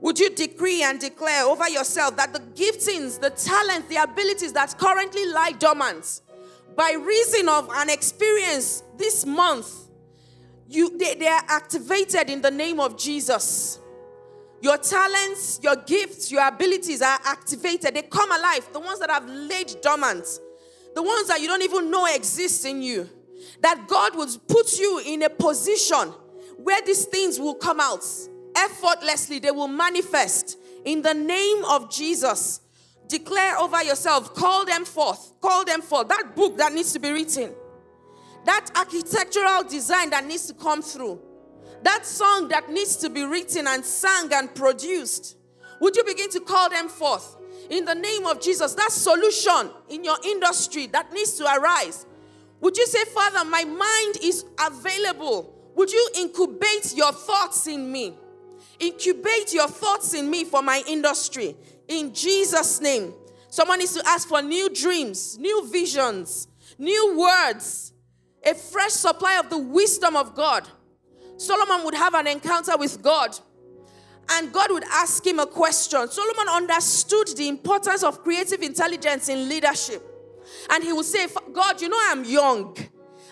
Would 0.00 0.18
you 0.18 0.30
decree 0.30 0.82
and 0.82 0.98
declare 0.98 1.44
over 1.44 1.68
yourself 1.68 2.16
that 2.16 2.32
the 2.32 2.40
giftings, 2.40 3.20
the 3.20 3.30
talents, 3.30 3.88
the 3.88 3.96
abilities 3.96 4.52
that 4.52 4.76
currently 4.76 5.26
lie 5.28 5.52
dormant, 5.52 6.22
by 6.76 6.96
reason 7.00 7.48
of 7.48 7.68
an 7.72 7.88
experience 7.88 8.82
this 8.96 9.24
month, 9.24 9.70
you 10.68 10.96
they, 10.98 11.14
they 11.14 11.28
are 11.28 11.44
activated 11.48 12.30
in 12.30 12.40
the 12.40 12.50
name 12.50 12.80
of 12.80 12.98
Jesus. 12.98 13.78
Your 14.62 14.78
talents, 14.78 15.58
your 15.60 15.74
gifts, 15.74 16.30
your 16.30 16.46
abilities 16.46 17.02
are 17.02 17.18
activated. 17.24 17.94
They 17.94 18.02
come 18.02 18.30
alive. 18.30 18.68
The 18.72 18.78
ones 18.78 19.00
that 19.00 19.10
have 19.10 19.28
laid 19.28 19.74
dormant, 19.82 20.24
the 20.94 21.02
ones 21.02 21.26
that 21.26 21.40
you 21.40 21.48
don't 21.48 21.62
even 21.62 21.90
know 21.90 22.06
exist 22.06 22.64
in 22.64 22.80
you 22.80 23.10
That 23.60 23.88
God 23.88 24.16
would 24.16 24.30
put 24.48 24.78
you 24.78 25.02
in 25.04 25.22
a 25.22 25.30
position 25.30 26.12
where 26.58 26.80
these 26.82 27.06
things 27.06 27.38
will 27.38 27.54
come 27.54 27.80
out 27.80 28.04
effortlessly, 28.54 29.38
they 29.38 29.50
will 29.50 29.68
manifest 29.68 30.58
in 30.84 31.02
the 31.02 31.14
name 31.14 31.64
of 31.64 31.90
Jesus. 31.90 32.60
Declare 33.08 33.58
over 33.58 33.82
yourself, 33.82 34.32
call 34.34 34.64
them 34.64 34.84
forth, 34.84 35.32
call 35.40 35.64
them 35.64 35.82
forth. 35.82 36.08
That 36.08 36.36
book 36.36 36.56
that 36.58 36.72
needs 36.72 36.92
to 36.92 36.98
be 36.98 37.10
written, 37.10 37.52
that 38.44 38.70
architectural 38.76 39.64
design 39.64 40.10
that 40.10 40.24
needs 40.24 40.46
to 40.46 40.54
come 40.54 40.82
through, 40.82 41.20
that 41.82 42.06
song 42.06 42.48
that 42.48 42.70
needs 42.70 42.96
to 42.96 43.10
be 43.10 43.24
written 43.24 43.66
and 43.66 43.84
sung 43.84 44.32
and 44.32 44.54
produced. 44.54 45.36
Would 45.80 45.96
you 45.96 46.04
begin 46.04 46.30
to 46.30 46.40
call 46.40 46.70
them 46.70 46.88
forth? 46.88 47.36
In 47.70 47.84
the 47.84 47.94
name 47.94 48.26
of 48.26 48.40
Jesus, 48.40 48.74
that 48.74 48.92
solution 48.92 49.70
in 49.88 50.04
your 50.04 50.16
industry 50.24 50.86
that 50.88 51.12
needs 51.12 51.32
to 51.34 51.44
arise. 51.44 52.06
Would 52.60 52.76
you 52.76 52.86
say, 52.86 53.04
Father, 53.06 53.44
my 53.44 53.64
mind 53.64 54.18
is 54.22 54.44
available? 54.60 55.52
Would 55.74 55.90
you 55.90 56.08
incubate 56.16 56.94
your 56.94 57.12
thoughts 57.12 57.66
in 57.66 57.90
me? 57.90 58.14
Incubate 58.78 59.52
your 59.52 59.68
thoughts 59.68 60.14
in 60.14 60.30
me 60.30 60.44
for 60.44 60.62
my 60.62 60.82
industry. 60.86 61.56
In 61.88 62.14
Jesus' 62.14 62.80
name. 62.80 63.14
Someone 63.48 63.80
needs 63.80 63.94
to 63.94 64.02
ask 64.06 64.28
for 64.28 64.40
new 64.40 64.70
dreams, 64.70 65.38
new 65.38 65.68
visions, 65.70 66.48
new 66.78 67.18
words, 67.18 67.92
a 68.44 68.54
fresh 68.54 68.92
supply 68.92 69.38
of 69.38 69.50
the 69.50 69.58
wisdom 69.58 70.16
of 70.16 70.34
God. 70.34 70.66
Solomon 71.36 71.84
would 71.84 71.94
have 71.94 72.14
an 72.14 72.26
encounter 72.26 72.76
with 72.76 73.02
God 73.02 73.36
and 74.30 74.52
God 74.52 74.70
would 74.70 74.84
ask 74.84 75.26
him 75.26 75.38
a 75.38 75.46
question. 75.46 76.08
Solomon 76.08 76.48
understood 76.48 77.28
the 77.36 77.48
importance 77.48 78.02
of 78.02 78.22
creative 78.22 78.62
intelligence 78.62 79.28
in 79.28 79.48
leadership. 79.48 80.02
And 80.70 80.82
he 80.82 80.92
would 80.92 81.06
say, 81.06 81.26
God, 81.52 81.80
you 81.80 81.88
know 81.88 81.98
I'm 82.00 82.24
young. 82.24 82.76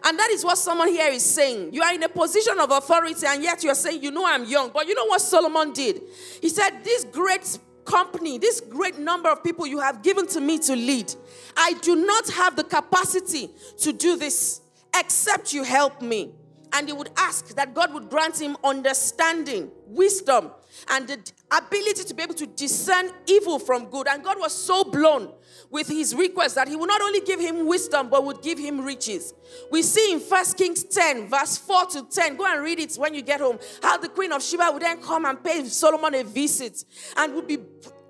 And 0.04 0.18
that 0.18 0.30
is 0.30 0.44
what 0.44 0.58
someone 0.58 0.88
here 0.88 1.10
is 1.10 1.24
saying. 1.24 1.72
You 1.74 1.82
are 1.82 1.94
in 1.94 2.02
a 2.02 2.08
position 2.08 2.58
of 2.58 2.70
authority, 2.70 3.26
and 3.26 3.42
yet 3.42 3.62
you're 3.62 3.74
saying, 3.74 4.02
You 4.02 4.10
know, 4.10 4.24
I'm 4.26 4.44
young. 4.44 4.70
But 4.72 4.86
you 4.88 4.94
know 4.94 5.04
what 5.04 5.20
Solomon 5.20 5.72
did? 5.72 6.00
He 6.40 6.48
said, 6.48 6.82
This 6.82 7.04
great 7.04 7.58
company, 7.84 8.38
this 8.38 8.60
great 8.60 8.98
number 8.98 9.28
of 9.28 9.44
people 9.44 9.66
you 9.66 9.78
have 9.80 10.02
given 10.02 10.26
to 10.28 10.40
me 10.40 10.58
to 10.60 10.74
lead, 10.74 11.12
I 11.56 11.74
do 11.82 11.96
not 11.96 12.30
have 12.30 12.56
the 12.56 12.64
capacity 12.64 13.50
to 13.78 13.92
do 13.92 14.16
this 14.16 14.62
except 14.94 15.52
you 15.52 15.64
help 15.64 16.00
me. 16.00 16.32
And 16.72 16.86
he 16.86 16.92
would 16.92 17.10
ask 17.16 17.48
that 17.56 17.74
God 17.74 17.92
would 17.92 18.08
grant 18.08 18.40
him 18.40 18.56
understanding, 18.62 19.70
wisdom, 19.86 20.50
and 20.88 21.08
the 21.08 21.32
ability 21.50 22.04
to 22.04 22.14
be 22.14 22.22
able 22.22 22.34
to 22.34 22.46
discern 22.46 23.10
evil 23.26 23.58
from 23.58 23.86
good. 23.86 24.06
And 24.06 24.22
God 24.22 24.38
was 24.38 24.54
so 24.54 24.84
blown 24.84 25.32
with 25.70 25.88
his 25.88 26.14
request 26.14 26.54
that 26.54 26.68
he 26.68 26.76
would 26.76 26.88
not 26.88 27.00
only 27.00 27.20
give 27.20 27.40
him 27.40 27.66
wisdom, 27.66 28.08
but 28.08 28.24
would 28.24 28.42
give 28.42 28.58
him 28.58 28.80
riches. 28.80 29.34
We 29.70 29.82
see 29.82 30.12
in 30.12 30.20
First 30.20 30.56
Kings 30.56 30.84
10, 30.84 31.28
verse 31.28 31.58
4 31.58 31.86
to 31.86 32.06
10, 32.10 32.36
go 32.36 32.46
and 32.46 32.62
read 32.62 32.78
it 32.78 32.94
when 32.96 33.14
you 33.14 33.22
get 33.22 33.40
home, 33.40 33.58
how 33.82 33.98
the 33.98 34.08
Queen 34.08 34.32
of 34.32 34.42
Sheba 34.42 34.70
would 34.72 34.82
then 34.82 35.02
come 35.02 35.24
and 35.24 35.42
pay 35.42 35.64
Solomon 35.64 36.14
a 36.14 36.24
visit 36.24 36.84
and 37.16 37.34
would 37.34 37.46
be 37.46 37.58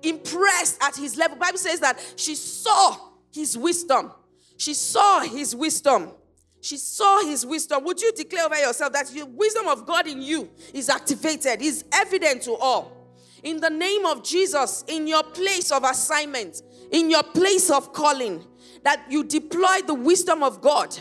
impressed 0.03 0.81
at 0.83 0.95
his 0.95 1.17
level. 1.17 1.37
Bible 1.37 1.57
says 1.57 1.79
that 1.79 1.99
she 2.15 2.35
saw 2.35 2.95
his 3.31 3.57
wisdom. 3.57 4.11
She 4.57 4.73
saw 4.73 5.21
his 5.21 5.55
wisdom. 5.55 6.11
She 6.61 6.77
saw 6.77 7.23
his 7.25 7.45
wisdom. 7.45 7.83
Would 7.83 8.01
you 8.01 8.11
declare 8.11 8.45
over 8.45 8.57
yourself 8.57 8.93
that 8.93 9.07
the 9.07 9.25
wisdom 9.25 9.67
of 9.67 9.85
God 9.85 10.07
in 10.07 10.21
you 10.21 10.49
is 10.73 10.89
activated, 10.89 11.61
is 11.61 11.83
evident 11.91 12.43
to 12.43 12.53
all? 12.53 13.09
In 13.43 13.59
the 13.59 13.69
name 13.69 14.05
of 14.05 14.23
Jesus, 14.23 14.83
in 14.87 15.07
your 15.07 15.23
place 15.23 15.71
of 15.71 15.83
assignment, 15.83 16.61
in 16.91 17.09
your 17.09 17.23
place 17.23 17.71
of 17.71 17.91
calling, 17.91 18.45
that 18.83 19.03
you 19.09 19.23
deploy 19.23 19.79
the 19.85 19.95
wisdom 19.95 20.43
of 20.43 20.61
God. 20.61 20.95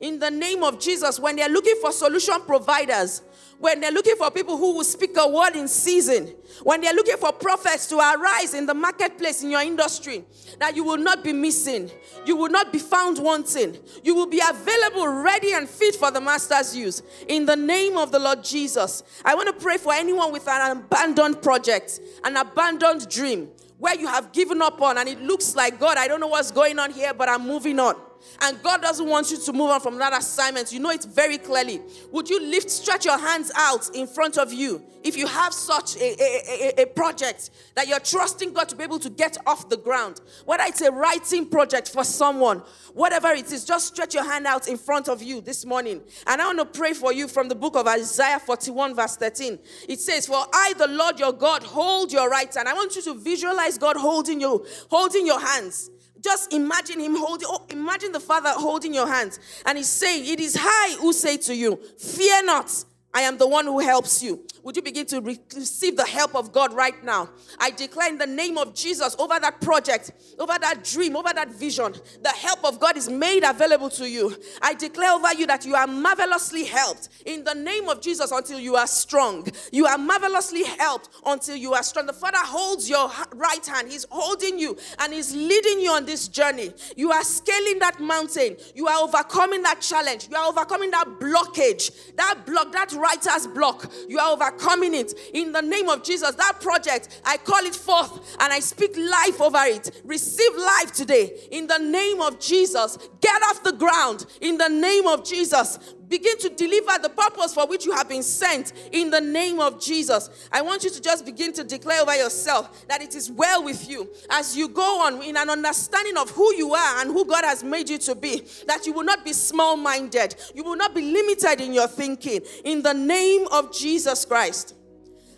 In 0.00 0.18
the 0.18 0.30
name 0.30 0.62
of 0.62 0.78
Jesus, 0.78 1.18
when 1.18 1.36
they're 1.36 1.48
looking 1.48 1.76
for 1.80 1.90
solution 1.92 2.42
providers, 2.42 3.22
when 3.58 3.80
they're 3.80 3.92
looking 3.92 4.16
for 4.16 4.30
people 4.30 4.56
who 4.56 4.74
will 4.74 4.84
speak 4.84 5.16
a 5.16 5.28
word 5.28 5.56
in 5.56 5.68
season, 5.68 6.34
when 6.62 6.80
they're 6.80 6.94
looking 6.94 7.16
for 7.16 7.32
prophets 7.32 7.86
to 7.88 7.96
arise 7.98 8.54
in 8.54 8.66
the 8.66 8.74
marketplace 8.74 9.42
in 9.42 9.50
your 9.50 9.62
industry, 9.62 10.24
that 10.58 10.76
you 10.76 10.84
will 10.84 10.96
not 10.96 11.24
be 11.24 11.32
missing, 11.32 11.90
you 12.24 12.36
will 12.36 12.50
not 12.50 12.72
be 12.72 12.78
found 12.78 13.18
wanting, 13.18 13.76
you 14.04 14.14
will 14.14 14.26
be 14.26 14.40
available, 14.48 15.08
ready, 15.08 15.52
and 15.52 15.68
fit 15.68 15.94
for 15.94 16.10
the 16.10 16.20
master's 16.20 16.76
use. 16.76 17.02
In 17.28 17.46
the 17.46 17.56
name 17.56 17.96
of 17.96 18.12
the 18.12 18.18
Lord 18.18 18.44
Jesus, 18.44 19.02
I 19.24 19.34
want 19.34 19.48
to 19.48 19.52
pray 19.52 19.78
for 19.78 19.92
anyone 19.92 20.32
with 20.32 20.46
an 20.48 20.76
abandoned 20.78 21.42
project, 21.42 22.00
an 22.24 22.36
abandoned 22.36 23.08
dream, 23.08 23.48
where 23.78 23.98
you 23.98 24.06
have 24.06 24.32
given 24.32 24.62
up 24.62 24.80
on, 24.80 24.96
and 24.98 25.08
it 25.08 25.20
looks 25.20 25.54
like, 25.54 25.78
God, 25.78 25.98
I 25.98 26.08
don't 26.08 26.20
know 26.20 26.28
what's 26.28 26.50
going 26.50 26.78
on 26.78 26.90
here, 26.92 27.12
but 27.12 27.28
I'm 27.28 27.46
moving 27.46 27.78
on 27.78 27.96
and 28.40 28.62
God 28.62 28.82
doesn't 28.82 29.08
want 29.08 29.30
you 29.30 29.38
to 29.38 29.52
move 29.52 29.70
on 29.70 29.80
from 29.80 29.98
that 29.98 30.12
assignment, 30.12 30.72
you 30.72 30.80
know 30.80 30.90
it 30.90 31.04
very 31.04 31.38
clearly. 31.38 31.80
Would 32.12 32.28
you 32.28 32.40
lift, 32.40 32.70
stretch 32.70 33.04
your 33.04 33.18
hands 33.18 33.50
out 33.54 33.90
in 33.94 34.06
front 34.06 34.38
of 34.38 34.52
you 34.52 34.82
if 35.02 35.16
you 35.16 35.26
have 35.26 35.54
such 35.54 35.96
a, 35.96 36.16
a, 36.20 36.80
a, 36.80 36.82
a, 36.82 36.86
project 36.86 37.50
that 37.76 37.86
you're 37.86 38.00
trusting 38.00 38.52
God 38.52 38.68
to 38.68 38.76
be 38.76 38.82
able 38.82 38.98
to 38.98 39.10
get 39.10 39.36
off 39.46 39.68
the 39.68 39.76
ground? 39.76 40.20
Whether 40.44 40.64
it's 40.66 40.80
a 40.80 40.90
writing 40.90 41.46
project 41.46 41.90
for 41.90 42.04
someone, 42.04 42.62
whatever 42.92 43.28
it 43.28 43.50
is, 43.52 43.64
just 43.64 43.88
stretch 43.88 44.14
your 44.14 44.24
hand 44.24 44.46
out 44.46 44.68
in 44.68 44.76
front 44.76 45.08
of 45.08 45.22
you 45.22 45.40
this 45.40 45.64
morning. 45.64 46.02
And 46.26 46.42
I 46.42 46.46
want 46.46 46.58
to 46.58 46.78
pray 46.78 46.92
for 46.92 47.12
you 47.12 47.28
from 47.28 47.48
the 47.48 47.54
book 47.54 47.76
of 47.76 47.86
Isaiah 47.86 48.40
41, 48.40 48.94
verse 48.94 49.16
13. 49.16 49.58
It 49.88 50.00
says, 50.00 50.26
For 50.26 50.44
I, 50.52 50.74
the 50.76 50.88
Lord 50.88 51.18
your 51.18 51.32
God, 51.32 51.62
hold 51.62 52.12
your 52.12 52.28
right 52.28 52.52
hand. 52.52 52.68
I 52.68 52.74
want 52.74 52.96
you 52.96 53.02
to 53.02 53.14
visualize 53.14 53.78
God 53.78 53.96
holding 53.96 54.40
you, 54.40 54.66
holding 54.90 55.26
your 55.26 55.40
hands. 55.40 55.90
Just 56.26 56.52
imagine 56.52 56.98
him 56.98 57.14
holding, 57.14 57.46
oh, 57.48 57.64
imagine 57.70 58.10
the 58.10 58.18
father 58.18 58.50
holding 58.50 58.92
your 58.92 59.06
hands. 59.06 59.38
And 59.64 59.78
he's 59.78 59.88
saying, 59.88 60.26
It 60.26 60.40
is 60.40 60.58
I 60.58 60.96
who 60.98 61.12
say 61.12 61.36
to 61.36 61.54
you, 61.54 61.76
Fear 62.00 62.46
not, 62.46 62.84
I 63.16 63.22
am 63.22 63.38
the 63.38 63.48
one 63.48 63.64
who 63.64 63.78
helps 63.78 64.22
you. 64.22 64.44
Would 64.62 64.76
you 64.76 64.82
begin 64.82 65.06
to 65.06 65.22
receive 65.22 65.96
the 65.96 66.04
help 66.04 66.34
of 66.34 66.52
God 66.52 66.74
right 66.74 67.02
now? 67.02 67.30
I 67.58 67.70
declare 67.70 68.10
in 68.10 68.18
the 68.18 68.26
name 68.26 68.58
of 68.58 68.74
Jesus 68.74 69.16
over 69.18 69.40
that 69.40 69.60
project, 69.62 70.10
over 70.38 70.52
that 70.60 70.84
dream, 70.84 71.16
over 71.16 71.32
that 71.32 71.50
vision, 71.50 71.94
the 72.22 72.28
help 72.28 72.62
of 72.62 72.78
God 72.78 72.96
is 72.98 73.08
made 73.08 73.42
available 73.42 73.88
to 73.90 74.06
you. 74.06 74.36
I 74.60 74.74
declare 74.74 75.12
over 75.12 75.32
you 75.32 75.46
that 75.46 75.64
you 75.64 75.74
are 75.76 75.86
marvelously 75.86 76.64
helped 76.64 77.08
in 77.24 77.42
the 77.42 77.54
name 77.54 77.88
of 77.88 78.02
Jesus 78.02 78.32
until 78.32 78.60
you 78.60 78.76
are 78.76 78.86
strong. 78.86 79.48
You 79.72 79.86
are 79.86 79.96
marvelously 79.96 80.64
helped 80.64 81.08
until 81.24 81.56
you 81.56 81.72
are 81.72 81.84
strong. 81.84 82.04
The 82.04 82.12
Father 82.12 82.36
holds 82.40 82.90
your 82.90 83.10
right 83.34 83.64
hand, 83.64 83.88
He's 83.88 84.04
holding 84.10 84.58
you 84.58 84.76
and 84.98 85.14
He's 85.14 85.34
leading 85.34 85.80
you 85.80 85.92
on 85.92 86.04
this 86.04 86.28
journey. 86.28 86.70
You 86.96 87.12
are 87.12 87.24
scaling 87.24 87.78
that 87.78 87.98
mountain, 87.98 88.56
you 88.74 88.88
are 88.88 89.02
overcoming 89.02 89.62
that 89.62 89.80
challenge, 89.80 90.28
you 90.28 90.36
are 90.36 90.48
overcoming 90.48 90.90
that 90.90 91.06
blockage, 91.18 92.14
that 92.16 92.44
block, 92.44 92.72
that 92.72 92.92
writer's 93.06 93.46
block. 93.46 93.90
You 94.08 94.18
are 94.18 94.32
overcoming 94.32 94.94
it 94.94 95.14
in 95.32 95.52
the 95.52 95.62
name 95.62 95.88
of 95.88 96.02
Jesus. 96.02 96.34
That 96.34 96.60
project, 96.60 97.20
I 97.24 97.36
call 97.36 97.64
it 97.64 97.74
forth 97.74 98.36
and 98.40 98.52
I 98.52 98.60
speak 98.60 98.96
life 98.96 99.40
over 99.40 99.62
it. 99.62 100.02
Receive 100.04 100.54
life 100.56 100.92
today 100.92 101.48
in 101.50 101.66
the 101.66 101.78
name 101.78 102.20
of 102.20 102.40
Jesus. 102.40 102.98
Get 103.20 103.42
off 103.44 103.62
the 103.62 103.72
ground 103.72 104.26
in 104.40 104.58
the 104.58 104.68
name 104.68 105.06
of 105.06 105.24
Jesus. 105.24 105.78
Begin 106.08 106.38
to 106.38 106.48
deliver 106.50 106.98
the 107.02 107.08
purpose 107.08 107.54
for 107.54 107.66
which 107.66 107.84
you 107.84 107.92
have 107.92 108.08
been 108.08 108.22
sent 108.22 108.72
in 108.92 109.10
the 109.10 109.20
name 109.20 109.58
of 109.60 109.80
Jesus. 109.80 110.48
I 110.52 110.62
want 110.62 110.84
you 110.84 110.90
to 110.90 111.00
just 111.00 111.24
begin 111.24 111.52
to 111.54 111.64
declare 111.64 112.02
over 112.02 112.14
yourself 112.14 112.86
that 112.86 113.02
it 113.02 113.14
is 113.14 113.30
well 113.30 113.64
with 113.64 113.88
you 113.88 114.08
as 114.30 114.56
you 114.56 114.68
go 114.68 115.06
on 115.06 115.22
in 115.22 115.36
an 115.36 115.50
understanding 115.50 116.16
of 116.16 116.30
who 116.30 116.54
you 116.54 116.74
are 116.74 117.00
and 117.00 117.10
who 117.10 117.24
God 117.24 117.44
has 117.44 117.64
made 117.64 117.88
you 117.88 117.98
to 117.98 118.14
be. 118.14 118.42
That 118.66 118.86
you 118.86 118.92
will 118.92 119.04
not 119.04 119.24
be 119.24 119.32
small 119.32 119.76
minded, 119.76 120.36
you 120.54 120.62
will 120.62 120.76
not 120.76 120.94
be 120.94 121.02
limited 121.02 121.60
in 121.60 121.72
your 121.72 121.88
thinking 121.88 122.40
in 122.64 122.82
the 122.82 122.94
name 122.94 123.46
of 123.50 123.72
Jesus 123.72 124.24
Christ. 124.24 124.74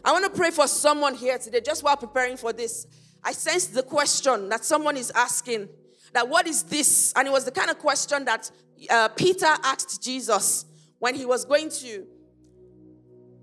I 0.04 0.12
want 0.12 0.24
to 0.24 0.30
pray 0.30 0.50
for 0.50 0.66
someone 0.68 1.14
here 1.14 1.38
today 1.38 1.60
just 1.60 1.82
while 1.82 1.96
preparing 1.96 2.36
for 2.36 2.52
this. 2.52 2.86
I 3.24 3.32
sensed 3.32 3.74
the 3.74 3.82
question 3.82 4.48
that 4.48 4.64
someone 4.64 4.96
is 4.96 5.10
asking 5.14 5.68
that 6.12 6.28
what 6.28 6.46
is 6.46 6.62
this? 6.62 7.12
And 7.16 7.26
it 7.26 7.30
was 7.30 7.44
the 7.44 7.50
kind 7.50 7.70
of 7.70 7.78
question 7.78 8.24
that 8.24 8.50
uh, 8.88 9.08
Peter 9.08 9.46
asked 9.64 10.02
Jesus 10.02 10.66
when 10.98 11.14
he 11.14 11.24
was 11.24 11.44
going 11.44 11.70
to 11.70 12.06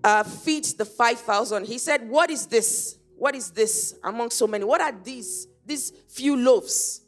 uh, 0.03 0.23
feed 0.23 0.65
the 0.65 0.85
5,000. 0.85 1.65
He 1.65 1.77
said, 1.77 2.07
What 2.07 2.29
is 2.29 2.45
this? 2.45 2.97
What 3.17 3.35
is 3.35 3.51
this 3.51 3.95
among 4.03 4.29
so 4.29 4.47
many? 4.47 4.63
What 4.63 4.81
are 4.81 4.91
these? 4.91 5.47
These 5.65 5.91
few 6.09 6.37
loaves, 6.37 7.01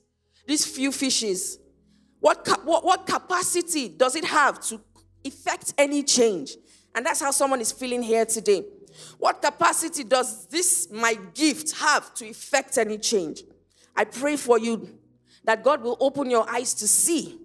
these 0.47 0.65
few 0.65 0.91
fishes. 0.91 1.59
What, 2.19 2.47
what, 2.63 2.83
what 2.83 3.05
capacity 3.05 3.89
does 3.89 4.15
it 4.15 4.25
have 4.25 4.59
to 4.69 4.81
effect 5.23 5.75
any 5.77 6.01
change? 6.01 6.57
And 6.95 7.05
that's 7.05 7.21
how 7.21 7.29
someone 7.29 7.61
is 7.61 7.71
feeling 7.71 8.01
here 8.01 8.25
today. 8.25 8.65
What 9.19 9.43
capacity 9.43 10.03
does 10.03 10.47
this, 10.47 10.87
my 10.91 11.13
gift, 11.35 11.77
have 11.77 12.11
to 12.15 12.25
effect 12.25 12.79
any 12.79 12.97
change? 12.97 13.43
I 13.95 14.05
pray 14.05 14.35
for 14.35 14.57
you 14.57 14.97
that 15.43 15.63
God 15.63 15.83
will 15.83 15.97
open 15.99 16.31
your 16.31 16.49
eyes 16.49 16.73
to 16.75 16.87
see 16.87 17.39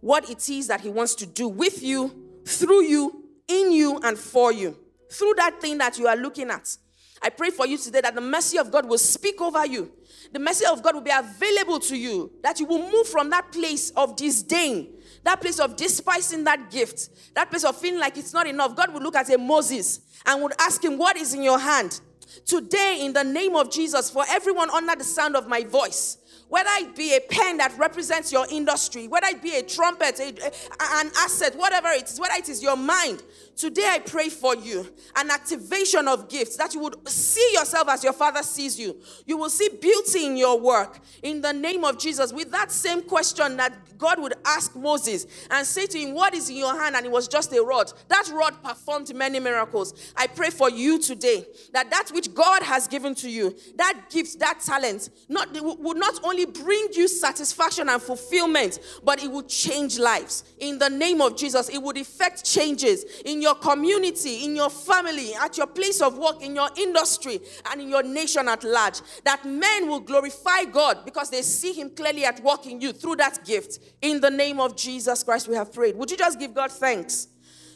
what 0.00 0.28
it 0.30 0.48
is 0.48 0.68
that 0.68 0.80
He 0.80 0.88
wants 0.88 1.14
to 1.16 1.26
do 1.26 1.48
with 1.48 1.82
you, 1.82 2.42
through 2.46 2.84
you, 2.84 3.24
in 3.48 3.72
you, 3.72 3.98
and 4.02 4.18
for 4.18 4.52
you. 4.52 4.76
Through 5.10 5.34
that 5.36 5.60
thing 5.60 5.78
that 5.78 5.98
you 5.98 6.06
are 6.06 6.16
looking 6.16 6.50
at. 6.50 6.76
I 7.22 7.28
pray 7.28 7.50
for 7.50 7.66
you 7.66 7.76
today 7.76 8.00
that 8.00 8.14
the 8.14 8.20
mercy 8.20 8.58
of 8.58 8.70
God 8.70 8.88
will 8.88 8.98
speak 8.98 9.40
over 9.40 9.66
you. 9.66 9.92
The 10.32 10.38
mercy 10.38 10.64
of 10.64 10.82
God 10.82 10.94
will 10.94 11.02
be 11.02 11.10
available 11.12 11.80
to 11.80 11.96
you, 11.96 12.32
that 12.42 12.60
you 12.60 12.66
will 12.66 12.90
move 12.90 13.08
from 13.08 13.30
that 13.30 13.52
place 13.52 13.90
of 13.90 14.16
disdain, 14.16 14.94
that 15.24 15.40
place 15.40 15.58
of 15.58 15.76
despising 15.76 16.44
that 16.44 16.70
gift, 16.70 17.10
that 17.34 17.50
place 17.50 17.64
of 17.64 17.76
feeling 17.76 18.00
like 18.00 18.16
it's 18.16 18.32
not 18.32 18.46
enough, 18.46 18.76
God 18.76 18.94
would 18.94 19.02
look 19.02 19.16
at 19.16 19.28
a 19.32 19.36
Moses 19.36 20.00
and 20.24 20.42
would 20.42 20.52
ask 20.60 20.82
him, 20.84 20.96
What 20.96 21.16
is 21.16 21.34
in 21.34 21.42
your 21.42 21.58
hand? 21.58 22.00
Today, 22.46 23.00
in 23.02 23.12
the 23.12 23.24
name 23.24 23.56
of 23.56 23.70
Jesus, 23.70 24.08
for 24.08 24.24
everyone 24.28 24.70
under 24.70 24.94
the 24.94 25.04
sound 25.04 25.36
of 25.36 25.48
my 25.48 25.64
voice, 25.64 26.18
whether 26.50 26.68
it 26.78 26.94
be 26.94 27.16
a 27.16 27.20
pen 27.20 27.56
that 27.58 27.76
represents 27.78 28.30
your 28.30 28.44
industry, 28.50 29.08
whether 29.08 29.28
it 29.28 29.40
be 29.40 29.56
a 29.56 29.62
trumpet, 29.62 30.18
a, 30.18 30.28
an 30.96 31.10
asset, 31.16 31.56
whatever 31.56 31.88
it 31.88 32.04
is, 32.04 32.20
whether 32.20 32.34
it 32.34 32.48
is 32.48 32.62
your 32.62 32.76
mind, 32.76 33.22
today 33.56 33.86
I 33.88 34.00
pray 34.00 34.28
for 34.28 34.56
you 34.56 34.86
an 35.16 35.30
activation 35.30 36.08
of 36.08 36.28
gifts 36.28 36.56
that 36.56 36.74
you 36.74 36.80
would 36.80 37.08
see 37.08 37.50
yourself 37.54 37.88
as 37.88 38.02
your 38.02 38.12
Father 38.12 38.42
sees 38.42 38.78
you. 38.78 38.96
You 39.26 39.38
will 39.38 39.48
see 39.48 39.68
beauty 39.80 40.26
in 40.26 40.36
your 40.36 40.58
work 40.58 40.98
in 41.22 41.40
the 41.40 41.52
name 41.52 41.84
of 41.84 41.98
Jesus 41.98 42.32
with 42.32 42.50
that 42.50 42.72
same 42.72 43.02
question 43.02 43.56
that 43.58 43.72
God 44.00 44.20
would 44.20 44.34
ask 44.44 44.74
Moses 44.74 45.26
and 45.50 45.64
say 45.64 45.86
to 45.86 45.98
him, 45.98 46.14
What 46.14 46.34
is 46.34 46.48
in 46.50 46.56
your 46.56 46.76
hand? 46.76 46.96
And 46.96 47.06
it 47.06 47.12
was 47.12 47.28
just 47.28 47.52
a 47.52 47.62
rod. 47.62 47.92
That 48.08 48.28
rod 48.32 48.60
performed 48.62 49.14
many 49.14 49.38
miracles. 49.38 50.12
I 50.16 50.26
pray 50.26 50.50
for 50.50 50.70
you 50.70 50.98
today 50.98 51.46
that 51.72 51.90
that 51.90 52.10
which 52.12 52.34
God 52.34 52.62
has 52.62 52.88
given 52.88 53.14
to 53.16 53.30
you, 53.30 53.54
that 53.76 54.06
gift, 54.10 54.40
that 54.40 54.60
talent, 54.60 55.10
not, 55.28 55.48
would 55.62 55.98
not 55.98 56.18
only 56.24 56.39
bring 56.44 56.88
you 56.92 57.08
satisfaction 57.08 57.88
and 57.88 58.00
fulfillment, 58.00 58.78
but 59.02 59.22
it 59.22 59.30
would 59.30 59.48
change 59.48 59.98
lives. 59.98 60.44
In 60.58 60.78
the 60.78 60.88
name 60.88 61.20
of 61.20 61.36
Jesus, 61.36 61.68
it 61.68 61.78
would 61.78 61.96
effect 61.96 62.44
changes 62.44 63.04
in 63.24 63.42
your 63.42 63.54
community, 63.54 64.44
in 64.44 64.56
your 64.56 64.70
family, 64.70 65.34
at 65.34 65.56
your 65.56 65.66
place 65.66 66.00
of 66.00 66.18
work, 66.18 66.42
in 66.42 66.54
your 66.54 66.68
industry, 66.76 67.40
and 67.70 67.80
in 67.80 67.88
your 67.88 68.02
nation 68.02 68.48
at 68.48 68.64
large. 68.64 69.00
That 69.24 69.44
men 69.44 69.88
will 69.88 70.00
glorify 70.00 70.64
God 70.64 71.04
because 71.04 71.30
they 71.30 71.42
see 71.42 71.72
Him 71.72 71.90
clearly 71.90 72.24
at 72.24 72.42
work 72.42 72.66
in 72.66 72.80
you 72.80 72.92
through 72.92 73.16
that 73.16 73.44
gift. 73.44 73.78
In 74.02 74.20
the 74.20 74.30
name 74.30 74.60
of 74.60 74.76
Jesus 74.76 75.22
Christ, 75.22 75.48
we 75.48 75.54
have 75.54 75.72
prayed. 75.72 75.96
Would 75.96 76.10
you 76.10 76.16
just 76.16 76.38
give 76.38 76.54
God 76.54 76.70
thanks? 76.70 77.28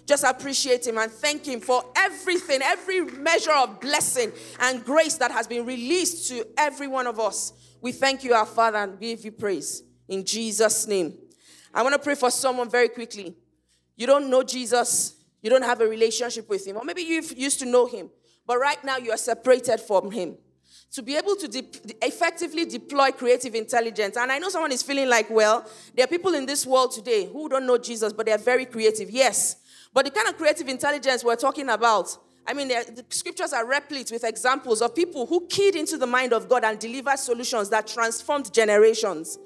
Just 0.06 0.24
appreciate 0.24 0.86
Him 0.86 0.98
and 0.98 1.10
thank 1.10 1.46
Him 1.46 1.60
for 1.60 1.82
everything, 1.96 2.60
every 2.62 3.00
measure 3.04 3.52
of 3.52 3.80
blessing 3.80 4.32
and 4.60 4.84
grace 4.84 5.16
that 5.16 5.30
has 5.30 5.46
been 5.46 5.64
released 5.64 6.28
to 6.28 6.46
every 6.58 6.86
one 6.86 7.06
of 7.06 7.18
us. 7.18 7.52
We 7.84 7.92
thank 7.92 8.24
you, 8.24 8.32
our 8.32 8.46
Father, 8.46 8.78
and 8.78 8.98
give 8.98 9.26
you 9.26 9.30
praise. 9.30 9.82
In 10.08 10.24
Jesus' 10.24 10.86
name. 10.86 11.18
I 11.74 11.82
want 11.82 11.92
to 11.92 11.98
pray 11.98 12.14
for 12.14 12.30
someone 12.30 12.70
very 12.70 12.88
quickly. 12.88 13.36
You 13.94 14.06
don't 14.06 14.30
know 14.30 14.42
Jesus, 14.42 15.16
you 15.42 15.50
don't 15.50 15.62
have 15.62 15.82
a 15.82 15.86
relationship 15.86 16.48
with 16.48 16.66
Him, 16.66 16.78
or 16.78 16.84
maybe 16.86 17.02
you 17.02 17.22
used 17.36 17.58
to 17.58 17.66
know 17.66 17.84
Him, 17.84 18.08
but 18.46 18.58
right 18.58 18.82
now 18.84 18.96
you 18.96 19.10
are 19.10 19.18
separated 19.18 19.80
from 19.80 20.10
Him 20.10 20.38
to 20.92 21.02
be 21.02 21.14
able 21.14 21.36
to 21.36 21.46
de- 21.46 21.66
effectively 22.00 22.64
deploy 22.64 23.10
creative 23.10 23.54
intelligence. 23.54 24.16
And 24.16 24.32
I 24.32 24.38
know 24.38 24.48
someone 24.48 24.72
is 24.72 24.82
feeling 24.82 25.10
like, 25.10 25.28
well, 25.28 25.68
there 25.94 26.04
are 26.04 26.08
people 26.08 26.32
in 26.32 26.46
this 26.46 26.64
world 26.64 26.92
today 26.92 27.26
who 27.26 27.50
don't 27.50 27.66
know 27.66 27.76
Jesus, 27.76 28.14
but 28.14 28.24
they 28.24 28.32
are 28.32 28.38
very 28.38 28.64
creative. 28.64 29.10
Yes. 29.10 29.56
But 29.92 30.06
the 30.06 30.10
kind 30.10 30.26
of 30.26 30.38
creative 30.38 30.68
intelligence 30.68 31.22
we're 31.22 31.36
talking 31.36 31.68
about, 31.68 32.16
I 32.46 32.52
mean, 32.52 32.68
the 32.68 33.04
scriptures 33.08 33.52
are 33.52 33.66
replete 33.66 34.10
with 34.10 34.24
examples 34.24 34.82
of 34.82 34.94
people 34.94 35.26
who 35.26 35.46
keyed 35.46 35.76
into 35.76 35.96
the 35.96 36.06
mind 36.06 36.32
of 36.32 36.48
God 36.48 36.64
and 36.64 36.78
delivered 36.78 37.18
solutions 37.18 37.70
that 37.70 37.86
transformed 37.86 38.52
generations. 38.52 39.38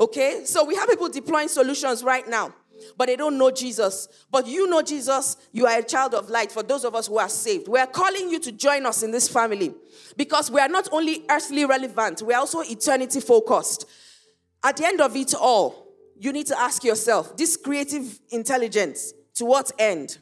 Okay? 0.00 0.44
So 0.44 0.64
we 0.64 0.74
have 0.76 0.88
people 0.88 1.08
deploying 1.08 1.48
solutions 1.48 2.02
right 2.02 2.26
now 2.26 2.54
but 2.96 3.06
they 3.06 3.16
don't 3.16 3.38
know 3.38 3.50
Jesus. 3.50 4.08
But 4.30 4.46
you 4.46 4.68
know 4.68 4.82
Jesus, 4.82 5.36
you 5.52 5.66
are 5.66 5.78
a 5.78 5.82
child 5.82 6.14
of 6.14 6.30
light 6.30 6.52
for 6.52 6.62
those 6.62 6.84
of 6.84 6.94
us 6.94 7.06
who 7.06 7.18
are 7.18 7.28
saved. 7.28 7.68
We 7.68 7.78
are 7.78 7.86
calling 7.86 8.30
you 8.30 8.40
to 8.40 8.52
join 8.52 8.86
us 8.86 9.02
in 9.02 9.10
this 9.10 9.28
family 9.28 9.74
because 10.16 10.50
we 10.50 10.60
are 10.60 10.68
not 10.68 10.88
only 10.92 11.24
earthly 11.28 11.64
relevant, 11.64 12.22
we 12.22 12.34
are 12.34 12.40
also 12.40 12.60
eternity 12.60 13.20
focused. 13.20 13.86
At 14.62 14.76
the 14.76 14.86
end 14.86 15.00
of 15.00 15.14
it 15.16 15.34
all, 15.34 15.86
you 16.18 16.32
need 16.32 16.46
to 16.46 16.58
ask 16.58 16.82
yourself 16.82 17.36
this 17.36 17.56
creative 17.56 18.18
intelligence, 18.30 19.12
to 19.34 19.44
what 19.44 19.70
end? 19.78 20.18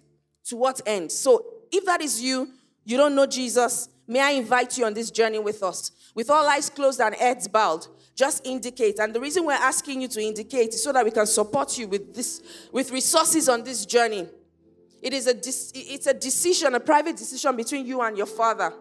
To 0.47 0.57
what 0.57 0.81
end? 0.85 1.11
So 1.11 1.45
if 1.73 1.85
that 1.87 2.01
is 2.01 2.23
you, 2.23 2.49
you 2.85 2.97
don't 2.97 3.15
know 3.15 3.27
Jesus, 3.27 3.89
may 4.07 4.21
I 4.21 4.31
invite 4.31 4.79
you 4.79 4.85
on 4.85 4.95
this 4.95 5.11
journey 5.11 5.39
with 5.39 5.63
us. 5.63 5.91
With 6.15 6.31
all 6.31 6.47
eyes 6.47 6.71
closed 6.71 7.01
and 7.01 7.15
heads 7.15 7.49
bowed, 7.49 7.87
just 8.15 8.47
indicate. 8.47 8.99
And 8.99 9.15
the 9.15 9.21
reason 9.21 9.45
we're 9.45 9.53
asking 9.53 10.01
you 10.01 10.09
to 10.09 10.21
indicate 10.21 10.69
is 10.71 10.83
so 10.83 10.93
that 10.93 11.05
we 11.05 11.11
can 11.11 11.27
support 11.27 11.77
you 11.79 11.87
with 11.87 12.15
this, 12.15 12.43
with 12.73 12.91
resources 12.91 13.49
on 13.49 13.63
this 13.63 13.85
journey. 13.85 14.27
It 15.03 15.13
is 15.13 15.27
a, 15.27 15.37
it's 15.37 16.07
a 16.07 16.15
decision, 16.15 16.75
a 16.75 16.81
private 16.81 17.17
decision 17.17 17.55
between 17.55 17.87
you 17.87 18.01
and 18.01 18.17
your 18.17 18.27
father. 18.27 18.73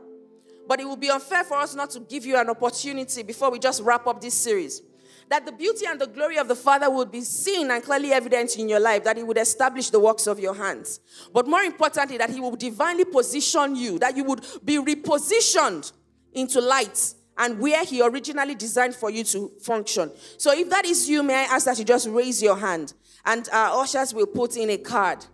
But 0.67 0.79
it 0.79 0.87
would 0.87 0.99
be 0.99 1.09
unfair 1.09 1.43
for 1.43 1.57
us 1.57 1.75
not 1.75 1.91
to 1.91 1.99
give 1.99 2.25
you 2.25 2.37
an 2.37 2.49
opportunity 2.49 3.23
before 3.23 3.51
we 3.51 3.59
just 3.59 3.83
wrap 3.83 4.07
up 4.07 4.21
this 4.21 4.33
series. 4.33 4.81
That 5.29 5.45
the 5.45 5.51
beauty 5.51 5.85
and 5.87 5.99
the 5.99 6.07
glory 6.07 6.37
of 6.37 6.47
the 6.47 6.55
Father 6.55 6.89
would 6.89 7.11
be 7.11 7.21
seen 7.21 7.71
and 7.71 7.83
clearly 7.83 8.13
evident 8.13 8.57
in 8.57 8.69
your 8.69 8.79
life, 8.79 9.03
that 9.05 9.17
He 9.17 9.23
would 9.23 9.37
establish 9.37 9.89
the 9.89 9.99
works 9.99 10.27
of 10.27 10.39
your 10.39 10.53
hands. 10.53 10.99
But 11.33 11.47
more 11.47 11.61
importantly, 11.61 12.17
that 12.17 12.29
He 12.29 12.39
will 12.39 12.55
divinely 12.55 13.05
position 13.05 13.75
you, 13.75 13.97
that 13.99 14.15
you 14.15 14.23
would 14.23 14.45
be 14.63 14.77
repositioned 14.77 15.91
into 16.33 16.61
light 16.61 17.15
and 17.37 17.59
where 17.59 17.83
He 17.83 18.01
originally 18.01 18.55
designed 18.55 18.95
for 18.95 19.09
you 19.09 19.23
to 19.25 19.51
function. 19.61 20.11
So 20.37 20.53
if 20.53 20.69
that 20.69 20.85
is 20.85 21.09
you, 21.09 21.23
may 21.23 21.35
I 21.35 21.55
ask 21.55 21.65
that 21.65 21.79
you 21.79 21.85
just 21.85 22.07
raise 22.07 22.41
your 22.41 22.57
hand 22.57 22.93
and 23.25 23.49
our 23.51 23.81
ushers 23.81 24.13
will 24.13 24.27
put 24.27 24.55
in 24.55 24.69
a 24.69 24.77
card. 24.77 25.25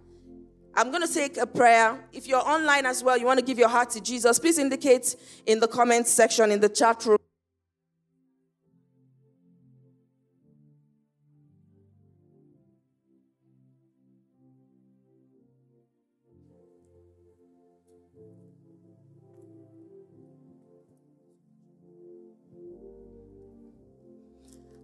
I'm 0.74 0.90
going 0.90 1.06
to 1.06 1.14
take 1.14 1.36
a 1.36 1.46
prayer. 1.46 2.00
If 2.14 2.28
you're 2.28 2.48
online 2.48 2.86
as 2.86 3.04
well, 3.04 3.18
you 3.18 3.26
want 3.26 3.40
to 3.40 3.46
give 3.46 3.60
your 3.60 3.68
heart 3.68 3.90
to 3.92 4.02
Jesus, 4.02 4.40
please 4.40 4.58
indicate 4.58 5.18
in 5.46 5.60
the 5.60 5.68
comments 5.68 6.12
section 6.12 6.50
in 6.50 6.62
the 6.62 6.70
chat 6.70 7.06
room. 7.06 7.18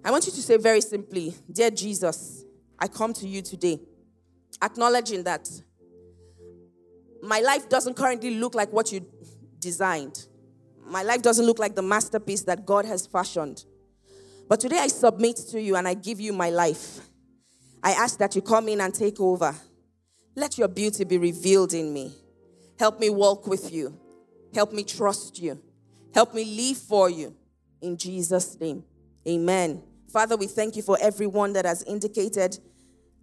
I 0.07 0.09
want 0.09 0.25
you 0.25 0.31
to 0.31 0.41
say 0.41 0.55
very 0.55 0.79
simply, 0.79 1.35
Dear 1.51 1.69
Jesus, 1.69 2.45
I 2.79 2.87
come 2.87 3.11
to 3.15 3.27
you 3.27 3.41
today, 3.41 3.77
acknowledging 4.63 5.23
that 5.23 5.49
my 7.21 7.41
life 7.41 7.67
doesn't 7.67 7.95
currently 7.95 8.35
look 8.35 8.55
like 8.55 8.71
what 8.71 8.89
you 8.93 9.05
designed. 9.59 10.27
My 10.85 11.03
life 11.03 11.21
doesn't 11.21 11.45
look 11.45 11.59
like 11.59 11.75
the 11.75 11.81
masterpiece 11.81 12.43
that 12.43 12.65
God 12.65 12.85
has 12.85 13.05
fashioned. 13.05 13.65
But 14.47 14.61
today 14.61 14.77
I 14.77 14.87
submit 14.87 15.35
to 15.51 15.61
you 15.61 15.75
and 15.75 15.85
I 15.85 15.93
give 15.93 16.21
you 16.21 16.31
my 16.31 16.51
life. 16.51 17.01
I 17.83 17.91
ask 17.91 18.17
that 18.19 18.33
you 18.33 18.41
come 18.41 18.69
in 18.69 18.79
and 18.79 18.93
take 18.93 19.19
over. 19.19 19.53
Let 20.37 20.57
your 20.57 20.69
beauty 20.69 21.03
be 21.03 21.17
revealed 21.17 21.73
in 21.73 21.91
me. 21.91 22.15
Help 22.79 23.01
me 23.01 23.09
walk 23.09 23.45
with 23.45 23.73
you. 23.73 23.99
Help 24.53 24.71
me 24.71 24.85
trust 24.85 25.37
you. 25.41 25.61
Help 26.13 26.33
me 26.33 26.45
live 26.45 26.77
for 26.77 27.09
you. 27.09 27.35
In 27.81 27.97
Jesus' 27.97 28.57
name, 28.57 28.85
amen. 29.27 29.83
Father, 30.11 30.37
we 30.37 30.47
thank 30.47 30.75
you 30.75 30.81
for 30.81 30.97
everyone 31.01 31.53
that 31.53 31.65
has 31.65 31.83
indicated 31.83 32.57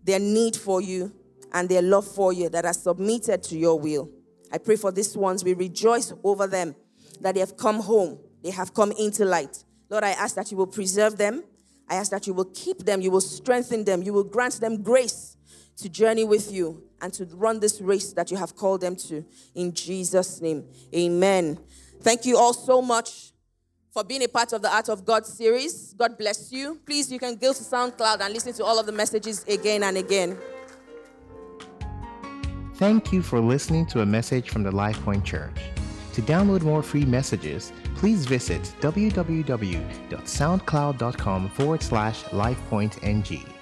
their 0.03 0.18
need 0.18 0.57
for 0.57 0.80
you 0.80 1.12
and 1.53 1.68
their 1.68 1.82
love 1.82 2.07
for 2.07 2.32
you, 2.32 2.49
that 2.51 2.64
has 2.64 2.82
submitted 2.82 3.43
to 3.45 3.57
your 3.57 3.78
will. 3.78 4.11
I 4.53 4.59
pray 4.59 4.76
for 4.76 4.93
these 4.93 5.16
ones. 5.16 5.43
We 5.45 5.55
rejoice 5.55 6.12
over 6.22 6.47
them 6.47 6.74
that 7.20 7.35
they 7.35 7.41
have 7.41 7.57
come 7.57 7.80
home, 7.80 8.18
they 8.43 8.51
have 8.51 8.74
come 8.74 8.93
into 8.93 9.24
light. 9.24 9.64
Lord, 9.89 10.05
I 10.05 10.11
ask 10.11 10.35
that 10.37 10.51
you 10.51 10.57
will 10.57 10.66
preserve 10.66 11.16
them. 11.16 11.45
I 11.89 11.97
ask 11.97 12.11
that 12.12 12.26
you 12.26 12.32
will 12.32 12.47
keep 12.47 12.78
them, 12.78 13.03
you 13.03 13.11
will 13.11 13.20
strengthen 13.20 13.85
them, 13.85 14.03
you 14.03 14.12
will 14.12 14.24
grant 14.24 14.55
them 14.55 14.82
grace 14.82 15.37
to 15.76 15.89
journey 15.89 16.24
with 16.24 16.51
you 16.51 16.82
and 17.03 17.12
to 17.12 17.26
run 17.26 17.61
this 17.61 17.80
race 17.80 18.12
that 18.14 18.30
you 18.30 18.39
have 18.39 18.57
called 18.57 18.80
them 18.80 18.97
to. 18.97 19.24
In 19.55 19.72
Jesus' 19.74 20.41
name, 20.41 20.64
amen. 20.95 21.59
Thank 22.01 22.24
you 22.24 22.39
all 22.39 22.55
so 22.55 22.80
much 22.80 23.34
for 23.95 24.05
being 24.05 24.25
a 24.25 24.29
part 24.29 24.53
of 24.53 24.61
the 24.61 24.75
Art 24.75 24.89
of 24.89 25.05
God 25.05 25.25
series. 25.25 25.95
God 25.95 26.19
bless 26.19 26.51
you. 26.53 26.81
Please, 26.85 27.13
you 27.13 27.21
can 27.21 27.37
go 27.37 27.53
to 27.53 27.63
SoundCloud 27.63 28.21
and 28.21 28.35
listen 28.35 28.53
to 28.55 28.65
all 28.65 28.81
of 28.81 28.87
the 28.87 28.93
messages 28.93 29.45
again 29.45 29.85
and 29.85 29.97
again. 29.97 30.37
Thank 32.75 33.13
you 33.13 33.23
for 33.23 33.39
listening 33.39 33.87
to 33.87 34.01
a 34.01 34.07
message 34.07 34.51
from 34.51 34.65
the 34.65 34.73
LifePoint 34.73 35.25
Church. 35.25 35.55
To 36.15 36.23
download 36.23 36.63
more 36.63 36.83
free 36.83 37.05
messages, 37.05 37.73
please 37.95 38.27
visit 38.27 38.63
www.soundcloud.com 38.81 41.49
forward 41.51 41.83
slash 41.83 42.25
LifePointNG. 42.25 43.54